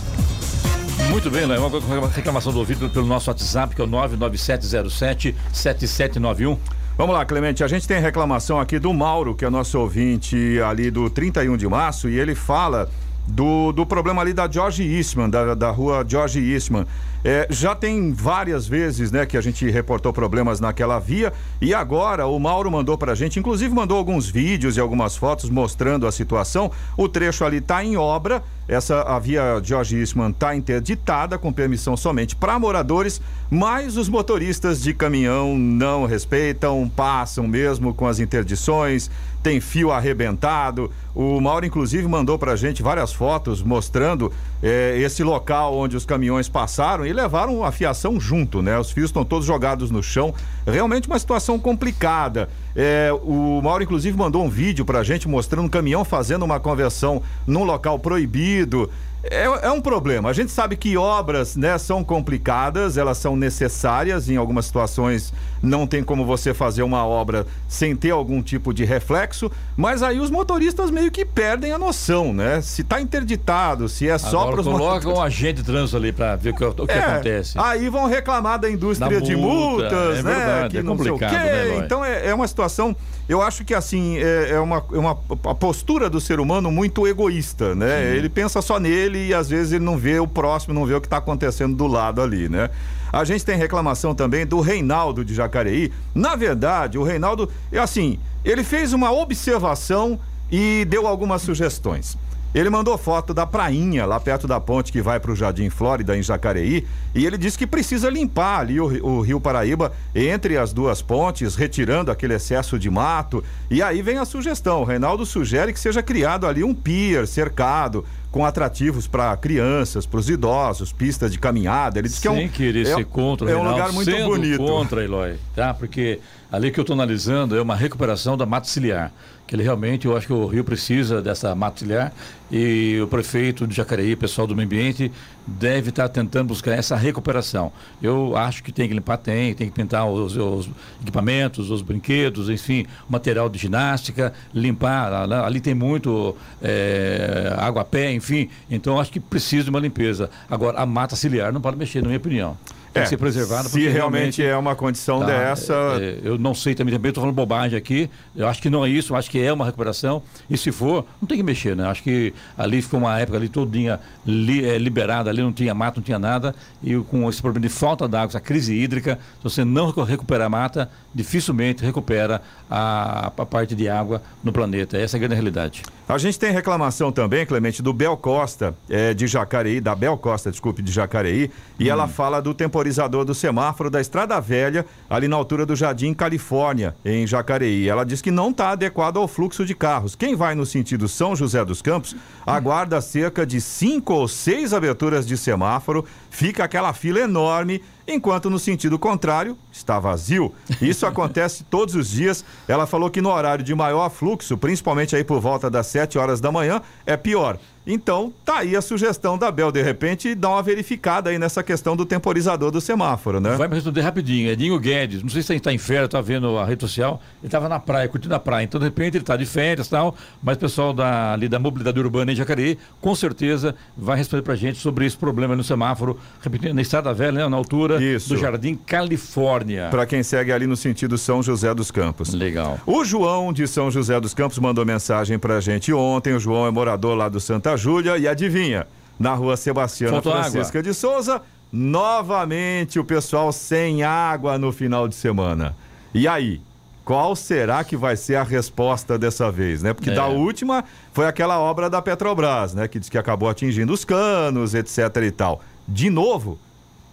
Muito 1.12 1.30
bem? 1.30 1.46
Uma 1.46 1.68
uma 1.68 2.10
reclamação 2.10 2.52
do 2.52 2.58
ouvido 2.58 2.90
pelo 2.90 3.06
nosso 3.06 3.30
WhatsApp, 3.30 3.76
que 3.76 3.82
é 3.82 3.84
o 3.84 3.88
99707-7791. 3.88 6.58
Vamos 6.98 7.14
lá, 7.14 7.24
Clemente. 7.24 7.64
A 7.64 7.68
gente 7.68 7.88
tem 7.88 8.02
reclamação 8.02 8.60
aqui 8.60 8.80
do 8.80 8.92
Mauro, 8.92 9.36
que 9.36 9.46
é 9.46 9.50
nosso 9.52 9.78
ouvinte 9.78 10.60
ali 10.68 10.90
do 10.90 11.08
31 11.08 11.56
de 11.56 11.68
março, 11.68 12.10
e 12.10 12.20
ele 12.20 12.34
fala 12.34 12.90
do, 13.28 13.72
do 13.72 13.86
problema 13.86 14.22
ali 14.22 14.34
da 14.34 14.50
George 14.50 14.84
Eastman, 14.84 15.30
da, 15.30 15.56
da 15.56 15.70
rua 15.72 16.06
George 16.08 16.40
Eastman. 16.40 16.86
É, 17.28 17.48
já 17.50 17.74
tem 17.74 18.14
várias 18.14 18.68
vezes, 18.68 19.12
né, 19.12 19.26
que 19.26 19.36
a 19.36 19.42
gente 19.42 19.68
reportou 19.68 20.14
problemas 20.14 20.60
naquela 20.60 21.00
via 21.00 21.34
e 21.60 21.74
agora 21.74 22.28
o 22.28 22.40
Mauro 22.40 22.70
mandou 22.70 22.96
pra 23.00 23.16
gente, 23.16 23.40
inclusive 23.40 23.74
mandou 23.74 23.98
alguns 23.98 24.30
vídeos 24.30 24.78
e 24.78 24.80
algumas 24.80 25.18
fotos 25.18 25.50
mostrando 25.50 26.06
a 26.06 26.12
situação. 26.12 26.70
O 26.96 27.10
trecho 27.10 27.44
ali 27.44 27.62
tá 27.62 27.84
em 27.84 27.98
obra, 27.98 28.44
essa 28.68 29.02
a 29.02 29.18
via 29.18 29.60
George 29.64 29.98
Eastman 29.98 30.32
tá 30.32 30.56
interditada 30.56 31.36
com 31.40 31.52
permissão 31.52 31.98
somente 31.98 32.36
para 32.36 32.60
moradores, 32.60 33.20
mas 33.50 33.98
os 33.98 34.08
motoristas 34.08 34.84
de 34.84 34.94
caminhão 34.94 35.58
não 35.58 36.06
respeitam, 36.06 36.88
passam 36.96 37.48
mesmo 37.48 37.92
com 37.92 38.06
as 38.06 38.20
interdições, 38.20 39.10
tem 39.46 39.62
fio 39.62 39.92
arrebentado. 39.92 40.90
O 41.14 41.40
Mauro, 41.40 41.68
inclusive, 41.68 42.08
mandou 42.08 42.40
pra 42.40 42.56
gente 42.56 42.82
várias 42.82 43.14
fotos 43.14 43.62
mostrando 43.62 44.34
eh, 44.64 44.98
esse 45.00 45.24
local 45.24 45.78
onde 45.78 45.96
os 45.96 46.04
caminhões 46.04 46.50
passaram 46.50 47.06
e 47.06 47.14
levaram 47.14 47.64
a 47.64 47.72
fiação 47.72 48.20
junto, 48.20 48.64
né? 48.64 48.76
Os 48.80 48.90
fios 48.90 49.10
estão 49.10 49.24
todos 49.24 49.46
jogados 49.46 49.92
no 49.92 50.02
chão. 50.02 50.34
Realmente 50.66 51.08
uma 51.08 51.20
situação 51.20 51.60
complicada. 51.60 52.50
Eh, 52.76 53.12
o 53.22 53.62
Mauro, 53.62 53.84
inclusive, 53.84 54.18
mandou 54.18 54.44
um 54.44 54.50
vídeo 54.50 54.84
pra 54.84 55.04
gente 55.04 55.28
mostrando 55.28 55.66
um 55.66 55.70
caminhão 55.70 56.04
fazendo 56.04 56.44
uma 56.44 56.60
conversão 56.60 57.22
num 57.46 57.64
local 57.64 58.00
proibido. 58.00 58.90
É, 59.30 59.68
é 59.68 59.72
um 59.72 59.82
problema. 59.82 60.30
A 60.30 60.34
gente 60.34 60.52
sabe 60.52 60.76
que 60.76 60.98
obras, 60.98 61.56
né, 61.56 61.78
são 61.78 62.04
complicadas, 62.04 62.98
elas 62.98 63.18
são 63.18 63.36
necessárias. 63.36 64.30
Em 64.30 64.38
algumas 64.38 64.66
situações 64.66 65.34
não 65.62 65.88
tem 65.88 66.04
como 66.04 66.26
você 66.26 66.54
fazer 66.54 66.84
uma 66.84 67.06
obra 67.06 67.46
sem 67.68 67.96
ter 67.96 68.12
algum 68.12 68.42
tipo 68.42 68.74
de 68.74 68.86
reflexo, 68.86 69.52
mas 69.76 70.04
aí 70.04 70.20
os 70.20 70.30
motoristas 70.30 70.92
meio 70.92 71.12
que 71.12 71.26
perdem 71.26 71.72
a 71.72 71.78
noção, 71.78 72.34
né? 72.34 72.62
Se 72.62 72.84
tá 72.84 73.02
interditado, 73.02 73.90
se 73.90 74.08
é 74.08 74.18
só 74.18 74.52
para 74.52 74.62
os 74.62 74.68
coloca 74.68 75.10
um 75.10 75.22
agente 75.22 75.56
de 75.56 75.64
trânsito 75.64 75.98
ali 75.98 76.12
para 76.12 76.36
ver 76.36 76.52
o 76.52 76.56
que, 76.56 76.64
o 76.64 76.88
que 76.88 76.92
é, 76.92 77.00
acontece. 77.00 77.58
Aí 77.58 77.90
vão 77.90 78.06
reclamar 78.06 78.60
da 78.60 78.70
indústria 78.70 79.20
Da 79.20 79.26
de 79.26 79.36
multa, 79.36 79.90
multas, 79.90 80.20
é 80.20 80.24
né? 80.24 80.36
verdade, 80.36 80.70
que 80.70 80.78
é 80.78 80.84
não 80.84 80.98
sei 80.98 81.12
o 81.12 81.14
complicado, 81.14 81.32
quê. 81.32 81.50
né? 81.50 81.78
Então 81.84 82.06
é, 82.06 82.28
é 82.28 82.34
uma 82.34 82.48
situação. 82.48 82.96
Eu 83.28 83.42
acho 83.42 83.66
que 83.66 83.74
assim 83.74 84.18
é, 84.18 84.52
é 84.52 84.60
uma, 84.60 84.84
uma 84.92 85.18
a 85.46 85.56
postura 85.56 86.10
do 86.10 86.22
ser 86.22 86.40
humano 86.40 86.72
muito 86.72 87.08
egoísta, 87.08 87.74
né? 87.74 88.16
Ele 88.16 88.30
pensa 88.30 88.62
só 88.62 88.80
nele 88.80 89.15
e 89.18 89.34
às 89.34 89.50
vezes 89.50 89.74
ele 89.74 89.84
não 89.84 89.98
vê 89.98 90.20
o 90.20 90.28
próximo, 90.28 90.74
não 90.74 90.86
vê 90.86 90.94
o 90.94 91.02
que 91.02 91.08
está 91.08 91.18
acontecendo 91.18 91.76
do 91.76 91.88
lado 91.88 92.22
ali, 92.22 92.50
né? 92.50 92.70
A 93.12 93.24
gente 93.24 93.46
tem 93.46 93.58
reclamação 93.58 94.14
também 94.14 94.46
do 94.46 94.60
Reinaldo 94.60 95.24
de 95.24 95.34
Jacareí. 95.34 95.92
Na 96.14 96.36
verdade, 96.36 96.98
o 96.98 97.04
Reinaldo, 97.04 97.50
é 97.72 97.80
assim, 97.80 98.20
ele 98.44 98.64
fez 98.64 98.94
uma 98.94 99.12
observação 99.12 100.20
e 100.52 100.86
deu 100.86 101.08
algumas 101.08 101.42
sugestões. 101.42 102.18
Ele 102.56 102.70
mandou 102.70 102.98
foto 102.98 103.34
da 103.34 103.46
prainha 103.46 104.06
lá 104.06 104.18
perto 104.18 104.48
da 104.48 104.62
ponte 104.62 104.90
que 104.90 105.02
vai 105.02 105.20
para 105.20 105.30
o 105.30 105.36
Jardim 105.36 105.70
Flórida, 105.70 106.18
em 106.18 106.24
Jacareí, 106.24 106.88
e 107.14 107.26
ele 107.26 107.38
disse 107.38 107.58
que 107.58 107.68
precisa 107.68 108.10
limpar 108.10 108.62
ali 108.62 108.80
o, 108.80 108.86
o 109.06 109.20
Rio 109.20 109.42
Paraíba 109.42 109.92
entre 110.16 110.58
as 110.58 110.72
duas 110.72 111.02
pontes, 111.02 111.54
retirando 111.56 112.10
aquele 112.10 112.34
excesso 112.34 112.80
de 112.80 112.90
mato. 112.90 113.44
E 113.70 113.84
aí 113.84 114.02
vem 114.02 114.20
a 114.20 114.24
sugestão: 114.24 114.80
o 114.80 114.84
Reinaldo 114.86 115.26
sugere 115.26 115.74
que 115.74 115.80
seja 115.80 116.02
criado 116.02 116.48
ali 116.48 116.64
um 116.64 116.74
pier 116.74 117.28
cercado. 117.28 118.06
Com 118.32 118.46
atrativos 118.46 119.08
para 119.08 119.38
crianças, 119.38 120.06
para 120.06 120.20
os 120.20 120.30
idosos, 120.30 120.92
pistas 120.92 121.32
de 121.32 121.40
caminhada. 121.40 122.00
Ele 122.00 122.10
disse 122.10 122.20
que 122.20 122.28
é 122.28 122.32
um, 122.32 122.50
querer 122.50 122.86
é, 122.86 122.94
ser 122.94 123.06
contra, 123.06 123.50
é 123.50 123.56
um 123.56 123.60
Reinaldo, 123.60 123.80
lugar 123.80 123.94
muito 123.94 124.26
bonito. 124.26 124.58
contra, 124.58 125.02
Eloy, 125.06 125.38
tá? 125.56 125.74
Porque 125.74 126.20
ali 126.52 126.70
que 126.70 126.78
eu 126.78 126.82
estou 126.82 126.94
analisando 126.94 127.56
é 127.56 127.62
uma 127.62 127.78
recuperação 127.78 128.36
da 128.36 128.46
mata 128.46 128.68
ciliar, 128.68 129.14
que 129.48 129.56
ele 129.56 129.64
realmente, 129.64 130.08
eu 130.08 130.18
acho 130.18 130.28
que 130.28 130.34
o 130.34 130.48
Rio 130.48 130.64
precisa 130.64 131.22
dessa 131.22 131.54
mata 131.54 131.80
ciliar 131.80 132.12
e 132.52 133.00
o 133.02 133.08
prefeito 133.08 133.68
de 133.68 133.76
Jacareí, 133.76 134.16
pessoal 134.16 134.48
do 134.48 134.56
meio 134.56 134.66
ambiente, 134.66 135.12
deve 135.46 135.90
estar 135.90 136.10
tentando 136.10 136.48
buscar 136.48 136.74
essa 136.74 136.96
recuperação. 136.96 137.72
Eu 138.02 138.36
acho 138.36 138.64
que 138.64 138.72
tem 138.72 138.88
que 138.88 138.94
limpar, 138.94 139.18
tem, 139.18 139.54
tem 139.54 139.68
que 139.68 139.74
pintar 139.74 140.08
os, 140.08 140.36
os 140.36 140.70
equipamentos, 141.02 141.70
os 141.70 141.82
brinquedos, 141.82 142.50
enfim, 142.50 142.86
material 143.08 143.48
de 143.48 143.60
ginástica, 143.60 144.34
limpar, 144.54 145.14
ali 145.32 145.62
tem 145.62 145.76
muito 145.76 146.36
é, 146.62 147.54
água 147.58 147.84
a 147.84 147.86
pé, 147.86 148.12
enfim, 148.14 148.50
então 148.70 149.00
acho 149.00 149.12
que 149.12 149.20
precisa 149.20 149.66
de 149.66 149.70
uma 149.70 149.80
limpeza. 149.80 150.30
Agora, 150.50 150.80
a 150.80 150.86
mata 150.86 151.16
ciliar 151.16 151.54
não 151.54 151.62
pode 151.62 151.78
mexer, 151.78 152.02
na 152.02 152.08
minha 152.08 152.18
opinião. 152.18 152.58
Tem 152.96 153.02
É, 153.02 153.04
que 153.04 153.10
ser 153.10 153.18
preservada. 153.18 153.68
se 153.68 153.86
realmente 153.90 154.42
é 154.42 154.56
uma 154.56 154.74
condição 154.74 155.20
Tá, 155.20 155.26
dessa. 155.26 155.74
é, 156.00 156.04
é, 156.06 156.20
eu 156.24 156.38
não 156.38 156.56
sei 156.56 156.74
também, 156.74 156.94
também 156.94 157.10
estou 157.10 157.22
falando 157.22 157.36
bobagem 157.36 157.78
aqui. 157.78 158.10
Eu 158.34 158.48
acho 158.48 158.62
que 158.62 158.70
não 158.70 158.86
é 158.86 158.90
isso, 158.90 159.12
eu 159.12 159.18
acho 159.18 159.30
que 159.30 159.38
é 159.42 159.52
uma 159.52 159.66
recuperação. 159.66 160.24
E 160.50 160.58
se 160.58 160.72
for, 160.72 161.06
não 161.22 161.28
tem 161.28 161.36
que 161.38 161.44
mexer, 161.44 161.76
né? 161.76 161.86
Acho 161.90 162.02
que 162.02 162.34
ali 162.58 162.82
ficou 162.82 163.02
uma 163.02 163.20
época 163.20 163.38
ali 163.38 163.50
todinha 163.50 164.00
li, 164.26 164.64
é, 164.66 164.78
liberada, 164.78 165.30
ali 165.30 165.42
não 165.42 165.52
tinha 165.52 165.74
mato, 165.74 165.98
não 165.98 166.04
tinha 166.04 166.18
nada. 166.18 166.56
E 166.82 166.96
com 166.96 167.30
esse 167.30 167.42
problema 167.42 167.68
de 167.68 167.74
falta 167.74 168.08
d'água, 168.08 168.28
essa 168.30 168.40
crise 168.40 168.74
hídrica, 168.74 169.20
se 169.40 169.44
você 169.44 169.66
não 169.66 169.88
recu- 169.88 170.04
recuperar 170.04 170.48
a 170.48 170.50
mata, 170.50 170.90
dificilmente 171.14 171.84
recupera 171.84 172.42
a, 172.72 173.28
a 173.38 173.46
parte 173.46 173.76
de 173.76 173.90
água 173.90 174.22
no 174.42 174.54
planeta. 174.54 174.98
Essa 174.98 175.16
é 175.16 175.18
a 175.18 175.20
grande 175.20 175.36
realidade. 175.36 175.82
A 176.08 176.18
gente 176.18 176.40
tem 176.40 176.52
reclamação 176.52 177.12
também, 177.12 177.46
Clemente, 177.46 177.82
do 177.82 177.92
Bel 177.92 178.16
Costa, 178.16 178.74
é, 178.90 179.14
de 179.14 179.28
Jacareí, 179.28 179.82
da 179.82 179.94
Bel 179.96 180.18
Costa, 180.18 180.50
desculpe, 180.52 180.82
de 180.82 180.92
Jacareí, 180.92 181.50
e 181.80 181.90
ela 181.90 182.08
fala 182.08 182.42
do 182.42 182.54
temporizador 182.86 183.26
do 183.26 183.34
semáforo 183.34 183.90
da 183.90 184.00
Estrada 184.00 184.40
Velha, 184.40 184.86
ali 185.10 185.28
na 185.28 185.36
altura 185.36 185.66
do 185.66 185.76
Jardim 185.76 186.14
Califórnia, 186.14 186.96
em 187.04 187.26
Jacareí. 187.26 187.90
Ela 187.90 188.06
diz 188.06 188.22
que 188.22 188.30
não 188.30 188.52
está 188.52 188.70
adequado 188.70 189.18
ao 189.18 189.28
fluxo 189.28 189.66
de 189.66 189.74
carros. 189.74 190.16
Quem 190.16 190.36
vai 190.36 190.54
no 190.54 190.66
sentido 190.66 191.08
São 191.08 191.36
José 191.36 191.66
dos 191.66 191.82
Campos 191.82 192.16
aguarda 192.46 193.02
cerca 193.02 193.46
de 193.46 193.60
cinco 193.60 194.14
ou 194.14 194.28
seis 194.28 194.72
aberturas 194.72 195.26
de 195.26 195.36
semáforo, 195.36 196.06
fica 196.36 196.66
aquela 196.66 196.92
fila 196.94 197.22
enorme 197.22 197.82
enquanto 198.06 198.50
no 198.50 198.60
sentido 198.60 199.00
contrário 199.00 199.58
está 199.72 200.00
vazio. 200.00 200.54
Isso 200.82 201.06
acontece 201.08 201.64
todos 201.64 201.96
os 201.96 202.10
dias. 202.10 202.44
Ela 202.68 202.86
falou 202.86 203.10
que 203.10 203.22
no 203.22 203.30
horário 203.30 203.64
de 203.64 203.74
maior 203.74 204.10
fluxo, 204.10 204.58
principalmente 204.58 205.16
aí 205.16 205.24
por 205.24 205.40
volta 205.40 205.70
das 205.70 205.88
7 205.88 206.18
horas 206.18 206.42
da 206.42 206.52
manhã, 206.52 206.82
é 207.06 207.16
pior. 207.16 207.58
Então, 207.88 208.34
tá 208.44 208.60
aí 208.60 208.76
a 208.76 208.82
sugestão 208.82 209.38
da 209.38 209.52
Bel, 209.52 209.72
de 209.72 209.82
repente, 209.82 210.34
dar 210.34 210.50
uma 210.50 210.64
verificada 210.64 211.30
aí 211.30 211.38
nessa 211.38 211.62
questão 211.62 211.96
do 211.96 212.04
temporizador 212.04 212.72
do 212.72 212.82
semáforo, 212.82 213.40
né? 213.40 213.56
Vai 213.56 213.68
me 213.68 213.76
responder 213.76 214.02
rapidinho. 214.02 214.50
Edinho 214.50 214.80
Guedes, 214.80 215.22
não 215.22 215.30
sei 215.30 215.44
se 215.44 215.52
ele 215.54 215.60
está 215.60 215.72
em 215.72 215.78
férias, 215.78 216.06
está 216.06 216.20
vendo 216.20 216.58
a 216.58 216.66
rede 216.66 216.82
social, 216.82 217.22
ele 217.42 217.48
estava 217.48 217.70
na 217.70 217.80
praia, 217.80 218.08
curtindo 218.08 218.34
a 218.34 218.40
praia. 218.40 218.64
Então, 218.64 218.80
de 218.80 218.88
repente, 218.88 219.18
ele 219.18 219.24
está 219.24 219.38
de 219.38 219.46
férias 219.46 219.86
e 219.86 219.90
tal, 219.92 220.16
mas 220.42 220.58
o 220.58 220.60
pessoal 220.60 220.94
da, 220.94 221.34
ali 221.34 221.48
da 221.48 221.60
mobilidade 221.60 222.00
urbana 222.00 222.32
em 222.32 222.36
Jacareí, 222.36 222.80
com 223.00 223.14
certeza, 223.14 223.76
vai 223.96 224.18
responder 224.18 224.42
para 224.42 224.54
a 224.54 224.58
gente 224.58 224.80
sobre 224.80 225.06
esse 225.06 225.16
problema 225.16 225.56
no 225.56 225.64
semáforo, 225.64 226.20
repetindo, 226.42 226.74
na 226.74 226.82
Estrada 226.82 227.14
Velha, 227.14 227.32
né, 227.32 227.48
na 227.48 227.58
altura 227.58 228.02
Isso. 228.04 228.30
do 228.30 228.38
Jardim 228.38 228.76
Califórnia. 228.76 229.88
Para 229.90 230.06
quem 230.06 230.22
segue 230.24 230.52
ali 230.52 230.68
no 230.68 230.76
sentido 230.76 231.18
São 231.18 231.42
José 231.42 231.74
dos 231.74 231.92
Campos. 231.92 232.34
Legal. 232.34 232.80
O 232.86 233.04
João 233.04 233.52
de 233.52 233.68
São 233.68 233.90
José 233.90 234.20
dos 234.20 234.34
Campos 234.34 234.60
mandou 234.60 234.86
mensagem 234.86 235.40
pra 235.40 235.60
gente 235.60 235.92
ontem. 235.94 236.34
O 236.34 236.40
João 236.40 236.68
é 236.68 236.72
morador 236.72 237.16
lá 237.16 237.30
do 237.30 237.40
Santa 237.40 237.76
Júlia 237.78 238.18
e 238.18 238.28
adivinha? 238.28 238.86
Na 239.18 239.34
rua 239.34 239.56
Sebastiana 239.56 240.14
Faltou 240.22 240.34
Francisca 240.34 240.84
de 240.84 240.94
Souza, 240.94 241.42
novamente 241.72 243.00
o 243.00 243.04
pessoal 243.04 243.52
sem 243.52 244.04
água 244.04 244.58
no 244.58 244.72
final 244.72 245.08
de 245.08 245.16
semana. 245.16 245.76
E 246.14 246.28
aí? 246.28 246.62
Qual 247.04 247.36
será 247.36 247.84
que 247.84 247.96
vai 247.96 248.18
ser 248.18 248.36
a 248.36 248.42
resposta 248.44 249.16
dessa 249.16 249.52
vez, 249.52 249.84
né? 249.84 249.94
Porque 249.94 250.10
É. 250.10 250.14
da 250.16 250.26
última 250.26 250.84
foi 251.14 251.28
aquela 251.28 251.60
obra 251.60 251.88
da 251.88 252.02
Petrobras, 252.02 252.74
né? 252.74 252.88
Que 252.88 252.98
diz 253.00 253.10
que 253.10 253.18
acabou 253.18 253.48
atingindo 253.48 253.94
os 253.94 254.04
canos, 254.04 254.74
etc 254.74 255.00
e 255.24 255.30
tal. 255.30 255.62
De 255.88 256.10
novo, 256.10 256.58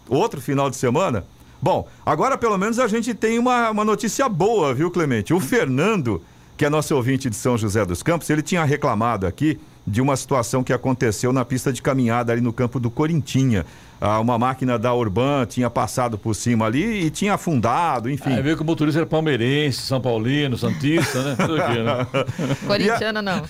outro 0.09 0.41
final 0.41 0.71
de 0.71 0.77
semana, 0.77 1.25
Bom, 1.63 1.87
agora 2.05 2.37
pelo 2.37 2.59
menos 2.59 2.81
a 2.81 2.89
gente 2.89 3.15
tem 3.15 3.39
uma, 3.39 3.71
uma 3.71 3.85
notícia 3.85 4.29
boa, 4.29 4.75
viu, 4.75 4.91
Clemente? 4.91 5.33
O 5.33 5.39
Fernando, 5.39 6.21
que 6.57 6.65
é 6.65 6.69
nosso 6.69 6.93
ouvinte 6.97 7.31
de 7.31 7.37
São 7.37 7.57
José 7.57 7.85
dos 7.85 8.03
Campos, 8.03 8.29
ele 8.31 8.43
tinha 8.43 8.65
reclamado 8.65 9.29
aqui 9.29 9.61
de 9.87 10.03
uma 10.03 10.17
situação 10.17 10.65
que 10.65 10.73
aconteceu 10.73 11.33
na 11.33 11.45
pista 11.45 11.73
de 11.73 11.81
caminhada 11.81 12.33
ali 12.33 12.41
no 12.41 12.53
campo 12.53 12.81
do 12.81 12.91
Corintinha. 12.91 13.65
Ah, 14.01 14.19
uma 14.19 14.37
máquina 14.37 14.77
da 14.77 14.93
Urban 14.93 15.47
tinha 15.47 15.71
passado 15.71 16.19
por 16.19 16.35
cima 16.35 16.67
ali 16.67 17.07
e 17.07 17.11
tinha 17.11 17.35
afundado, 17.35 18.11
enfim. 18.11 18.33
Aí 18.33 18.43
veio 18.43 18.57
que 18.57 18.63
o 18.63 18.67
motorista 18.67 18.99
era 18.99 19.07
palmeirense, 19.07 19.83
São 19.83 20.01
Paulino, 20.01 20.59
Santista, 20.59 21.23
né? 21.23 21.37
Tudo 21.37 21.63
aqui, 21.63 21.79
né? 21.79 22.07
Corintiano 22.67 23.23
não. 23.23 23.43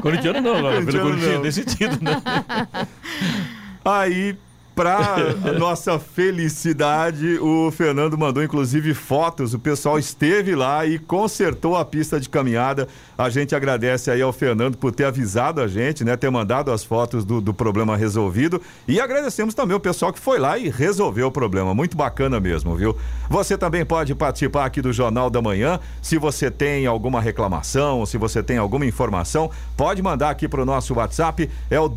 Corintiano 0.00 0.40
não, 0.40 0.62
Corintiano 0.62 1.08
Corintiano, 1.08 1.34
não. 1.34 1.42
nesse 1.42 1.64
sentido, 1.64 1.98
né? 2.00 2.22
Aí, 3.84 4.36
pra 4.74 5.16
nossa 5.58 5.98
felicidade, 5.98 7.38
o 7.38 7.70
Fernando 7.70 8.18
mandou 8.18 8.42
inclusive 8.42 8.92
fotos. 8.94 9.54
O 9.54 9.58
pessoal 9.58 9.98
esteve 9.98 10.54
lá 10.54 10.84
e 10.84 10.98
consertou 10.98 11.76
a 11.76 11.84
pista 11.84 12.18
de 12.18 12.28
caminhada. 12.28 12.88
A 13.16 13.30
gente 13.30 13.54
agradece 13.54 14.10
aí 14.10 14.20
ao 14.20 14.32
Fernando 14.32 14.76
por 14.76 14.92
ter 14.92 15.04
avisado 15.04 15.60
a 15.60 15.68
gente, 15.68 16.04
né? 16.04 16.16
Ter 16.16 16.30
mandado 16.30 16.72
as 16.72 16.82
fotos 16.84 17.24
do, 17.24 17.40
do 17.40 17.54
problema 17.54 17.96
resolvido. 17.96 18.60
E 18.88 19.00
agradecemos 19.00 19.54
também 19.54 19.76
o 19.76 19.80
pessoal 19.80 20.12
que 20.12 20.18
foi 20.18 20.38
lá 20.38 20.58
e 20.58 20.68
resolveu 20.68 21.28
o 21.28 21.32
problema. 21.32 21.74
Muito 21.74 21.96
bacana 21.96 22.40
mesmo, 22.40 22.74
viu? 22.74 22.96
Você 23.30 23.56
também 23.56 23.84
pode 23.84 24.14
participar 24.14 24.64
aqui 24.64 24.82
do 24.82 24.92
Jornal 24.92 25.30
da 25.30 25.40
Manhã. 25.40 25.78
Se 26.02 26.18
você 26.18 26.50
tem 26.50 26.86
alguma 26.86 27.20
reclamação, 27.20 28.04
se 28.04 28.18
você 28.18 28.42
tem 28.42 28.58
alguma 28.58 28.84
informação, 28.84 29.50
pode 29.76 30.02
mandar 30.02 30.30
aqui 30.30 30.48
pro 30.48 30.64
nosso 30.64 30.94
WhatsApp. 30.94 31.48
É 31.70 31.78
o 31.78 31.88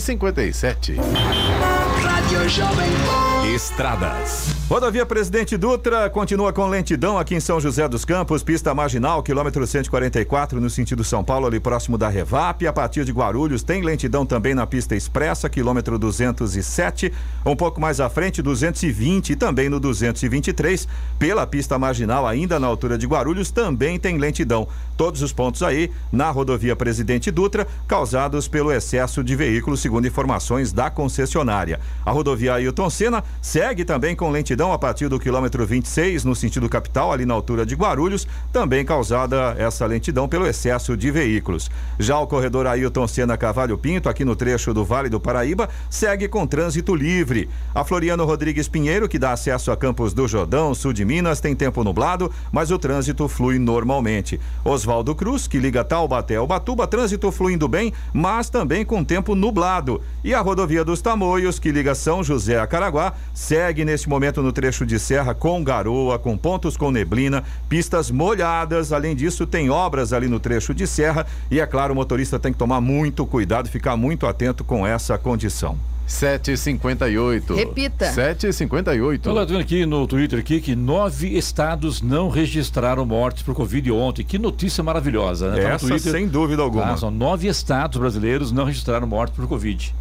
57 2.41 2.41
Rádio 2.41 2.49
Jovem 2.49 2.91
Pan. 3.05 3.31
Estradas. 3.55 4.55
Rodovia 4.69 5.05
Presidente 5.05 5.57
Dutra 5.57 6.09
continua 6.09 6.53
com 6.53 6.67
lentidão 6.67 7.19
aqui 7.19 7.35
em 7.35 7.41
São 7.41 7.61
José 7.61 7.89
dos 7.89 8.05
Campos, 8.05 8.43
pista 8.43 8.73
marginal, 8.73 9.23
quilômetro 9.23 9.67
144, 9.67 10.61
no 10.61 10.71
sentido 10.71 11.03
São 11.03 11.25
Paulo, 11.25 11.47
ali 11.47 11.59
próximo 11.59 11.99
da 11.99 12.09
Revap. 12.09 12.65
A 12.67 12.73
partir 12.73 13.05
de 13.05 13.11
Guarulhos, 13.11 13.65
tem 13.65 13.83
lentidão 13.83 14.25
também 14.25 14.55
na 14.55 14.67
pista 14.67 14.95
expressa, 14.95 15.49
quilômetro 15.49 15.99
207. 15.99 17.13
Um 17.45 17.57
pouco 17.57 17.81
mais 17.81 17.99
à 17.99 18.09
frente, 18.09 18.41
220 18.41 19.31
e 19.31 19.37
também 19.37 19.69
no 19.69 19.81
223. 19.81 20.87
Pela 21.19 21.47
pista 21.47 21.79
marginal, 21.79 22.27
ainda 22.27 22.61
na 22.61 22.69
altura 22.69 22.97
de 22.97 23.07
Guarulhos, 23.07 23.51
também 23.51 23.99
tem 23.99 24.19
lentidão. 24.19 24.69
Todos 24.97 25.23
os 25.23 25.33
pontos 25.33 25.63
aí 25.63 25.91
na 26.13 26.31
rodovia 26.31 26.77
Presidente 26.77 27.31
Dutra, 27.31 27.67
causados 27.89 28.47
pelo 28.47 28.71
excesso 28.71 29.25
de 29.25 29.35
veículos, 29.35 29.81
segundo 29.81 30.07
informações 30.07 30.73
da 30.73 30.91
concessionária. 30.91 31.81
A 32.07 32.13
rodovia 32.13 32.30
Ailton 32.35 32.91
Senna 32.91 33.25
segue 33.41 33.85
também 33.85 34.15
com 34.17 34.31
lentidão 34.31 34.73
a 34.73 34.79
partir 34.79 35.09
do 35.09 35.19
quilômetro 35.19 35.67
26, 35.67 36.25
no 36.25 36.35
sentido 36.35 36.69
capital, 36.69 37.13
ali 37.13 37.25
na 37.25 37.35
altura 37.35 37.65
de 37.65 37.75
Guarulhos, 37.75 38.27
também 38.53 38.85
causada 38.85 39.55
essa 39.59 39.87
lentidão 39.87 40.29
pelo 40.29 40.47
excesso 40.47 40.97
de 40.97 41.11
veículos. 41.11 41.71
Já 41.99 42.19
o 42.19 42.27
corredor 42.27 42.67
Ailton 42.67 43.07
Senna 43.07 43.37
Cavalho 43.37 43.79
Pinto, 43.79 44.09
aqui 44.09 44.25
no 44.25 44.37
trecho 44.37 44.75
do 44.75 44.85
Vale 44.85 45.09
do 45.09 45.21
Paraíba, 45.21 45.69
segue 45.89 46.29
com 46.29 46.47
trânsito 46.47 46.95
livre. 46.95 47.49
A 47.75 47.85
Floriano 47.85 48.25
Rodrigues 48.25 48.69
Pinheiro, 48.69 49.09
que 49.09 49.19
dá 49.19 49.33
acesso 49.33 49.71
a 49.71 49.77
Campos 49.77 50.13
do 50.13 50.29
Jordão, 50.29 50.75
sul 50.75 50.93
de 50.93 51.05
Minas, 51.05 51.41
tem 51.41 51.55
tempo 51.55 51.85
nublado, 51.85 52.31
mas 52.53 52.71
o 52.71 52.79
trânsito 52.79 53.29
flui 53.29 53.59
normalmente. 53.59 54.41
Oswaldo 54.65 55.15
Cruz, 55.15 55.47
que 55.47 55.59
liga 55.59 55.85
Taubaté 55.85 56.37
ao 56.37 56.47
Batuba, 56.47 56.87
trânsito 56.87 57.31
fluindo 57.31 57.69
bem, 57.69 57.93
mas 58.13 58.51
também 58.51 58.85
com 58.85 59.05
tempo 59.05 59.35
nublado. 59.35 60.01
E 60.23 60.35
a 60.35 60.41
rodovia 60.41 60.85
dos 60.85 61.01
Tamoios, 61.01 61.59
que 61.59 61.73
liga 61.73 61.95
São 61.95 62.20
José 62.23 62.59
a 62.59 62.67
Caraguá, 62.67 63.13
segue 63.35 63.85
neste 63.85 64.09
momento 64.09 64.43
no 64.43 64.53
trecho 64.53 64.85
de 64.87 64.99
serra 64.99 65.35
com 65.35 65.63
garoa, 65.63 66.19
com 66.19 66.37
pontos 66.37 66.77
com 66.77 66.91
neblina, 66.91 67.45
pistas 67.69 68.11
molhadas. 68.11 68.93
Além 68.93 69.15
disso, 69.17 69.47
tem 69.47 69.71
obras 69.71 70.13
ali 70.13 70.29
no 70.29 70.41
trecho 70.41 70.75
de 70.75 70.87
serra 70.87 71.27
e, 71.51 71.61
é 71.61 71.67
claro, 71.67 71.93
o 71.93 71.97
motorista 71.97 72.39
tem 72.39 72.53
que 72.53 72.59
tomar 72.59 72.81
muito 72.81 73.27
cuidado, 73.27 73.69
ficar 73.69 73.97
muito 73.97 74.27
atento 74.27 74.65
com 74.65 74.87
essa 74.87 75.17
condição. 75.19 75.77
7h58. 76.11 77.55
Repita. 77.55 78.13
7h58. 78.13 79.27
Olha, 79.29 79.47
tô 79.47 79.53
vendo 79.53 79.61
aqui 79.61 79.87
no 79.87 80.07
Twitter 80.07 80.41
aqui 80.41 80.61
que 80.61 80.75
nove 80.75 81.29
estados 81.39 82.03
não 82.03 82.29
registraram 82.29 83.07
mortes 83.07 83.43
por 83.43 83.55
Covid 83.55 83.91
ontem. 83.93 84.25
Que 84.25 84.39
notícia 84.39 84.83
maravilhosa, 84.83 85.51
né? 85.51 85.63
Tá 85.63 85.69
no 85.69 85.75
Essa, 85.75 85.87
Twitter. 85.87 86.13
sem 86.13 86.27
dúvida 86.29 86.63
alguma. 86.63 86.93
Ah, 86.93 86.97
são 86.97 87.11
nove 87.11 87.47
estados 87.49 87.99
brasileiros 87.99 88.51
não 88.51 88.65
registraram 88.65 89.07
mortes 89.07 89.37
por 89.37 89.47
Covid. 89.47 89.95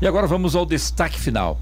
E 0.00 0.06
agora 0.06 0.26
vamos 0.26 0.54
ao 0.54 0.64
destaque 0.64 1.18
final. 1.18 1.58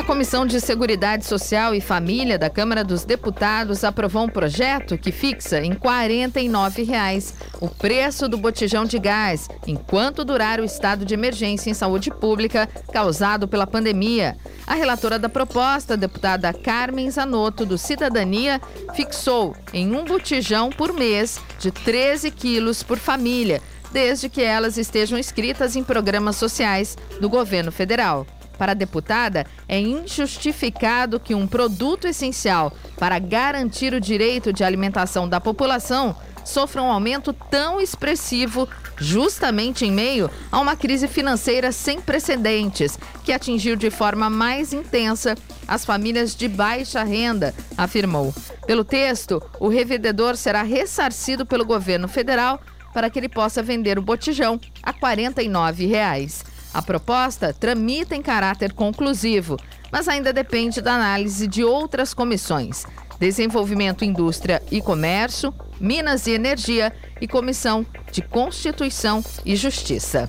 A 0.00 0.02
Comissão 0.02 0.46
de 0.46 0.60
Seguridade 0.60 1.26
Social 1.26 1.74
e 1.74 1.80
Família 1.80 2.38
da 2.38 2.48
Câmara 2.48 2.82
dos 2.82 3.04
Deputados 3.04 3.84
aprovou 3.84 4.22
um 4.22 4.28
projeto 4.28 4.96
que 4.96 5.12
fixa 5.12 5.60
em 5.62 5.74
49 5.74 6.84
reais 6.84 7.34
o 7.60 7.68
preço 7.68 8.26
do 8.26 8.38
botijão 8.38 8.86
de 8.86 8.98
gás 8.98 9.46
enquanto 9.66 10.24
durar 10.24 10.58
o 10.58 10.64
estado 10.64 11.04
de 11.04 11.12
emergência 11.12 11.68
em 11.68 11.74
saúde 11.74 12.10
pública 12.10 12.66
causado 12.92 13.46
pela 13.46 13.66
pandemia. 13.66 14.38
A 14.66 14.74
relatora 14.74 15.18
da 15.18 15.28
proposta, 15.28 15.98
deputada 15.98 16.52
Carmen 16.52 17.10
Zanotto, 17.10 17.66
do 17.66 17.76
Cidadania, 17.76 18.58
fixou 18.94 19.54
em 19.70 19.94
um 19.94 20.04
botijão 20.04 20.70
por 20.70 20.94
mês 20.94 21.38
de 21.58 21.70
13 21.70 22.30
quilos 22.30 22.82
por 22.82 22.96
família, 22.96 23.60
desde 23.92 24.28
que 24.28 24.42
elas 24.42 24.76
estejam 24.76 25.18
inscritas 25.18 25.76
em 25.76 25.84
programas 25.84 26.36
sociais 26.36 26.96
do 27.20 27.28
governo 27.28 27.72
federal. 27.72 28.26
Para 28.58 28.72
a 28.72 28.74
deputada, 28.74 29.46
é 29.66 29.80
injustificado 29.80 31.18
que 31.18 31.34
um 31.34 31.46
produto 31.46 32.06
essencial 32.06 32.72
para 32.98 33.18
garantir 33.18 33.94
o 33.94 34.00
direito 34.00 34.52
de 34.52 34.62
alimentação 34.62 35.26
da 35.26 35.40
população 35.40 36.14
sofra 36.44 36.82
um 36.82 36.90
aumento 36.90 37.32
tão 37.32 37.80
expressivo, 37.80 38.68
justamente 38.98 39.86
em 39.86 39.90
meio 39.90 40.30
a 40.52 40.60
uma 40.60 40.76
crise 40.76 41.08
financeira 41.08 41.72
sem 41.72 42.00
precedentes, 42.00 42.98
que 43.24 43.32
atingiu 43.32 43.76
de 43.76 43.90
forma 43.90 44.28
mais 44.28 44.72
intensa 44.72 45.34
as 45.66 45.84
famílias 45.84 46.34
de 46.34 46.48
baixa 46.48 47.02
renda, 47.02 47.54
afirmou. 47.78 48.34
Pelo 48.66 48.84
texto, 48.84 49.42
o 49.58 49.68
revendedor 49.68 50.36
será 50.36 50.62
ressarcido 50.62 51.46
pelo 51.46 51.64
governo 51.64 52.08
federal 52.08 52.60
para 52.92 53.08
que 53.08 53.18
ele 53.18 53.28
possa 53.28 53.62
vender 53.62 53.98
o 53.98 54.02
botijão 54.02 54.60
a 54.82 54.92
49 54.92 55.86
reais. 55.86 56.44
A 56.72 56.80
proposta 56.80 57.52
tramita 57.52 58.14
em 58.14 58.22
caráter 58.22 58.72
conclusivo, 58.72 59.56
mas 59.90 60.08
ainda 60.08 60.32
depende 60.32 60.80
da 60.80 60.94
análise 60.94 61.46
de 61.46 61.64
outras 61.64 62.14
comissões: 62.14 62.84
Desenvolvimento, 63.18 64.04
Indústria 64.04 64.62
e 64.70 64.80
Comércio, 64.80 65.52
Minas 65.80 66.26
e 66.26 66.32
Energia 66.32 66.92
e 67.20 67.26
Comissão 67.26 67.84
de 68.12 68.22
Constituição 68.22 69.24
e 69.44 69.56
Justiça. 69.56 70.28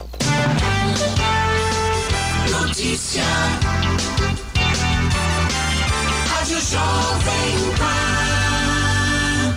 Notícia. 2.49 3.23
Rádio 6.27 6.59
Jovem 6.61 7.75
Pan. 7.77 8.00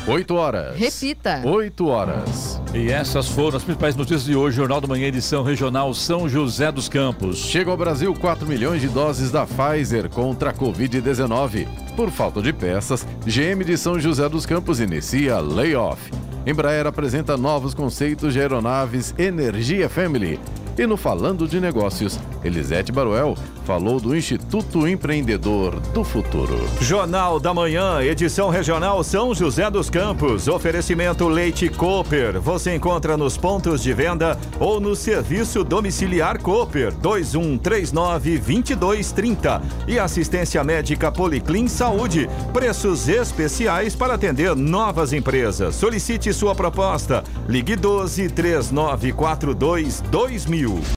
8 0.06 0.34
horas. 0.34 0.76
Repita. 0.76 1.40
8 1.44 1.86
horas. 1.86 2.60
E 2.74 2.90
essas 2.90 3.26
foram 3.26 3.56
as 3.56 3.64
principais 3.64 3.96
notícias 3.96 4.24
de 4.24 4.36
hoje, 4.36 4.56
Jornal 4.56 4.78
da 4.78 4.86
Manhã, 4.86 5.06
edição 5.06 5.42
regional 5.42 5.94
São 5.94 6.28
José 6.28 6.70
dos 6.70 6.90
Campos. 6.90 7.38
Chega 7.38 7.70
ao 7.70 7.76
Brasil 7.76 8.12
4 8.12 8.46
milhões 8.46 8.82
de 8.82 8.88
doses 8.88 9.30
da 9.30 9.46
Pfizer 9.46 10.10
contra 10.10 10.50
a 10.50 10.52
Covid-19. 10.52 11.66
Por 11.96 12.10
falta 12.10 12.42
de 12.42 12.52
peças, 12.52 13.06
GM 13.24 13.64
de 13.64 13.78
São 13.78 13.98
José 13.98 14.28
dos 14.28 14.44
Campos 14.44 14.78
inicia 14.78 15.38
layoff. 15.38 16.12
Embraer 16.46 16.86
apresenta 16.86 17.38
novos 17.38 17.72
conceitos 17.72 18.34
de 18.34 18.40
aeronaves 18.40 19.14
Energia 19.16 19.88
Family. 19.88 20.38
E 20.76 20.86
no 20.88 20.96
Falando 20.96 21.46
de 21.46 21.60
Negócios, 21.60 22.18
Elisete 22.42 22.90
Baruel 22.90 23.36
falou 23.64 24.00
do 24.00 24.14
Instituto 24.14 24.88
Empreendedor 24.88 25.78
do 25.92 26.02
Futuro. 26.02 26.58
Jornal 26.80 27.38
da 27.38 27.54
Manhã, 27.54 28.02
edição 28.02 28.50
regional 28.50 29.02
São 29.04 29.32
José 29.32 29.70
dos 29.70 29.88
Campos. 29.88 30.48
Oferecimento 30.48 31.28
Leite 31.28 31.68
Cooper. 31.68 32.40
Você 32.40 32.74
encontra 32.74 33.16
nos 33.16 33.36
pontos 33.36 33.82
de 33.82 33.92
venda 33.92 34.36
ou 34.58 34.80
no 34.80 34.96
serviço 34.96 35.62
domiciliar 35.62 36.40
Cooper 36.40 36.92
2139 36.94 38.38
2230 38.38 39.62
e 39.86 39.98
assistência 39.98 40.64
médica 40.64 41.12
Policlin 41.12 41.68
Saúde. 41.68 42.28
Preços 42.52 43.08
especiais 43.08 43.94
para 43.94 44.14
atender 44.14 44.56
novas 44.56 45.12
empresas. 45.12 45.76
Solicite 45.76 46.32
sua 46.32 46.54
proposta. 46.54 47.22
Ligue 47.48 47.76
12 47.76 48.28
3942 48.30 50.00
2000. 50.10 50.63
Brasil. 50.64 50.94